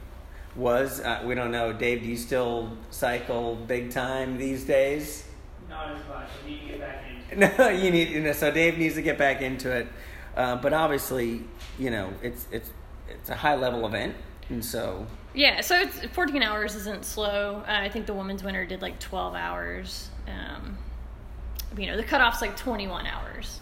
was. 0.57 1.01
Uh, 1.01 1.23
we 1.27 1.35
don't 1.35 1.51
know. 1.51 1.73
Dave, 1.73 2.03
do 2.03 2.09
you 2.09 2.16
still 2.16 2.77
cycle 2.90 3.57
big 3.57 3.90
time 3.90 4.38
these 4.38 4.64
days? 4.64 5.27
Not 5.68 5.90
as 5.90 6.09
much. 6.09 6.29
I 6.42 6.49
need 6.49 6.61
to 6.62 6.66
get 6.68 6.81
back 6.81 7.05
into 7.05 7.44
it. 7.44 7.59
No, 7.59 7.68
you 7.68 7.90
need. 7.90 8.09
You 8.09 8.23
know, 8.23 8.33
so 8.33 8.51
Dave 8.51 8.79
needs 8.79 8.94
to 8.94 9.03
get 9.03 9.18
back 9.18 9.42
into 9.42 9.70
it. 9.70 9.87
Uh, 10.37 10.57
but 10.57 10.73
obviously, 10.73 11.42
you 11.79 11.90
know, 11.90 12.12
it's 12.23 12.46
it's 12.51 12.70
it's 13.09 13.29
a 13.29 13.35
high 13.37 13.57
level 13.57 13.87
event, 13.87 14.14
and 14.49 14.64
so 14.64 15.07
Yeah, 15.35 15.61
so 15.61 15.79
it's 15.79 16.05
14 16.07 16.42
hours 16.42 16.75
isn't 16.75 17.05
slow. 17.05 17.62
Uh, 17.68 17.73
I 17.73 17.88
think 17.88 18.07
the 18.07 18.14
women's 18.14 18.42
winner 18.42 18.64
did 18.64 18.81
like 18.83 18.99
12 19.01 19.35
hours. 19.35 20.09
Um, 20.27 20.79
you 21.76 21.87
know, 21.87 21.96
the 21.96 22.04
cutoff's 22.04 22.40
like 22.40 22.56
21 22.56 23.06
hours. 23.06 23.61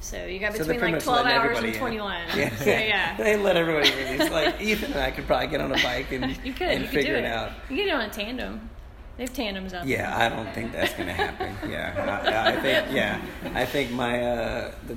So 0.00 0.26
you 0.26 0.38
got 0.38 0.52
So 0.52 0.58
between 0.58 0.78
pretty 0.78 0.94
like 0.94 1.02
12 1.04 1.26
hours 1.26 1.34
everybody 1.36 1.66
and 1.68 1.74
in. 1.76 1.80
21. 1.80 2.20
Yeah, 2.36 2.56
So 2.56 2.64
yeah. 2.70 3.16
they 3.18 3.36
let 3.36 3.56
everybody 3.56 3.88
in. 3.90 4.20
It's 4.20 4.30
like 4.30 4.60
Ethan 4.60 4.92
and 4.92 5.00
I 5.00 5.10
could 5.10 5.26
probably 5.26 5.46
get 5.46 5.60
on 5.62 5.72
a 5.72 5.82
bike 5.82 6.12
and 6.12 6.36
You 6.44 6.52
could, 6.52 6.68
and 6.68 6.82
you 6.82 6.88
could 6.88 6.94
figure 6.94 7.12
do 7.14 7.18
it 7.20 7.24
it. 7.24 7.32
out. 7.32 7.52
You 7.70 7.76
could 7.76 7.76
get 7.76 7.86
it 7.88 7.94
on 7.94 8.00
a 8.02 8.10
tandem. 8.10 8.68
They 9.16 9.22
have 9.24 9.32
tandems 9.32 9.72
out 9.72 9.86
Yeah, 9.86 10.10
there. 10.18 10.26
I 10.32 10.34
don't 10.44 10.52
think 10.54 10.72
that's 10.72 10.92
gonna 10.94 11.12
happen. 11.12 11.56
Yeah, 11.70 12.20
I, 12.24 12.50
I 12.50 12.60
think 12.60 12.92
yeah, 12.94 13.20
I 13.54 13.64
think 13.64 13.92
my 13.92 14.20
uh, 14.26 14.74
the 14.88 14.96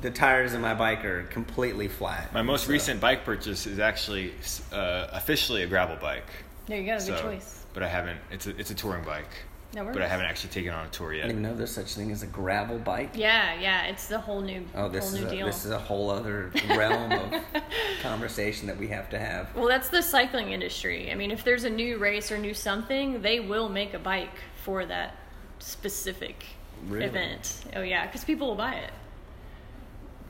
the 0.00 0.10
tires 0.10 0.54
of 0.54 0.60
my 0.62 0.72
bike 0.74 1.04
are 1.04 1.24
completely 1.24 1.86
flat. 1.86 2.32
My 2.32 2.40
most 2.42 2.64
So- 2.64 2.72
recent 2.72 2.98
bike 3.00 3.24
purchase 3.26 3.66
is 3.66 3.78
actually 3.78 4.32
uh, 4.72 5.08
officially 5.12 5.62
a 5.64 5.66
gravel 5.66 5.96
bike. 5.96 6.24
There 6.66 6.80
you 6.80 6.86
go. 6.86 6.98
So, 6.98 7.12
Good 7.12 7.22
choice. 7.22 7.64
But 7.74 7.82
I 7.82 7.88
haven't. 7.88 8.18
It's 8.30 8.46
a 8.46 8.58
it's 8.58 8.70
a 8.70 8.74
touring 8.74 9.04
bike. 9.04 9.28
That 9.72 9.92
But 9.92 10.00
I 10.00 10.08
haven't 10.08 10.24
actually 10.26 10.50
taken 10.50 10.72
on 10.72 10.86
a 10.86 10.88
tour 10.88 11.12
yet. 11.12 11.24
I 11.24 11.26
yet. 11.26 11.26
didn't 11.34 11.40
even 11.40 11.50
know 11.52 11.56
there's 11.58 11.70
such 11.72 11.92
a 11.92 11.94
thing 11.94 12.10
as 12.10 12.22
a 12.22 12.26
gravel 12.26 12.78
bike. 12.78 13.10
Yeah, 13.14 13.52
yeah. 13.60 13.84
It's 13.84 14.06
the 14.08 14.18
whole 14.18 14.40
new, 14.40 14.64
Oh, 14.74 14.88
this 14.88 15.04
whole 15.10 15.14
is 15.16 15.20
new 15.20 15.26
a, 15.26 15.30
deal. 15.30 15.46
this 15.46 15.64
is 15.66 15.70
a 15.72 15.78
whole 15.78 16.08
other 16.08 16.50
realm 16.70 17.12
of 17.12 17.34
conversation 18.02 18.66
that 18.68 18.78
we 18.78 18.88
have 18.88 19.10
to 19.10 19.18
have. 19.18 19.54
Well, 19.54 19.68
that's 19.68 19.90
the 19.90 20.00
cycling 20.00 20.52
industry. 20.52 21.12
I 21.12 21.14
mean, 21.16 21.30
if 21.30 21.44
there's 21.44 21.64
a 21.64 21.70
new 21.70 21.98
race 21.98 22.32
or 22.32 22.38
new 22.38 22.54
something, 22.54 23.20
they 23.20 23.40
will 23.40 23.68
make 23.68 23.92
a 23.92 23.98
bike 23.98 24.32
for 24.64 24.86
that 24.86 25.16
specific 25.58 26.44
Really? 26.86 27.04
event. 27.04 27.64
Oh 27.76 27.82
yeah, 27.82 28.06
because 28.06 28.24
people 28.24 28.46
will 28.48 28.54
buy 28.54 28.74
it. 28.76 28.92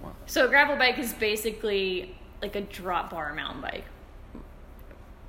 Wow. 0.02 0.16
So 0.26 0.46
a 0.46 0.48
gravel 0.48 0.76
bike 0.76 0.98
is 0.98 1.12
basically 1.12 2.16
like 2.42 2.56
a 2.56 2.62
drop 2.62 3.10
bar 3.10 3.32
mountain 3.34 3.60
bike, 3.60 3.84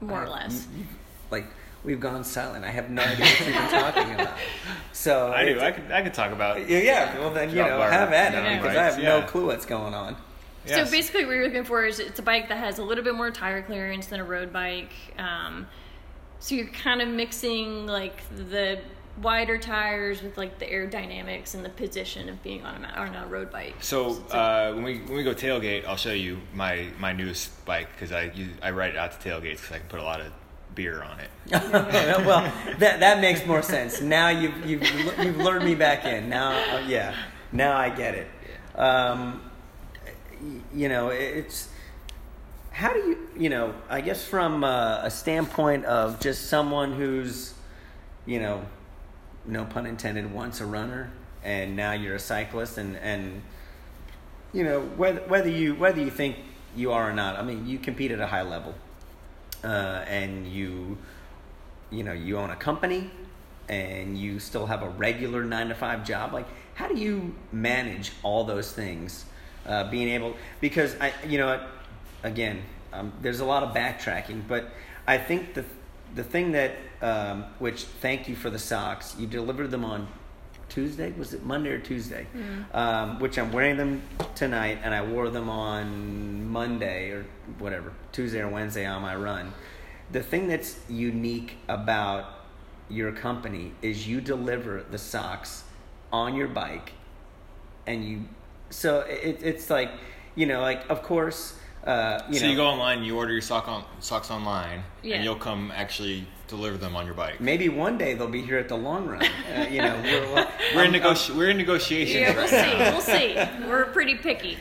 more 0.02 0.24
or 0.24 0.30
less. 0.30 0.68
you- 0.74 0.80
you- 0.80 0.86
like 1.30 1.46
we've 1.84 2.00
gone 2.00 2.24
silent. 2.24 2.66
I 2.66 2.70
have 2.72 2.90
no 2.90 3.02
idea 3.02 3.26
what 3.26 3.40
you've 3.40 3.48
been 3.48 3.70
talking 3.70 4.14
about. 4.14 4.34
So 4.92 5.32
I 5.32 5.46
do. 5.46 5.60
I 5.62 5.72
could 5.72 5.92
I 5.92 6.02
could 6.02 6.14
talk 6.14 6.34
about. 6.34 6.68
Yeah, 6.70 6.80
yeah. 6.80 7.20
Well, 7.20 7.32
then 7.34 7.50
you 7.52 7.56
know, 7.56 7.78
bar 7.78 7.90
have 7.90 8.12
at 8.12 8.34
it 8.34 8.62
because 8.62 8.76
I 8.76 8.84
have 8.84 8.96
bikes, 8.96 9.04
no 9.06 9.22
clue 9.22 9.46
what's 9.46 9.66
going 9.66 9.94
on. 9.94 10.18
Yes. 10.68 10.86
So 10.88 10.92
basically, 10.92 11.24
what 11.26 11.36
you're 11.36 11.46
looking 11.46 11.64
for 11.64 11.86
is 11.86 12.00
it's 12.02 12.20
a 12.20 12.22
bike 12.22 12.50
that 12.50 12.58
has 12.58 12.80
a 12.80 12.84
little 12.84 13.04
bit 13.04 13.16
more 13.16 13.32
tire 13.32 13.62
clearance 13.62 14.08
than 14.08 14.20
a 14.20 14.26
road 14.26 14.52
bike. 14.52 14.92
Um, 15.18 15.68
so 16.40 16.56
you're 16.56 16.68
kind 16.68 17.02
of 17.02 17.08
mixing 17.08 17.88
like 17.88 18.22
the 18.36 18.82
wider 19.22 19.58
tires 19.58 20.22
with 20.22 20.38
like 20.38 20.60
the 20.60 20.66
aerodynamics 20.66 21.54
and 21.54 21.64
the 21.64 21.70
position 21.70 22.28
of 22.28 22.42
being 22.44 22.66
on 22.66 22.76
a 22.76 22.80
ma- 22.80 22.94
on 23.02 23.16
a 23.16 23.26
road 23.28 23.52
bike. 23.52 23.76
So 23.80 24.18
it's 24.18 24.34
a- 24.34 24.38
uh, 24.38 24.72
when 24.74 24.84
we 24.84 24.98
when 25.00 25.16
we 25.16 25.24
go 25.24 25.34
tailgate, 25.34 25.86
I'll 25.86 25.96
show 25.96 26.12
you 26.12 26.40
my 26.54 26.90
my 27.00 27.14
newest 27.14 27.64
bike 27.66 27.88
because 27.94 28.12
I 28.12 28.24
use, 28.36 28.52
I 28.62 28.72
ride 28.72 28.92
it 28.92 28.98
out 28.98 29.18
to 29.18 29.30
tailgates 29.30 29.62
because 29.62 29.72
I 29.72 29.80
can 29.80 29.88
put 29.88 30.02
a 30.02 30.04
lot 30.04 30.20
of 30.20 30.34
beer 30.76 31.04
on 31.04 31.20
it. 31.20 31.30
well, 31.52 32.52
that 32.78 33.00
that 33.00 33.22
makes 33.22 33.46
more 33.46 33.62
sense. 33.62 34.02
Now 34.02 34.30
you've 34.30 34.66
you've 34.66 34.84
you've 35.20 35.38
lured 35.38 35.64
me 35.64 35.76
back 35.76 36.06
in. 36.06 36.30
Now, 36.30 36.52
uh, 36.52 36.80
yeah, 36.88 37.16
now 37.52 37.78
I 37.78 37.90
get 37.90 38.16
it. 38.16 38.28
Um, 38.76 39.42
you 40.74 40.90
know, 40.90 41.10
it's 41.10 41.70
how 42.72 42.94
do 42.94 43.00
you 43.00 43.28
you 43.38 43.50
know? 43.50 43.74
I 43.90 44.02
guess 44.02 44.26
from 44.26 44.64
uh, 44.64 45.02
a 45.04 45.10
standpoint 45.10 45.86
of 45.86 46.20
just 46.20 46.48
someone 46.48 46.94
who's, 46.94 47.54
you 48.26 48.40
know, 48.40 48.66
no 49.46 49.66
pun 49.66 49.86
intended, 49.86 50.32
once 50.32 50.62
a 50.62 50.66
runner 50.66 51.12
and 51.44 51.76
now 51.76 51.94
you're 51.94 52.16
a 52.16 52.20
cyclist, 52.20 52.78
and 52.78 52.98
and 52.98 53.42
you 54.54 54.64
know 54.64 54.82
whether 54.82 55.22
whether 55.22 55.50
you 55.50 55.76
whether 55.76 56.00
you 56.00 56.10
think 56.10 56.38
you 56.76 56.92
are 56.92 57.10
or 57.10 57.14
not. 57.14 57.38
I 57.38 57.44
mean, 57.44 57.68
you 57.68 57.80
compete 57.80 58.12
at 58.12 58.20
a 58.20 58.28
high 58.28 58.42
level 58.42 58.76
uh, 59.64 60.04
and 60.08 60.48
you 60.48 60.98
you 61.92 62.04
know 62.04 62.14
you 62.14 62.38
own 62.38 62.50
a 62.50 62.56
company 62.56 63.10
and 63.68 64.18
you 64.18 64.40
still 64.40 64.66
have 64.66 64.82
a 64.84 64.90
regular 64.90 65.44
nine 65.44 65.70
to 65.70 65.76
five 65.76 66.06
job 66.06 66.34
like 66.34 66.48
how 66.76 66.88
do 66.88 66.96
you 66.96 67.34
manage 67.52 68.12
all 68.24 68.44
those 68.44 68.72
things 68.72 69.26
uh, 69.68 69.90
being 69.90 70.10
able 70.10 70.36
because 70.62 70.96
i 71.00 71.14
you 71.28 71.38
know 71.38 71.66
again 72.24 72.62
um, 72.94 73.12
there's 73.22 73.40
a 73.40 73.46
lot 73.46 73.64
of 73.64 73.76
backtracking 73.76 74.42
but 74.48 74.72
i 75.08 75.18
think 75.18 75.54
the 75.54 75.64
the 76.16 76.24
thing 76.24 76.52
that 76.52 76.76
um, 77.02 77.46
which 77.60 77.84
thank 77.84 78.28
you 78.28 78.36
for 78.36 78.50
the 78.50 78.60
socks 78.60 79.16
you 79.20 79.28
delivered 79.28 79.72
them 79.72 79.86
on 79.86 80.08
Tuesday 80.70 81.12
was 81.18 81.34
it 81.34 81.44
Monday 81.44 81.72
or 81.72 81.80
Tuesday? 81.80 82.28
Um, 82.74 83.20
which 83.20 83.38
I'm 83.38 83.52
wearing 83.52 83.78
them 83.78 84.02
tonight, 84.36 84.80
and 84.84 84.94
I 84.94 85.02
wore 85.02 85.30
them 85.30 85.50
on 85.50 86.48
Monday 86.50 87.12
or 87.12 87.26
whatever 87.58 87.92
Tuesday 88.12 88.40
or 88.40 88.48
Wednesday 88.48 88.86
on 88.86 89.02
my 89.02 89.16
run. 89.16 89.54
The 90.12 90.24
thing 90.24 90.48
that's 90.48 90.80
unique 90.90 91.58
about 91.68 92.26
your 92.90 93.12
company 93.12 93.74
is 93.82 94.08
you 94.08 94.22
deliver 94.22 94.84
the 94.90 94.98
socks 94.98 95.64
on 96.12 96.36
your 96.36 96.48
bike, 96.48 96.94
and 97.86 98.04
you. 98.06 98.26
So 98.70 99.02
it, 99.02 99.40
it's 99.42 99.70
like 99.70 99.92
you 100.36 100.46
know, 100.46 100.62
like 100.62 100.90
of 100.90 101.04
course. 101.04 101.56
Uh, 101.84 102.22
you 102.30 102.36
so 102.40 102.46
know, 102.46 102.52
you 102.52 102.58
go 102.58 102.66
online, 102.68 103.04
you 103.04 103.18
order 103.18 103.32
your 103.32 103.42
sock 103.42 103.68
on, 103.68 103.84
socks 104.00 104.30
online, 104.32 104.84
Yeah. 105.02 105.16
and 105.16 105.24
you'll 105.24 105.36
come 105.36 105.72
actually 105.74 106.26
deliver 106.48 106.78
them 106.78 106.96
on 106.96 107.06
your 107.06 107.14
bike. 107.16 107.40
maybe 107.40 107.70
one 107.70 107.98
day 107.98 108.16
they'll 108.16 108.28
be 108.28 108.42
here 108.42 108.58
at 108.58 108.68
the 108.68 108.76
long 108.76 109.06
run. 109.08 109.24
Uh, 109.24 109.68
you 109.70 109.82
know, 109.82 109.96
we're, 110.04 110.48
We're 110.76 110.84
in 110.94 110.96
I'm- 111.02 111.38
we're 111.38 111.50
in 111.50 111.58
negotiations. 111.58 112.20
Yeah, 112.20 112.36
we'll 112.36 112.48
see. 112.48 113.36
We'll 113.36 113.48
see. 113.58 113.68
We're 113.68 113.86
pretty 113.86 114.16
picky. 114.16 114.58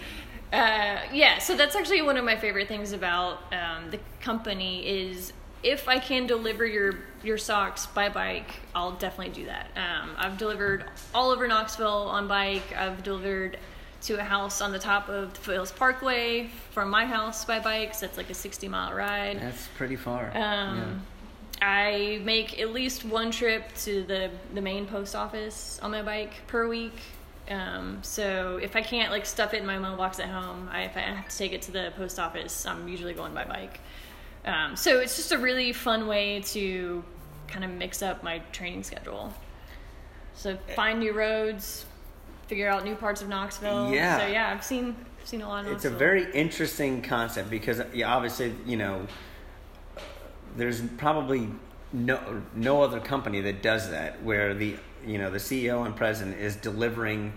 Uh, 0.52 0.98
yeah, 1.12 1.38
so 1.38 1.56
that's 1.56 1.74
actually 1.76 2.02
one 2.02 2.16
of 2.16 2.24
my 2.24 2.36
favorite 2.36 2.68
things 2.68 2.92
about 2.92 3.40
um, 3.52 3.90
the 3.90 3.98
company 4.20 4.86
is 4.86 5.32
if 5.62 5.88
I 5.88 5.98
can 5.98 6.26
deliver 6.26 6.64
your 6.64 6.94
your 7.22 7.36
socks 7.36 7.84
by 7.86 8.08
bike, 8.08 8.60
I'll 8.74 8.92
definitely 8.92 9.34
do 9.34 9.46
that. 9.46 9.66
Um, 9.76 10.10
I've 10.16 10.38
delivered 10.38 10.84
all 11.14 11.30
over 11.30 11.48
Knoxville 11.48 11.88
on 12.08 12.28
bike. 12.28 12.72
I've 12.76 13.02
delivered 13.02 13.58
to 14.02 14.18
a 14.18 14.22
house 14.22 14.60
on 14.60 14.72
the 14.72 14.78
top 14.78 15.08
of 15.08 15.34
the 15.34 15.40
Foothills 15.40 15.72
Parkway 15.72 16.48
from 16.70 16.90
my 16.90 17.04
house 17.04 17.44
by 17.44 17.58
bike. 17.58 17.94
So 17.94 18.06
that's 18.06 18.16
like 18.16 18.30
a 18.30 18.34
60 18.34 18.68
mile 18.68 18.94
ride. 18.94 19.40
That's 19.40 19.68
pretty 19.76 19.96
far. 19.96 20.30
Um, 20.36 21.02
I 21.60 22.20
make 22.24 22.60
at 22.60 22.72
least 22.72 23.04
one 23.04 23.30
trip 23.30 23.64
to 23.78 24.04
the 24.04 24.30
the 24.54 24.60
main 24.60 24.86
post 24.86 25.16
office 25.16 25.80
on 25.82 25.90
my 25.90 26.02
bike 26.02 26.46
per 26.46 26.68
week. 26.68 26.98
Um, 27.50 27.98
so 28.02 28.58
if 28.62 28.76
I 28.76 28.82
can't 28.82 29.10
like 29.10 29.24
stuff 29.26 29.54
it 29.54 29.60
in 29.60 29.66
my 29.66 29.78
mailbox 29.78 30.20
at 30.20 30.28
home, 30.28 30.68
I, 30.70 30.82
if 30.82 30.96
I 30.96 31.00
have 31.00 31.28
to 31.28 31.36
take 31.36 31.52
it 31.52 31.62
to 31.62 31.72
the 31.72 31.92
post 31.96 32.18
office, 32.18 32.66
I'm 32.66 32.88
usually 32.88 33.14
going 33.14 33.32
by 33.32 33.44
bike. 33.44 33.80
Um, 34.44 34.76
so 34.76 35.00
it's 35.00 35.16
just 35.16 35.32
a 35.32 35.38
really 35.38 35.72
fun 35.72 36.06
way 36.06 36.40
to 36.40 37.02
kind 37.48 37.64
of 37.64 37.70
mix 37.70 38.02
up 38.02 38.22
my 38.22 38.40
training 38.52 38.82
schedule. 38.82 39.32
So 40.34 40.56
find 40.76 41.00
new 41.00 41.12
roads, 41.12 41.86
figure 42.48 42.68
out 42.68 42.84
new 42.84 42.96
parts 42.96 43.22
of 43.22 43.28
Knoxville. 43.28 43.92
Yeah. 43.92 44.18
So 44.18 44.26
yeah, 44.26 44.50
I've 44.50 44.64
seen 44.64 44.96
seen 45.24 45.42
a 45.42 45.48
lot 45.48 45.66
of. 45.66 45.72
it's 45.72 45.84
a 45.84 45.90
very 45.90 46.30
interesting 46.32 47.02
concept 47.02 47.50
because 47.50 47.82
yeah, 47.92 48.12
obviously 48.12 48.54
you 48.66 48.76
know 48.76 49.06
there's 50.56 50.80
probably 50.96 51.48
no 51.92 52.42
no 52.54 52.82
other 52.82 53.00
company 53.00 53.40
that 53.42 53.62
does 53.62 53.90
that 53.90 54.22
where 54.22 54.54
the 54.54 54.76
you 55.06 55.18
know 55.18 55.30
the 55.30 55.38
CEO 55.38 55.86
and 55.86 55.94
president 55.94 56.38
is 56.38 56.56
delivering 56.56 57.32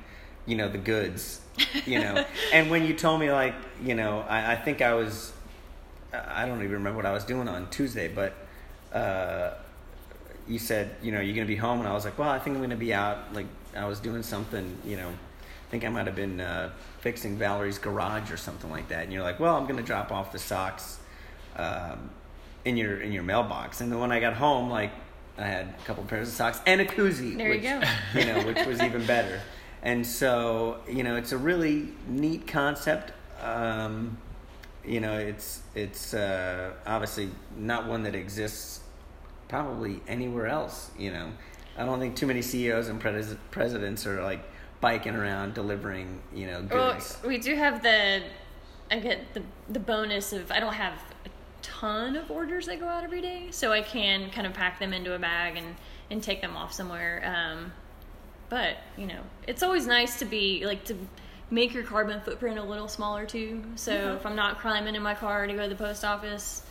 you 0.46 0.56
know 0.56 0.68
the 0.68 0.78
goods 0.78 1.42
you 1.86 2.00
know 2.00 2.26
and 2.54 2.70
when 2.72 2.86
you 2.86 2.94
told 2.94 3.20
me 3.20 3.32
like 3.32 3.54
you 3.84 3.94
know 3.94 4.22
I, 4.28 4.54
I 4.54 4.56
think 4.56 4.82
I 4.82 4.94
was 4.94 5.34
I 6.14 6.46
don't 6.46 6.60
even 6.60 6.72
remember 6.72 6.98
what 6.98 7.06
I 7.06 7.14
was 7.14 7.24
doing 7.24 7.48
on 7.48 7.70
Tuesday 7.70 8.08
but 8.08 8.34
uh, 8.94 9.54
you 10.48 10.60
said 10.60 10.96
you 11.02 11.12
know 11.12 11.22
you're 11.22 11.36
gonna 11.36 11.46
be 11.46 11.56
home 11.56 11.80
and 11.80 11.88
I 11.88 11.94
was 11.94 12.06
like 12.06 12.18
well 12.18 12.30
I 12.30 12.40
think 12.40 12.56
I'm 12.56 12.62
gonna 12.62 12.76
be 12.76 12.94
out 12.94 13.34
like 13.34 13.48
I 13.76 13.86
was 13.86 14.00
doing 14.00 14.24
something 14.24 14.78
you 14.86 14.98
know 14.98 15.10
I 15.10 15.72
think 15.72 15.86
I 15.86 15.90
might 15.90 16.06
have 16.06 16.18
been 16.18 16.42
uh, 16.42 16.72
fixing 17.00 17.38
Valerie's 17.38 17.78
garage 17.78 18.30
or 18.30 18.36
something 18.36 18.70
like 18.70 18.90
that. 18.90 19.04
And 19.04 19.14
you're 19.14 19.24
like, 19.24 19.40
well, 19.40 19.56
I'm 19.56 19.64
going 19.64 19.78
to 19.78 19.84
drop 19.84 20.12
off 20.12 20.34
the 20.34 20.38
socks 20.38 21.00
um, 21.56 22.10
in 22.66 22.76
your 22.76 23.00
in 23.00 23.14
your 23.14 23.24
mailbox. 23.24 23.80
And 23.80 23.90
then 23.90 23.98
when 23.98 24.12
I 24.12 24.20
got 24.20 24.34
home, 24.34 24.70
like 24.70 24.92
I 25.38 25.48
had 25.48 25.68
a 25.68 25.86
couple 25.86 26.04
pairs 26.04 26.28
of 26.28 26.34
socks 26.34 26.60
and 26.66 26.82
a 26.82 26.86
koozie, 26.86 27.38
There 27.38 27.54
you 27.54 27.54
which, 27.54 27.64
go. 27.64 27.82
you 28.20 28.26
know, 28.26 28.46
which 28.46 28.68
was 28.68 28.82
even 28.82 29.06
better. 29.06 29.40
And 29.82 30.06
so, 30.06 30.82
you 30.90 31.04
know, 31.04 31.16
it's 31.16 31.32
a 31.32 31.38
really 31.38 31.88
neat 32.06 32.48
concept. 32.48 33.14
Um, 33.42 34.18
you 34.86 35.00
know, 35.00 35.18
it's 35.18 35.62
it's 35.74 36.14
uh, 36.14 36.74
obviously 36.86 37.30
not 37.58 37.88
one 37.88 38.04
that 38.04 38.14
exists 38.14 38.82
probably 39.48 40.02
anywhere 40.06 40.48
else. 40.48 40.92
You 41.00 41.12
know, 41.12 41.32
I 41.78 41.86
don't 41.86 42.00
think 42.00 42.16
too 42.16 42.28
many 42.28 42.42
CEOs 42.42 42.90
and 42.90 43.00
pres- 43.00 43.36
presidents 43.50 44.06
are 44.06 44.22
like 44.22 44.44
biking 44.82 45.16
around 45.16 45.54
delivering, 45.54 46.22
you 46.34 46.48
know, 46.48 46.68
Well, 46.70 46.98
we 47.26 47.38
do 47.38 47.56
have 47.56 47.82
the. 47.84 48.24
I 48.90 49.00
get 49.00 49.34
the 49.34 49.44
the 49.70 49.80
bonus 49.80 50.34
of 50.34 50.52
I 50.52 50.60
don't 50.60 50.74
have 50.74 50.94
a 51.26 51.30
ton 51.62 52.18
of 52.18 52.30
orders 52.30 52.66
that 52.66 52.80
go 52.80 52.88
out 52.88 53.04
every 53.04 53.22
day, 53.22 53.48
so 53.52 53.72
I 53.72 53.82
can 53.82 54.30
kind 54.32 54.46
of 54.46 54.54
pack 54.54 54.80
them 54.80 54.92
into 54.94 55.14
a 55.14 55.20
bag 55.20 55.56
and 55.56 55.76
and 56.10 56.22
take 56.22 56.42
them 56.42 56.58
off 56.58 56.74
somewhere. 56.74 57.24
Um, 57.26 57.72
but 58.50 58.78
you 58.98 59.08
know, 59.08 59.22
it's 59.48 59.64
always 59.64 59.88
nice 59.88 60.20
to 60.20 60.26
be 60.26 60.66
like 60.66 60.84
to 60.86 60.98
make 61.50 61.74
your 61.74 61.84
carbon 61.84 62.20
footprint 62.20 62.60
a 62.60 62.64
little 62.64 62.90
smaller 62.90 63.26
too. 63.26 63.64
So 63.76 64.16
if 64.16 64.26
I'm 64.26 64.36
not 64.36 64.60
climbing 64.60 64.96
in 64.96 65.02
my 65.02 65.16
car 65.16 65.48
to 65.48 65.54
go 65.54 65.64
to 65.64 65.70
the 65.70 65.76
post 65.76 66.04
office, 66.04 66.64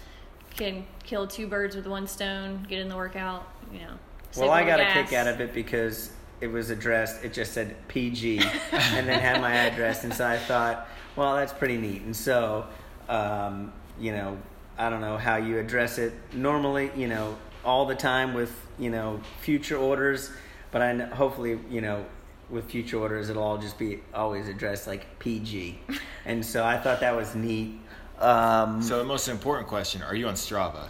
can 0.56 0.84
kill 1.04 1.26
two 1.26 1.46
birds 1.46 1.74
with 1.74 1.86
one 1.86 2.06
stone. 2.06 2.66
Get 2.68 2.80
in 2.80 2.88
the 2.88 2.96
workout. 2.96 3.48
You 3.72 3.80
know. 3.80 3.98
Save 4.30 4.42
Well, 4.42 4.50
I 4.50 4.62
little 4.62 4.78
got 4.78 4.86
a 4.86 4.92
kick 5.04 5.12
out 5.12 5.26
of 5.26 5.40
it 5.40 5.52
because 5.54 6.10
it 6.40 6.46
was 6.48 6.70
addressed. 6.70 7.24
It 7.24 7.32
just 7.32 7.52
said 7.52 7.76
PG, 7.88 8.38
and 8.72 9.08
then 9.08 9.20
had 9.20 9.40
my 9.40 9.52
address, 9.52 10.04
and 10.04 10.12
so 10.14 10.26
I 10.26 10.38
thought, 10.38 10.88
well, 11.16 11.36
that's 11.36 11.52
pretty 11.52 11.76
neat. 11.76 12.02
And 12.02 12.16
so, 12.16 12.66
um, 13.08 13.72
you 13.98 14.12
know, 14.12 14.38
I 14.78 14.88
don't 14.88 15.00
know 15.02 15.18
how 15.18 15.36
you 15.36 15.58
address 15.58 15.98
it. 15.98 16.14
Normally, 16.32 16.90
you 16.96 17.08
know, 17.08 17.36
all 17.64 17.84
the 17.86 17.94
time 17.94 18.32
with 18.34 18.52
you 18.78 18.90
know 18.90 19.20
future 19.42 19.76
orders, 19.76 20.30
but 20.70 20.80
I 20.82 20.96
kn- 20.96 21.10
hopefully 21.10 21.58
you 21.70 21.80
know 21.80 22.04
with 22.48 22.70
future 22.70 22.98
orders 22.98 23.30
it'll 23.30 23.42
all 23.42 23.58
just 23.58 23.78
be 23.78 24.00
always 24.14 24.48
addressed 24.48 24.86
like 24.86 25.18
PG, 25.18 25.78
and 26.24 26.44
so 26.44 26.64
I 26.64 26.78
thought 26.78 27.00
that 27.00 27.14
was 27.14 27.34
neat. 27.34 27.78
Um, 28.18 28.82
So 28.82 28.98
the 28.98 29.04
most 29.04 29.28
important 29.28 29.68
question: 29.68 30.02
Are 30.02 30.14
you 30.14 30.26
on 30.28 30.34
Strava? 30.34 30.88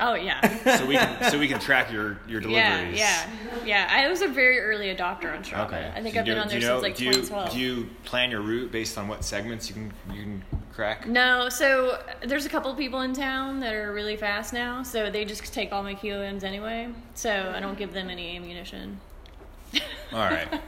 Oh 0.00 0.14
yeah. 0.14 0.76
So 0.78 0.86
we 0.86 0.94
can 0.96 1.30
so 1.30 1.38
we 1.38 1.46
can 1.48 1.58
track 1.60 1.92
your 1.92 2.18
your 2.26 2.40
deliveries. 2.40 2.98
yeah, 2.98 3.28
yeah. 3.64 3.64
yeah. 3.64 3.88
I 3.90 4.08
was 4.08 4.22
a 4.22 4.28
very 4.28 4.58
early 4.60 4.86
adopter 4.94 5.34
on 5.36 5.42
Strava. 5.44 5.66
Okay. 5.66 5.92
I 5.94 6.02
think 6.02 6.14
So 6.14 6.20
I've 6.20 6.26
do 6.26 6.32
been 6.32 6.36
you- 6.36 6.42
on 6.42 6.48
there 6.48 6.58
you 6.58 6.66
know, 6.66 6.74
since 6.76 6.82
like 6.82 6.96
do 6.96 7.04
you, 7.04 7.12
2012. 7.12 7.52
Do 7.52 7.58
you 7.60 7.90
plan 8.04 8.30
your 8.30 8.40
route 8.40 8.72
based 8.72 8.96
on 8.98 9.08
what 9.08 9.24
segments 9.24 9.68
you 9.68 9.74
can 9.74 9.92
you 10.14 10.22
can 10.22 10.44
crack? 10.72 11.06
No, 11.06 11.48
so 11.48 12.02
there's 12.22 12.46
a 12.46 12.48
couple 12.48 12.74
people 12.74 13.02
in 13.02 13.12
town 13.12 13.60
that 13.60 13.74
are 13.74 13.92
really 13.92 14.16
fast 14.16 14.52
now, 14.52 14.82
so 14.82 15.10
they 15.10 15.24
just 15.24 15.52
take 15.52 15.72
all 15.72 15.82
my 15.82 15.94
QOMs 15.94 16.42
anyway. 16.44 16.88
So 17.14 17.52
I 17.54 17.60
don't 17.60 17.76
give 17.78 17.92
them 17.92 18.08
any 18.10 18.36
ammunition. 18.36 18.98
All 20.12 20.18
right. 20.28 20.48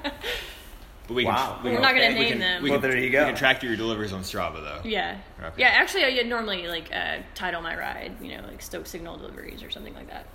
But 1.12 1.16
we 1.16 1.24
Wow. 1.26 1.54
can, 1.56 1.62
we 1.64 1.70
We're 1.70 1.76
can- 1.76 1.82
not 1.82 1.94
gonna 1.94 2.08
we 2.08 2.14
name 2.14 2.28
can- 2.30 2.38
them. 2.38 2.62
We 2.62 2.70
Well, 2.70 2.80
can, 2.80 2.90
there 2.90 2.98
you 2.98 3.10
go. 3.10 3.20
We 3.20 3.26
can 3.26 3.34
track 3.36 3.62
your 3.62 3.76
deliveries 3.76 4.14
on 4.14 4.22
Strava 4.22 4.62
though. 4.62 4.80
Yeah. 4.88 5.18
Okay. 5.38 5.52
Yeah, 5.58 5.68
actually, 5.68 6.04
I 6.04 6.22
normally 6.22 6.66
like 6.68 6.90
uh, 6.90 7.18
title 7.34 7.60
my 7.60 7.76
ride, 7.76 8.12
you 8.22 8.34
know, 8.34 8.42
like 8.48 8.62
Stoke 8.62 8.86
Signal 8.86 9.18
deliveries 9.18 9.62
or 9.62 9.70
something 9.70 9.94
like 9.94 10.08
that. 10.08 10.26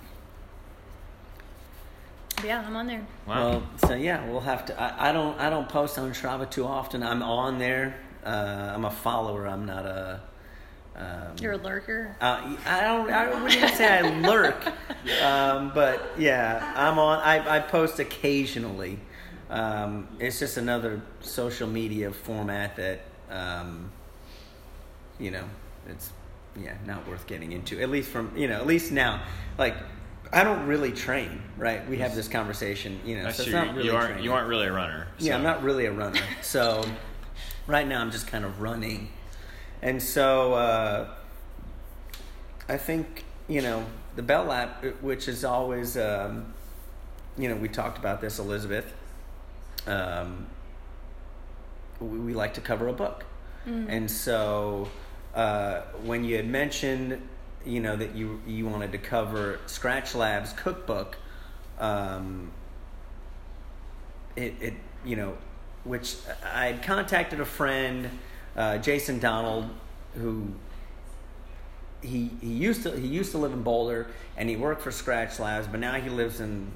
But 2.36 2.44
yeah, 2.44 2.64
I'm 2.64 2.76
on 2.76 2.86
there. 2.86 3.04
Wow. 3.26 3.50
Well, 3.50 3.62
so 3.88 3.94
yeah, 3.94 4.24
we'll 4.30 4.40
have 4.40 4.66
to. 4.66 4.80
I, 4.80 5.08
I 5.10 5.12
don't. 5.12 5.36
I 5.40 5.50
don't 5.50 5.68
post 5.68 5.98
on 5.98 6.10
Strava 6.12 6.48
too 6.48 6.64
often. 6.64 7.02
I'm 7.02 7.22
on 7.22 7.58
there. 7.58 7.96
Uh, 8.24 8.72
I'm 8.74 8.84
a 8.84 8.90
follower. 8.90 9.46
I'm 9.48 9.66
not 9.66 9.84
a. 9.84 10.20
Um, 10.94 11.34
You're 11.40 11.52
a 11.52 11.56
lurker. 11.58 12.14
Uh, 12.20 12.56
I 12.66 12.80
don't. 12.82 13.10
I 13.10 13.28
wouldn't 13.34 13.52
even 13.56 13.68
say 13.70 13.98
I 13.98 14.20
lurk, 14.20 14.64
um, 15.22 15.72
but 15.74 16.00
yeah, 16.16 16.72
I'm 16.76 16.98
on. 17.00 17.18
I, 17.18 17.56
I 17.56 17.60
post 17.60 17.98
occasionally. 17.98 19.00
Um, 19.50 20.08
it's 20.18 20.38
just 20.38 20.56
another 20.56 21.00
social 21.20 21.68
media 21.68 22.12
format 22.12 22.76
that, 22.76 23.00
um, 23.30 23.90
you 25.18 25.30
know, 25.30 25.44
it's 25.88 26.10
yeah 26.60 26.74
not 26.86 27.06
worth 27.08 27.26
getting 27.26 27.52
into. 27.52 27.80
At 27.80 27.90
least 27.90 28.10
from 28.10 28.36
you 28.36 28.48
know, 28.48 28.56
at 28.56 28.66
least 28.66 28.92
now, 28.92 29.22
like 29.56 29.74
I 30.32 30.44
don't 30.44 30.66
really 30.66 30.92
train. 30.92 31.40
Right? 31.56 31.88
We 31.88 31.98
have 31.98 32.14
this 32.14 32.28
conversation. 32.28 33.00
You 33.04 33.16
know, 33.16 33.24
That's 33.24 33.38
so 33.38 33.42
it's 33.44 33.50
true. 33.50 33.64
not 33.64 33.74
really 33.74 33.88
you 33.88 33.94
aren't 33.94 34.06
training. 34.08 34.24
you 34.24 34.32
aren't 34.32 34.48
really 34.48 34.66
a 34.66 34.72
runner. 34.72 35.08
Yeah, 35.18 35.36
I'm 35.36 35.42
not 35.42 35.62
really 35.62 35.86
a 35.86 35.92
runner. 35.92 36.20
So 36.42 36.84
right 37.66 37.86
now 37.86 38.00
I'm 38.00 38.10
just 38.10 38.26
kind 38.26 38.44
of 38.44 38.60
running. 38.60 39.10
And 39.82 40.02
so 40.02 40.54
uh, 40.54 41.08
I 42.68 42.76
think, 42.76 43.24
you 43.46 43.62
know, 43.62 43.84
the 44.16 44.22
Bell 44.22 44.44
Lap, 44.44 44.84
which 45.00 45.28
is 45.28 45.44
always, 45.44 45.96
um, 45.96 46.52
you 47.36 47.48
know, 47.48 47.54
we 47.54 47.68
talked 47.68 47.98
about 47.98 48.20
this, 48.20 48.40
Elizabeth. 48.40 48.92
Um, 49.88 50.46
we, 52.00 52.18
we 52.18 52.34
like 52.34 52.54
to 52.54 52.60
cover 52.60 52.88
a 52.88 52.92
book. 52.92 53.24
And 53.88 54.10
so 54.10 54.88
uh, 55.34 55.82
when 56.04 56.24
you 56.24 56.36
had 56.36 56.48
mentioned, 56.48 57.20
you 57.66 57.80
know, 57.80 57.96
that 57.96 58.14
you, 58.14 58.40
you 58.46 58.66
wanted 58.66 58.92
to 58.92 58.98
cover 58.98 59.60
Skratch 59.66 60.14
Labs 60.14 60.52
cookbook, 60.52 61.16
um, 61.78 62.50
it, 64.36 64.54
it 64.60 64.74
you 65.04 65.16
know, 65.16 65.36
which 65.84 66.16
I 66.44 66.66
had 66.66 66.82
contacted 66.82 67.40
a 67.40 67.44
friend, 67.44 68.08
uh, 68.56 68.78
Jason 68.78 69.18
Donald, 69.18 69.68
who 70.14 70.52
he 72.00 72.30
he 72.40 72.52
used 72.52 72.84
to 72.84 72.92
he 72.92 73.08
used 73.08 73.32
to 73.32 73.38
live 73.38 73.52
in 73.52 73.62
Boulder 73.62 74.06
and 74.36 74.48
he 74.48 74.56
worked 74.56 74.82
for 74.82 74.90
Skratch 74.90 75.38
Labs, 75.38 75.66
but 75.66 75.80
now 75.80 75.94
he 75.94 76.08
lives 76.10 76.40
in 76.40 76.70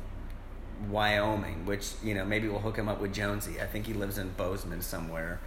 Wyoming, 0.91 1.67
which 1.67 1.93
you 2.03 2.15
know 2.15 2.25
maybe 2.25 2.49
we'll 2.49 2.61
hook 2.61 2.77
him 2.77 2.89
up 2.89 3.01
with 3.01 3.13
Jonesy. 3.13 3.61
I 3.61 3.67
think 3.67 3.87
he 3.87 3.95
lives 3.95 4.19
in 4.19 4.31
Bozeman 4.31 4.83
somewhere, 4.83 5.41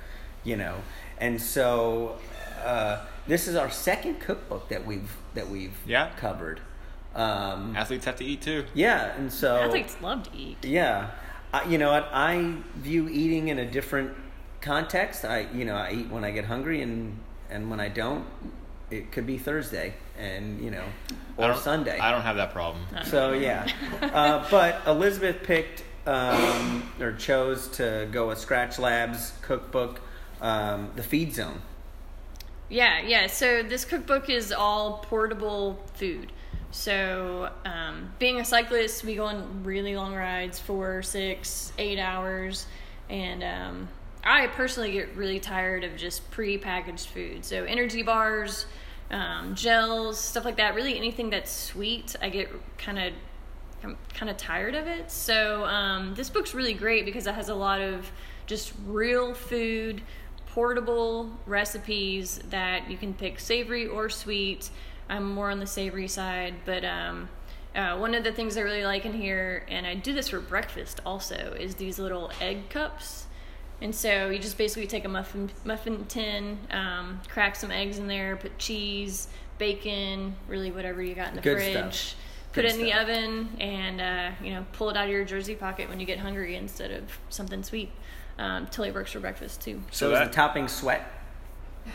you 0.43 0.55
know, 0.57 0.75
and 1.19 1.41
so 1.41 2.17
uh, 2.63 3.05
this 3.27 3.47
is 3.47 3.55
our 3.55 3.69
second 3.69 4.19
cookbook 4.19 4.69
that 4.69 4.85
we've 4.85 5.11
that 5.33 5.49
we've 5.49 5.75
Yeah. 5.85 6.09
covered. 6.17 6.61
Um, 7.13 7.75
Athletes 7.77 8.05
have 8.05 8.17
to 8.17 8.25
eat 8.25 8.41
too. 8.41 8.65
yeah, 8.73 9.15
and 9.17 9.31
so 9.31 9.55
Athletes 9.57 9.95
love 10.01 10.23
to 10.31 10.37
eat. 10.37 10.57
yeah, 10.65 11.11
I, 11.53 11.63
you 11.65 11.77
know 11.77 11.91
what? 11.91 12.09
I 12.11 12.55
view 12.75 13.07
eating 13.07 13.47
in 13.47 13.59
a 13.59 13.65
different 13.65 14.11
context. 14.61 15.23
I, 15.23 15.47
you 15.53 15.63
know, 15.63 15.75
I 15.75 15.91
eat 15.93 16.09
when 16.09 16.23
I 16.25 16.31
get 16.31 16.45
hungry, 16.45 16.81
and 16.81 17.17
and 17.49 17.69
when 17.69 17.79
I 17.79 17.87
don't, 17.87 18.25
it 18.91 19.11
could 19.11 19.25
be 19.25 19.37
Thursday, 19.37 19.93
and 20.17 20.61
you 20.63 20.71
know, 20.71 20.83
or 21.37 21.49
don't- 21.49 21.59
Sunday. 21.59 21.99
I 21.99 22.11
don't 22.11 22.21
have 22.21 22.37
that 22.37 22.51
problem. 22.51 22.83
So 23.05 23.33
yeah, 23.33 23.67
uh, 24.01 24.47
but 24.49 24.81
Elizabeth 24.87 25.43
picked 25.43 25.83
um, 26.07 26.89
or 26.99 27.13
chose 27.13 27.67
to 27.69 28.07
go 28.11 28.27
with 28.27 28.37
Skratch 28.37 28.79
Labs 28.79 29.33
cookbook, 29.41 30.01
um, 30.41 30.91
the 30.95 31.03
Feed 31.03 31.33
Zone. 31.33 31.61
Yeah, 32.69 33.01
yeah. 33.01 33.27
So 33.27 33.63
this 33.63 33.85
cookbook 33.85 34.29
is 34.29 34.51
all 34.51 34.99
portable 35.07 35.79
food. 35.95 36.31
So, 36.71 37.49
um, 37.63 38.11
being 38.19 38.41
a 38.41 38.43
cyclist, 38.43 39.05
we 39.05 39.15
go 39.15 39.25
on 39.25 39.63
really 39.63 39.95
long 39.95 40.13
rides, 40.13 40.59
four, 40.59 41.01
six, 41.03 41.71
eight 41.77 41.99
hours, 41.99 42.67
and 43.09 43.43
um, 43.45 43.87
I 44.25 44.47
personally 44.47 44.91
get 44.91 45.15
really 45.15 45.39
tired 45.39 45.83
of 45.83 45.95
just 45.95 46.29
pre-packaged 46.31 47.07
food. 47.07 47.45
So, 47.45 47.63
energy 47.63 48.01
bars, 48.01 48.65
um, 49.11 49.53
gels, 49.53 50.19
stuff 50.19 50.45
like 50.45 50.57
that. 50.57 50.73
Really, 50.73 50.97
anything 50.97 51.29
that's 51.29 51.51
sweet, 51.51 52.15
I 52.21 52.29
get 52.29 52.49
kind 52.77 52.97
of 52.97 53.13
I'm 53.85 53.97
kind 54.13 54.29
of 54.29 54.37
tired 54.37 54.75
of 54.75 54.87
it. 54.87 55.11
So 55.11 55.63
um, 55.65 56.15
this 56.15 56.29
book's 56.29 56.53
really 56.53 56.73
great 56.73 57.05
because 57.05 57.27
it 57.27 57.35
has 57.35 57.49
a 57.49 57.55
lot 57.55 57.81
of 57.81 58.11
just 58.47 58.73
real 58.87 59.33
food, 59.33 60.01
portable 60.47 61.29
recipes 61.45 62.39
that 62.49 62.89
you 62.89 62.97
can 62.97 63.13
pick 63.13 63.39
savory 63.39 63.87
or 63.87 64.09
sweet. 64.09 64.69
I'm 65.07 65.33
more 65.33 65.51
on 65.51 65.59
the 65.59 65.67
savory 65.67 66.07
side, 66.07 66.55
but 66.65 66.83
um, 66.83 67.29
uh, 67.75 67.97
one 67.97 68.15
of 68.15 68.23
the 68.23 68.31
things 68.31 68.57
I 68.57 68.61
really 68.61 68.83
like 68.83 69.05
in 69.05 69.13
here, 69.13 69.65
and 69.69 69.85
I 69.85 69.93
do 69.93 70.13
this 70.13 70.29
for 70.29 70.39
breakfast 70.39 70.99
also, 71.05 71.55
is 71.59 71.75
these 71.75 71.99
little 71.99 72.31
egg 72.41 72.69
cups. 72.69 73.24
And 73.81 73.93
so 73.93 74.29
you 74.29 74.39
just 74.39 74.57
basically 74.57 74.87
take 74.87 75.05
a 75.05 75.09
muffin 75.09 75.49
muffin 75.63 76.05
tin, 76.05 76.57
um, 76.71 77.19
crack 77.27 77.55
some 77.55 77.71
eggs 77.71 77.97
in 77.97 78.07
there, 78.07 78.35
put 78.37 78.57
cheese, 78.57 79.27
bacon, 79.57 80.35
really 80.47 80.71
whatever 80.71 81.01
you 81.03 81.13
got 81.15 81.29
in 81.29 81.35
the 81.35 81.41
Good 81.41 81.57
fridge. 81.57 81.95
stuff. 81.95 82.15
Put 82.53 82.61
Good 82.61 82.65
it 82.71 82.75
in 82.75 82.81
the 82.81 82.93
oven 82.93 83.49
and 83.59 83.99
uh, 84.01 84.31
you 84.41 84.53
know 84.53 84.65
pull 84.73 84.89
it 84.89 84.95
out 84.97 85.05
of 85.05 85.11
your 85.11 85.25
jersey 85.25 85.55
pocket 85.55 85.89
when 85.89 85.99
you 85.99 86.05
get 86.05 86.19
hungry 86.19 86.55
instead 86.55 86.91
of 86.91 87.03
something 87.29 87.63
sweet. 87.63 87.91
Um, 88.39 88.67
Tilly 88.67 88.91
works 88.91 89.11
for 89.11 89.19
breakfast 89.19 89.61
too. 89.61 89.81
So, 89.91 90.07
So 90.07 90.13
is 90.13 90.19
that- 90.19 90.27
the 90.31 90.33
topping 90.35 90.67
sweat? 90.69 91.05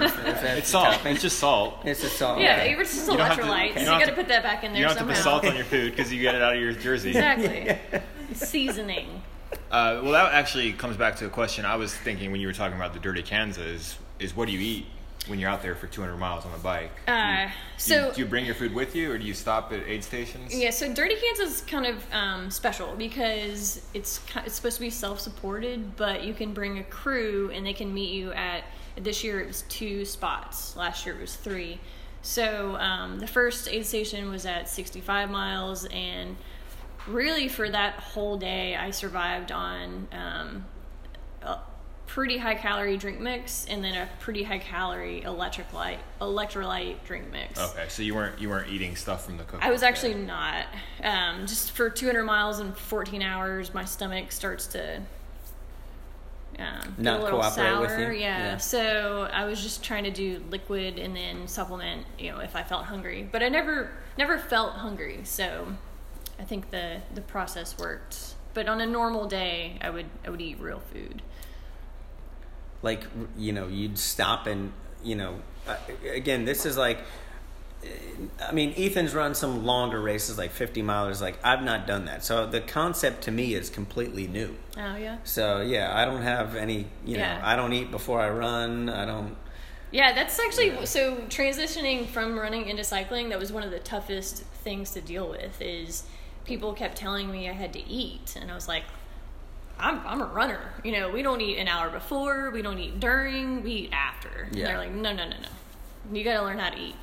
It's 0.00 0.14
the 0.42 0.62
salt. 0.62 0.94
topping? 0.94 1.12
It's 1.12 1.22
just 1.22 1.38
salt. 1.38 1.74
It's 1.84 2.02
a 2.02 2.08
salt. 2.08 2.40
Yeah, 2.40 2.54
okay. 2.60 2.72
it's 2.80 2.94
just 2.94 3.10
You 3.10 3.16
don't 3.16 3.26
have 3.26 3.36
to- 3.36 3.42
electrolytes. 3.44 3.74
you 3.74 3.80
You, 3.80 3.86
got 3.86 4.00
have 4.00 4.08
to 4.08 4.14
to- 4.14 4.16
put 4.16 4.28
that 4.28 4.42
back 4.42 4.64
in 4.64 4.72
there 4.72 4.80
You 4.82 4.88
don't 4.88 4.96
have 4.96 5.06
to 5.08 5.14
somehow. 5.14 5.38
put 5.38 5.42
salt 5.42 5.44
on 5.46 5.56
your 5.56 5.64
food 5.64 5.94
because 5.94 6.12
you 6.12 6.20
get 6.20 6.34
it 6.34 6.42
out 6.42 6.54
of 6.56 6.60
your 6.60 6.72
jersey. 6.72 7.10
exactly. 7.10 7.78
Seasoning. 8.34 9.22
Uh, 9.70 10.00
well, 10.02 10.12
that 10.12 10.32
actually 10.32 10.72
comes 10.72 10.96
back 10.96 11.16
to 11.16 11.26
a 11.26 11.28
question 11.28 11.64
I 11.64 11.76
was 11.76 11.94
thinking 11.94 12.32
when 12.32 12.40
you 12.40 12.46
were 12.46 12.52
talking 12.52 12.76
about 12.76 12.94
the 12.94 13.00
dirty 13.00 13.22
Kanza 13.22 13.66
is, 13.66 13.96
is 14.18 14.34
what 14.34 14.46
do 14.46 14.52
you 14.52 14.60
eat 14.60 14.86
when 15.26 15.38
you're 15.38 15.50
out 15.50 15.62
there 15.62 15.74
for 15.74 15.86
200 15.86 16.16
miles 16.16 16.46
on 16.46 16.52
the 16.52 16.58
bike? 16.58 16.90
Uh, 17.06 17.36
do, 17.36 17.42
you, 17.42 17.50
so 17.76 18.12
do 18.12 18.20
you 18.20 18.26
bring 18.26 18.46
your 18.46 18.54
food 18.54 18.74
with 18.74 18.96
you 18.96 19.12
or 19.12 19.18
do 19.18 19.24
you 19.24 19.34
stop 19.34 19.72
at 19.72 19.80
aid 19.86 20.02
stations? 20.02 20.54
Yeah, 20.54 20.70
so 20.70 20.92
Dirty 20.92 21.16
Kanza 21.16 21.42
is 21.42 21.60
kind 21.62 21.86
of 21.86 22.12
um, 22.12 22.50
special 22.50 22.94
because 22.96 23.86
it's 23.94 24.20
it's 24.44 24.54
supposed 24.54 24.76
to 24.76 24.80
be 24.80 24.90
self-supported, 24.90 25.96
but 25.96 26.24
you 26.24 26.32
can 26.32 26.54
bring 26.54 26.78
a 26.78 26.84
crew 26.84 27.50
and 27.52 27.66
they 27.66 27.74
can 27.74 27.92
meet 27.92 28.10
you 28.10 28.32
at. 28.32 28.64
This 28.96 29.22
year 29.22 29.40
it 29.40 29.46
was 29.46 29.62
two 29.68 30.04
spots. 30.04 30.74
Last 30.76 31.06
year 31.06 31.14
it 31.14 31.20
was 31.20 31.36
three. 31.36 31.78
So 32.22 32.76
um, 32.76 33.20
the 33.20 33.28
first 33.28 33.68
aid 33.68 33.86
station 33.86 34.28
was 34.28 34.44
at 34.44 34.68
65 34.68 35.30
miles, 35.30 35.84
and 35.86 36.36
really 37.08 37.48
for 37.48 37.68
that 37.68 37.94
whole 37.94 38.36
day 38.36 38.76
I 38.76 38.90
survived 38.90 39.52
on 39.52 40.08
um, 40.12 40.64
a 41.42 41.58
pretty 42.06 42.38
high 42.38 42.54
calorie 42.54 42.96
drink 42.96 43.20
mix 43.20 43.66
and 43.66 43.84
then 43.84 43.94
a 43.94 44.08
pretty 44.20 44.42
high 44.42 44.58
calorie 44.58 45.22
electric 45.22 45.72
light 45.72 45.98
electrolyte 46.20 46.96
drink 47.04 47.30
mix. 47.30 47.58
Okay, 47.60 47.86
so 47.88 48.02
you 48.02 48.14
weren't 48.14 48.40
you 48.40 48.48
weren't 48.48 48.70
eating 48.70 48.96
stuff 48.96 49.24
from 49.24 49.36
the 49.36 49.44
cook. 49.44 49.60
I 49.62 49.70
was 49.70 49.82
then. 49.82 49.92
actually 49.92 50.14
not. 50.14 50.66
Um, 51.02 51.46
just 51.46 51.72
for 51.72 51.90
200 51.90 52.24
miles 52.24 52.58
and 52.58 52.76
14 52.76 53.22
hours, 53.22 53.72
my 53.74 53.84
stomach 53.84 54.32
starts 54.32 54.66
to 54.68 55.02
um, 56.58 56.80
get 56.96 56.98
Not 56.98 57.20
a 57.20 57.22
little 57.22 57.40
cooperate 57.40 57.64
sour. 57.64 57.80
with 57.82 57.98
you? 57.98 58.20
Yeah. 58.20 58.38
Yeah. 58.38 58.56
So 58.56 59.28
I 59.32 59.44
was 59.44 59.62
just 59.62 59.84
trying 59.84 60.04
to 60.04 60.10
do 60.10 60.42
liquid 60.50 60.98
and 60.98 61.14
then 61.14 61.46
supplement. 61.46 62.04
You 62.18 62.32
know, 62.32 62.38
if 62.40 62.56
I 62.56 62.62
felt 62.62 62.84
hungry, 62.84 63.28
but 63.30 63.42
I 63.42 63.48
never 63.48 63.90
never 64.16 64.38
felt 64.38 64.72
hungry. 64.72 65.20
So 65.24 65.68
I 66.38 66.44
think 66.44 66.70
the 66.70 67.00
the 67.14 67.20
process 67.20 67.76
worked. 67.78 68.34
But 68.54 68.68
on 68.68 68.80
a 68.80 68.86
normal 68.86 69.26
day, 69.26 69.78
I 69.80 69.90
would 69.90 70.06
I 70.26 70.30
would 70.30 70.40
eat 70.40 70.58
real 70.60 70.80
food. 70.92 71.22
like 72.82 73.04
you 73.36 73.52
know 73.52 73.66
you'd 73.66 73.98
stop 73.98 74.46
and 74.46 74.72
you 75.02 75.16
know 75.16 75.40
uh, 75.66 75.76
again 76.12 76.44
this 76.44 76.64
is 76.64 76.76
like 76.76 76.98
I 78.42 78.52
mean, 78.52 78.74
Ethan's 78.76 79.14
run 79.14 79.34
some 79.34 79.64
longer 79.64 80.00
races, 80.00 80.36
like 80.36 80.50
50 80.50 80.82
milers. 80.82 81.20
Like, 81.20 81.38
I've 81.44 81.62
not 81.62 81.86
done 81.86 82.06
that. 82.06 82.24
So 82.24 82.46
the 82.46 82.60
concept 82.60 83.22
to 83.24 83.30
me 83.30 83.54
is 83.54 83.70
completely 83.70 84.26
new. 84.26 84.56
Oh 84.76 84.96
yeah. 84.96 85.18
So, 85.24 85.60
yeah, 85.60 85.96
I 85.96 86.04
don't 86.04 86.22
have 86.22 86.56
any, 86.56 86.86
you 87.04 87.18
know, 87.18 87.22
Yeah. 87.22 87.40
I 87.42 87.54
don't 87.54 87.72
eat 87.72 87.90
before 87.92 88.20
I 88.20 88.30
run. 88.30 88.88
I 88.88 89.04
don't, 89.04 89.36
Yeah, 89.92 90.12
that's 90.12 90.38
actually 90.40 90.84
so 90.86 91.16
transitioning 91.28 92.06
from 92.08 92.38
running 92.38 92.66
into 92.68 92.82
cycling. 92.84 93.28
That 93.28 93.38
was 93.38 93.52
one 93.52 93.62
of 93.62 93.70
the 93.70 93.78
toughest 93.78 94.42
things 94.64 94.90
to 94.92 95.00
deal 95.00 95.28
with. 95.28 95.60
Is 95.62 96.02
people 96.48 96.72
kept 96.72 96.96
telling 96.96 97.30
me 97.30 97.48
I 97.48 97.52
had 97.52 97.72
to 97.74 97.88
eat, 97.88 98.36
and 98.40 98.50
I 98.50 98.54
was 98.54 98.66
like, 98.66 98.84
"I'm 99.78 100.00
I'm 100.06 100.20
a 100.20 100.26
runner. 100.26 100.72
You 100.82 100.92
know, 100.92 101.10
we 101.10 101.22
don't 101.22 101.40
eat 101.40 101.58
an 101.58 101.68
hour 101.68 101.90
before, 101.90 102.50
we 102.50 102.62
don't 102.62 102.78
eat 102.78 102.98
during, 102.98 103.62
we 103.62 103.72
eat 103.72 103.90
after." 103.92 104.46
And 104.48 104.56
Yeah. 104.56 104.66
they're 104.66 104.78
like, 104.78 104.90
"No, 104.90 105.12
no, 105.12 105.28
no, 105.28 105.36
no. 105.36 106.16
You 106.16 106.24
got 106.24 106.38
to 106.40 106.42
learn 106.42 106.58
how 106.58 106.70
to 106.70 106.78
eat." 106.78 106.96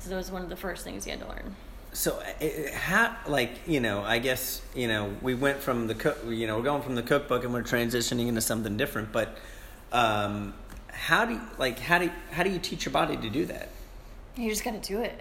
So 0.00 0.10
that 0.10 0.16
was 0.16 0.30
one 0.32 0.42
of 0.42 0.48
the 0.48 0.56
first 0.56 0.84
things 0.84 1.06
you 1.06 1.12
had 1.12 1.20
to 1.20 1.28
learn. 1.28 1.54
So, 1.92 2.18
uh, 2.18 2.44
uh, 2.44 2.72
how, 2.74 3.16
like, 3.26 3.68
you 3.68 3.78
know, 3.78 4.02
I 4.02 4.18
guess, 4.18 4.62
you 4.74 4.88
know, 4.88 5.14
we 5.20 5.34
went 5.34 5.58
from 5.58 5.86
the 5.86 5.94
cook, 5.94 6.18
you 6.26 6.46
know, 6.46 6.56
we're 6.56 6.64
going 6.64 6.82
from 6.82 6.94
the 6.94 7.02
cookbook 7.02 7.44
and 7.44 7.52
we're 7.52 7.62
transitioning 7.62 8.28
into 8.28 8.40
something 8.40 8.78
different. 8.78 9.12
But, 9.12 9.36
um, 9.92 10.54
how 10.88 11.26
do 11.26 11.34
you, 11.34 11.40
like, 11.58 11.78
how 11.78 11.98
do 11.98 12.06
you, 12.06 12.12
how 12.30 12.42
do 12.44 12.50
you 12.50 12.58
teach 12.58 12.86
your 12.86 12.92
body 12.92 13.16
to 13.18 13.28
do 13.28 13.44
that? 13.44 13.68
You 14.36 14.48
just 14.48 14.64
got 14.64 14.82
to 14.82 14.88
do 14.88 15.02
it. 15.02 15.20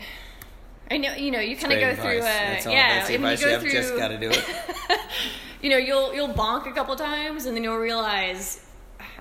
I 0.91 0.97
know, 0.97 1.13
you 1.15 1.31
know, 1.31 1.39
you 1.39 1.55
kind 1.55 1.71
of 1.73 1.79
Great 1.79 1.95
go 1.95 2.01
through, 2.01 2.11
uh, 2.11 2.15
advice. 2.17 2.23
That's 2.33 2.67
all- 2.67 2.73
yeah, 2.73 2.93
that's 2.95 3.07
the 3.07 3.15
and 3.15 3.23
you 3.23 3.29
go 3.37 3.45
you 3.45 3.51
have. 3.53 3.61
through, 3.61 3.71
Just 3.71 3.95
got 3.97 4.07
to 4.09 4.17
do 4.17 4.29
it. 4.29 4.45
you 5.61 5.69
know, 5.69 5.77
you'll 5.77 6.13
you'll 6.13 6.33
bonk 6.33 6.67
a 6.67 6.71
couple 6.73 6.95
times, 6.95 7.45
and 7.45 7.55
then 7.55 7.63
you'll 7.63 7.77
realize 7.77 8.65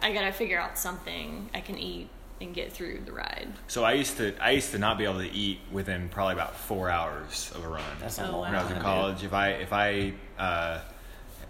I 0.03 0.13
gotta 0.13 0.33
figure 0.33 0.61
out 0.61 0.77
something 0.79 1.49
I 1.55 1.61
can 1.61 1.79
eat 1.79 2.09
and 2.41 2.55
get 2.55 2.73
through 2.73 3.03
the 3.05 3.13
ride. 3.13 3.49
So 3.69 3.85
I 3.85 3.93
used 3.93 4.17
to 4.17 4.35
I 4.43 4.51
used 4.53 4.73
to 4.73 4.79
not 4.79 4.99
be 4.99 5.05
able 5.05 5.19
to 5.21 5.31
eat 5.31 5.61
within 5.71 6.09
probably 6.09 6.35
about 6.35 6.57
four 6.57 6.91
hours 6.91 7.53
of 7.55 7.65
a 7.65 7.69
run. 7.69 7.83
That's 8.01 8.19
a 8.19 8.27
Oh, 8.27 8.33
long 8.33 8.41
when 8.51 8.55
I 8.57 8.63
was 8.63 8.73
in 8.73 8.81
college. 8.81 9.23
If 9.25 9.33
I 9.33 9.51
if 9.51 9.73
I 9.73 10.15
uh, 10.39 10.81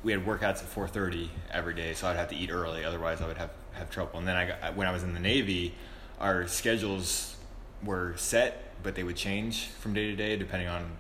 we 0.03 0.13
had 0.13 0.27
workouts 0.27 0.59
at 0.59 0.63
four 0.63 0.89
thirty 0.89 1.31
every 1.51 1.75
day, 1.75 1.95
so 1.95 2.09
I'd 2.09 2.17
have 2.17 2.29
to 2.31 2.37
eat 2.37 2.51
early. 2.51 2.85
Otherwise, 2.85 3.21
I 3.21 3.27
would 3.29 3.39
have 3.39 3.51
have 3.73 3.89
trouble. 3.91 4.19
And 4.19 4.27
then 4.29 4.37
I 4.37 4.47
got, 4.49 4.75
when 4.77 4.87
I 4.89 4.93
was 4.93 5.03
in 5.05 5.15
the 5.15 5.21
Navy, 5.21 5.75
our 6.21 6.49
schedules 6.49 7.37
were 7.85 8.15
set, 8.17 8.70
but 8.83 8.95
they 8.95 9.03
would 9.03 9.17
change 9.17 9.67
from 9.67 9.95
day 9.95 10.07
to 10.11 10.17
day 10.17 10.37
depending 10.37 10.69
on 10.69 10.91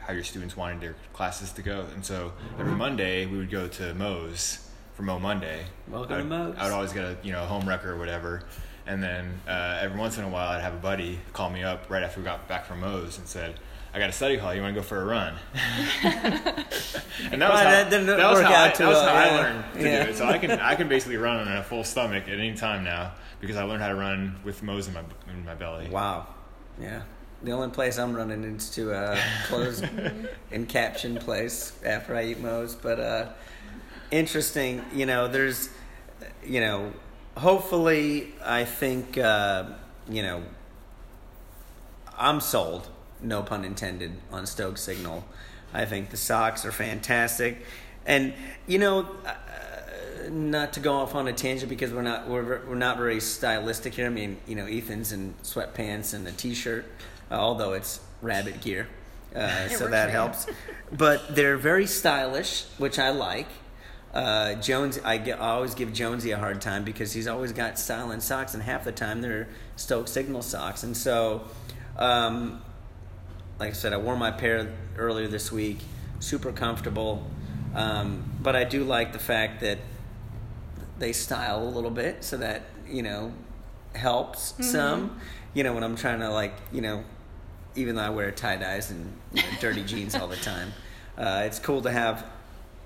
how 0.00 0.12
your 0.12 0.24
students 0.24 0.56
wanted 0.56 0.80
their 0.80 0.96
classes 1.12 1.52
to 1.52 1.62
go. 1.62 1.86
And 1.94 2.04
so 2.04 2.32
every 2.58 2.72
Monday 2.74 3.26
we 3.26 3.38
would 3.38 3.50
go 3.50 3.68
to 3.68 3.94
Moe's 3.94 4.68
for 4.94 5.02
Mo 5.02 5.18
Monday. 5.18 5.64
Welcome 5.88 6.14
I 6.14 6.18
to 6.18 6.24
Moe's. 6.24 6.56
I 6.58 6.64
would 6.64 6.72
always 6.72 6.92
get 6.92 7.04
a 7.04 7.16
you 7.22 7.32
know 7.32 7.44
home 7.44 7.68
wrecker 7.68 7.92
or 7.92 7.98
whatever. 7.98 8.42
And 8.86 9.00
then 9.02 9.40
uh, 9.46 9.78
every 9.80 9.98
once 9.98 10.18
in 10.18 10.24
a 10.24 10.28
while, 10.28 10.48
I'd 10.50 10.60
have 10.60 10.74
a 10.74 10.78
buddy 10.78 11.20
call 11.32 11.50
me 11.50 11.62
up 11.62 11.88
right 11.88 12.02
after 12.02 12.18
we 12.18 12.24
got 12.24 12.48
back 12.48 12.66
from 12.66 12.80
Moe's 12.80 13.16
and 13.16 13.28
said, 13.28 13.54
"I 13.94 14.00
got 14.00 14.08
a 14.08 14.12
study 14.12 14.36
hall. 14.36 14.52
You 14.52 14.60
want 14.60 14.74
to 14.74 14.80
go 14.80 14.84
for 14.84 15.00
a 15.00 15.04
run?" 15.04 15.34
and 16.02 16.12
that 16.12 16.66
was 17.30 17.40
Well, 17.40 17.50
how, 17.52 17.62
that 17.64 17.90
didn't 17.90 18.06
that 18.06 18.18
was 18.28 18.38
work 18.40 18.46
how, 18.46 18.52
I, 18.64 18.68
out 18.68 18.74
too 18.74 18.82
that 18.84 18.88
was 18.88 18.98
well, 18.98 19.08
how 19.08 19.14
I 19.14 19.26
yeah. 19.26 19.36
learned 19.36 19.64
to 19.74 19.82
Yeah. 19.82 20.04
do 20.04 20.10
it. 20.10 20.16
So 20.16 20.26
I 20.26 20.38
can 20.38 20.50
I 20.50 20.74
can 20.74 20.88
basically 20.88 21.16
run 21.16 21.46
on 21.46 21.56
a 21.56 21.62
full 21.62 21.84
stomach 21.84 22.24
at 22.24 22.38
any 22.38 22.54
time 22.54 22.82
now 22.82 23.12
because 23.40 23.56
I 23.56 23.62
learned 23.62 23.82
how 23.82 23.88
to 23.88 23.94
run 23.94 24.40
with 24.44 24.62
Moe's 24.64 24.88
in 24.88 24.94
my 24.94 25.02
in 25.32 25.44
my 25.44 25.54
belly. 25.54 25.88
Wow. 25.88 26.26
Yeah. 26.80 27.02
The 27.42 27.52
only 27.52 27.70
place 27.70 27.98
I'm 27.98 28.14
running 28.14 28.44
is 28.44 28.70
to 28.70 28.92
a 28.92 29.18
closed 29.46 29.84
and 30.52 30.68
caption 30.68 31.16
place 31.16 31.72
after 31.84 32.14
I 32.14 32.26
eat 32.26 32.40
Moe's. 32.40 32.76
But 32.76 33.00
uh, 33.00 33.28
interesting, 34.12 34.84
you 34.94 35.06
know, 35.06 35.26
there's, 35.26 35.68
you 36.44 36.60
know, 36.60 36.92
hopefully, 37.36 38.32
I 38.44 38.64
think, 38.64 39.18
uh, 39.18 39.70
you 40.08 40.22
know, 40.22 40.42
I'm 42.16 42.40
sold, 42.40 42.88
no 43.20 43.42
pun 43.42 43.64
intended, 43.64 44.12
on 44.30 44.46
Stoke 44.46 44.78
Signal. 44.78 45.24
I 45.74 45.84
think 45.84 46.10
the 46.10 46.16
socks 46.16 46.64
are 46.64 46.72
fantastic. 46.72 47.64
And, 48.06 48.34
you 48.66 48.78
know, 48.78 49.08
uh, 49.26 49.34
not 50.30 50.74
to 50.74 50.80
go 50.80 50.94
off 50.94 51.14
on 51.14 51.28
a 51.28 51.32
tangent 51.32 51.68
because 51.68 51.92
we're 51.92 52.02
not 52.02 52.28
we're, 52.28 52.64
we're 52.66 52.74
not 52.74 52.96
very 52.96 53.20
stylistic 53.20 53.94
here. 53.94 54.06
I 54.06 54.10
mean, 54.10 54.38
you 54.46 54.54
know, 54.54 54.66
Ethan's 54.66 55.12
in 55.12 55.34
sweatpants 55.42 56.14
and 56.14 56.26
a 56.26 56.32
t-shirt, 56.32 56.84
uh, 57.30 57.34
although 57.34 57.72
it's 57.72 58.00
rabbit 58.20 58.60
gear, 58.60 58.88
uh, 59.34 59.68
so 59.68 59.88
that 59.88 60.10
helps. 60.10 60.46
But 60.90 61.34
they're 61.34 61.56
very 61.56 61.86
stylish, 61.86 62.64
which 62.78 62.98
I 62.98 63.10
like. 63.10 63.48
Uh, 64.12 64.54
Jones, 64.56 64.98
I, 65.02 65.16
get, 65.16 65.40
I 65.40 65.52
always 65.52 65.74
give 65.74 65.90
Jonesy 65.92 66.32
a 66.32 66.38
hard 66.38 66.60
time 66.60 66.84
because 66.84 67.14
he's 67.14 67.26
always 67.26 67.52
got 67.52 67.78
style 67.78 68.10
in 68.10 68.20
socks, 68.20 68.52
and 68.52 68.62
half 68.62 68.84
the 68.84 68.92
time 68.92 69.22
they're 69.22 69.48
Stoke 69.76 70.06
Signal 70.06 70.42
socks. 70.42 70.82
And 70.82 70.94
so, 70.94 71.44
um, 71.96 72.60
like 73.58 73.70
I 73.70 73.72
said, 73.72 73.94
I 73.94 73.96
wore 73.96 74.16
my 74.16 74.30
pair 74.30 74.70
earlier 74.98 75.28
this 75.28 75.50
week, 75.50 75.78
super 76.20 76.52
comfortable. 76.52 77.26
Um, 77.74 78.22
but 78.42 78.54
I 78.54 78.64
do 78.64 78.84
like 78.84 79.12
the 79.14 79.18
fact 79.18 79.60
that 79.60 79.78
they 81.02 81.12
style 81.12 81.62
a 81.62 81.68
little 81.68 81.90
bit 81.90 82.22
so 82.22 82.36
that 82.36 82.62
you 82.88 83.02
know 83.02 83.32
helps 83.94 84.54
some 84.64 85.18
you 85.52 85.64
know 85.64 85.72
when 85.74 85.82
i'm 85.82 85.96
trying 85.96 86.20
to 86.20 86.30
like 86.30 86.54
you 86.72 86.80
know 86.80 87.02
even 87.74 87.96
though 87.96 88.02
i 88.02 88.08
wear 88.08 88.30
tie 88.30 88.54
dyes 88.56 88.90
and 88.92 89.12
you 89.32 89.42
know, 89.42 89.48
dirty 89.60 89.82
jeans 89.92 90.14
all 90.14 90.28
the 90.28 90.36
time 90.36 90.72
uh, 91.18 91.42
it's 91.44 91.58
cool 91.58 91.82
to 91.82 91.90
have 91.90 92.24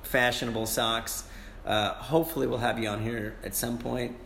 fashionable 0.02 0.64
socks 0.66 1.24
uh, 1.66 1.92
hopefully 1.94 2.46
we'll 2.46 2.58
have 2.58 2.78
you 2.78 2.88
on 2.88 3.02
here 3.02 3.36
at 3.44 3.54
some 3.54 3.76
point 3.76 4.16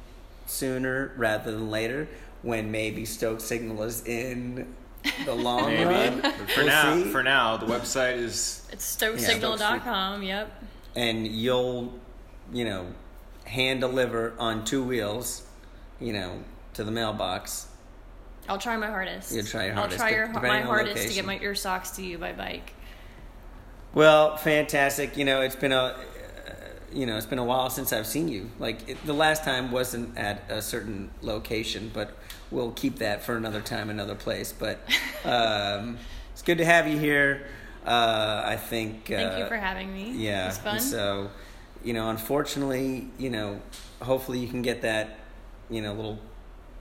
sooner 0.46 1.12
rather 1.16 1.50
than 1.50 1.68
later 1.70 2.06
when 2.42 2.70
maybe 2.70 3.04
stoke 3.04 3.40
signal 3.40 3.82
is 3.82 4.04
in 4.06 4.72
the 5.24 5.34
long 5.48 5.66
Maybe. 5.66 5.84
run 5.84 6.20
But 6.20 6.34
for 6.34 6.58
We'll 6.58 6.66
now, 6.66 6.94
see. 6.94 7.04
for 7.10 7.22
now, 7.22 7.56
the 7.56 7.66
website 7.66 8.16
is 8.18 8.66
It's 8.72 8.98
Yeah, 9.00 9.08
stokesignal.com. 9.08 10.22
Yep. 10.22 10.62
and 10.96 11.26
you'll, 11.26 11.92
you 12.52 12.64
know, 12.66 12.86
hand 13.50 13.80
deliver 13.80 14.32
on 14.38 14.64
two 14.64 14.82
wheels, 14.82 15.42
you 15.98 16.12
know, 16.12 16.42
to 16.74 16.84
the 16.84 16.90
mailbox. 16.90 17.66
I'll 18.48 18.58
try 18.58 18.76
my 18.76 18.86
hardest. 18.86 19.32
You'll 19.32 19.44
try 19.44 19.66
your 19.66 19.74
hardest, 19.74 20.00
I'll 20.00 20.08
try 20.08 20.16
your, 20.16 20.28
my 20.28 20.60
hardest 20.60 21.08
to 21.08 21.14
get 21.14 21.24
my 21.24 21.38
ear 21.40 21.54
socks 21.54 21.90
to 21.92 22.02
you 22.02 22.16
by 22.16 22.32
bike. 22.32 22.72
Well, 23.92 24.36
fantastic. 24.36 25.16
You 25.16 25.24
know, 25.24 25.40
it's 25.40 25.56
been 25.56 25.72
a, 25.72 25.76
uh, 25.76 25.94
you 26.92 27.06
know, 27.06 27.16
it's 27.16 27.26
been 27.26 27.40
a 27.40 27.44
while 27.44 27.70
since 27.70 27.92
I've 27.92 28.06
seen 28.06 28.28
you. 28.28 28.50
Like 28.60 28.88
it, 28.88 29.04
the 29.04 29.12
last 29.12 29.42
time 29.42 29.72
wasn't 29.72 30.16
at 30.16 30.48
a 30.48 30.62
certain 30.62 31.10
location, 31.20 31.90
but 31.92 32.16
we'll 32.52 32.70
keep 32.72 32.98
that 33.00 33.24
for 33.24 33.36
another 33.36 33.60
time, 33.60 33.90
another 33.90 34.14
place. 34.14 34.52
But 34.52 34.78
um, 35.24 35.98
it's 36.32 36.42
good 36.42 36.58
to 36.58 36.64
have 36.64 36.86
you 36.86 36.98
here. 36.98 37.46
Uh, 37.84 38.42
I 38.44 38.56
think. 38.56 39.06
Thank 39.06 39.32
uh, 39.32 39.38
you 39.38 39.46
for 39.46 39.56
having 39.56 39.92
me. 39.92 40.12
Yeah. 40.12 40.44
It 40.44 40.46
was 40.46 40.58
fun. 40.58 40.80
So, 40.80 41.30
you 41.84 41.92
know, 41.92 42.10
unfortunately, 42.10 43.08
you 43.18 43.30
know, 43.30 43.60
hopefully 44.02 44.38
you 44.38 44.48
can 44.48 44.62
get 44.62 44.82
that, 44.82 45.18
you 45.68 45.80
know, 45.82 45.92
little 45.94 46.18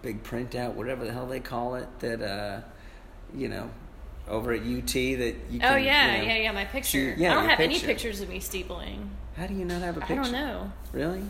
big 0.02 0.24
printout, 0.24 0.74
whatever 0.74 1.06
the 1.06 1.12
hell 1.14 1.26
they 1.28 1.40
call 1.40 1.76
it, 1.76 1.88
that, 2.00 2.22
uh, 2.22 2.62
you 3.36 3.48
know, 3.50 3.70
over 4.28 4.52
at 4.54 4.62
UT 4.62 4.94
that 4.94 5.36
you 5.50 5.60
can. 5.60 5.74
oh 5.74 5.76
yeah, 5.76 6.12
you 6.16 6.18
know- 6.20 6.24
yeah, 6.28 6.38
yeah. 6.38 6.52
My 6.52 6.66
picture. 6.66 7.16
yeah, 7.18 7.32
I 7.32 7.34
don't 7.36 7.50
have 7.50 7.60
any 7.60 7.80
pictures 7.80 8.22
of 8.22 8.30
me 8.30 8.40
steepling. 8.40 9.10
How 9.36 9.48
do 9.48 9.54
you 9.54 9.66
not 9.66 9.82
have 9.82 9.98
a 9.98 10.02
picture? 10.02 10.14
I 10.20 10.24
don't 10.24 10.32
know. 10.32 10.72
Really? 10.92 11.24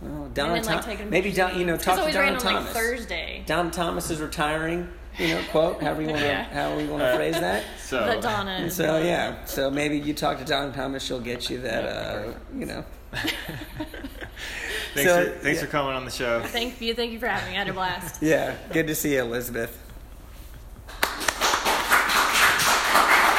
Well, 0.00 0.30
Donna 0.32 0.54
didn't 0.62 0.86
like 0.86 1.10
maybe 1.10 1.30
Don, 1.30 1.58
you 1.58 1.66
know, 1.66 1.76
talk 1.76 1.96
to 2.06 2.10
Donna 2.12 2.18
random, 2.18 2.42
like, 2.44 2.54
Thomas. 2.56 2.72
Thursday. 2.72 3.42
Don 3.46 3.70
Thomas 3.70 4.10
is 4.10 4.20
retiring. 4.20 4.88
You 5.18 5.28
know, 5.34 5.42
quote. 5.50 5.82
However 5.82 6.02
you 6.02 6.08
want 6.08 6.20
to, 6.20 6.26
Yeah. 6.26 6.44
how 6.44 6.76
we 6.76 6.86
want 6.86 7.02
to 7.02 7.14
phrase 7.16 7.34
that. 7.40 7.64
so. 7.78 8.06
the 8.14 8.20
Donna. 8.20 8.70
So 8.70 8.98
yeah, 8.98 9.44
so 9.44 9.70
maybe 9.70 9.98
you 9.98 10.14
talk 10.14 10.38
to 10.38 10.44
Don 10.44 10.72
Thomas, 10.72 11.02
she'll 11.02 11.20
get 11.20 11.50
you 11.50 11.60
that. 11.62 11.84
Uh, 11.84 12.32
you 12.56 12.66
know. 12.66 12.84
Thanks, 14.94 15.10
So, 15.10 15.24
for, 15.24 15.30
thanks 15.40 15.58
yeah. 15.60 15.64
for 15.64 15.70
coming 15.70 15.94
on 15.94 16.04
the 16.04 16.10
show. 16.10 16.42
Thank 16.46 16.80
you. 16.80 16.94
Thank 16.94 17.12
you 17.12 17.18
for 17.20 17.26
having 17.26 17.50
me. 17.50 17.56
I 17.56 17.58
had 17.58 17.68
a 17.68 17.72
blast. 17.72 18.22
Yeah, 18.22 18.54
good 18.72 18.86
to 18.86 18.94
see 18.94 19.14
you, 19.14 19.20
Elizabeth. 19.20 19.76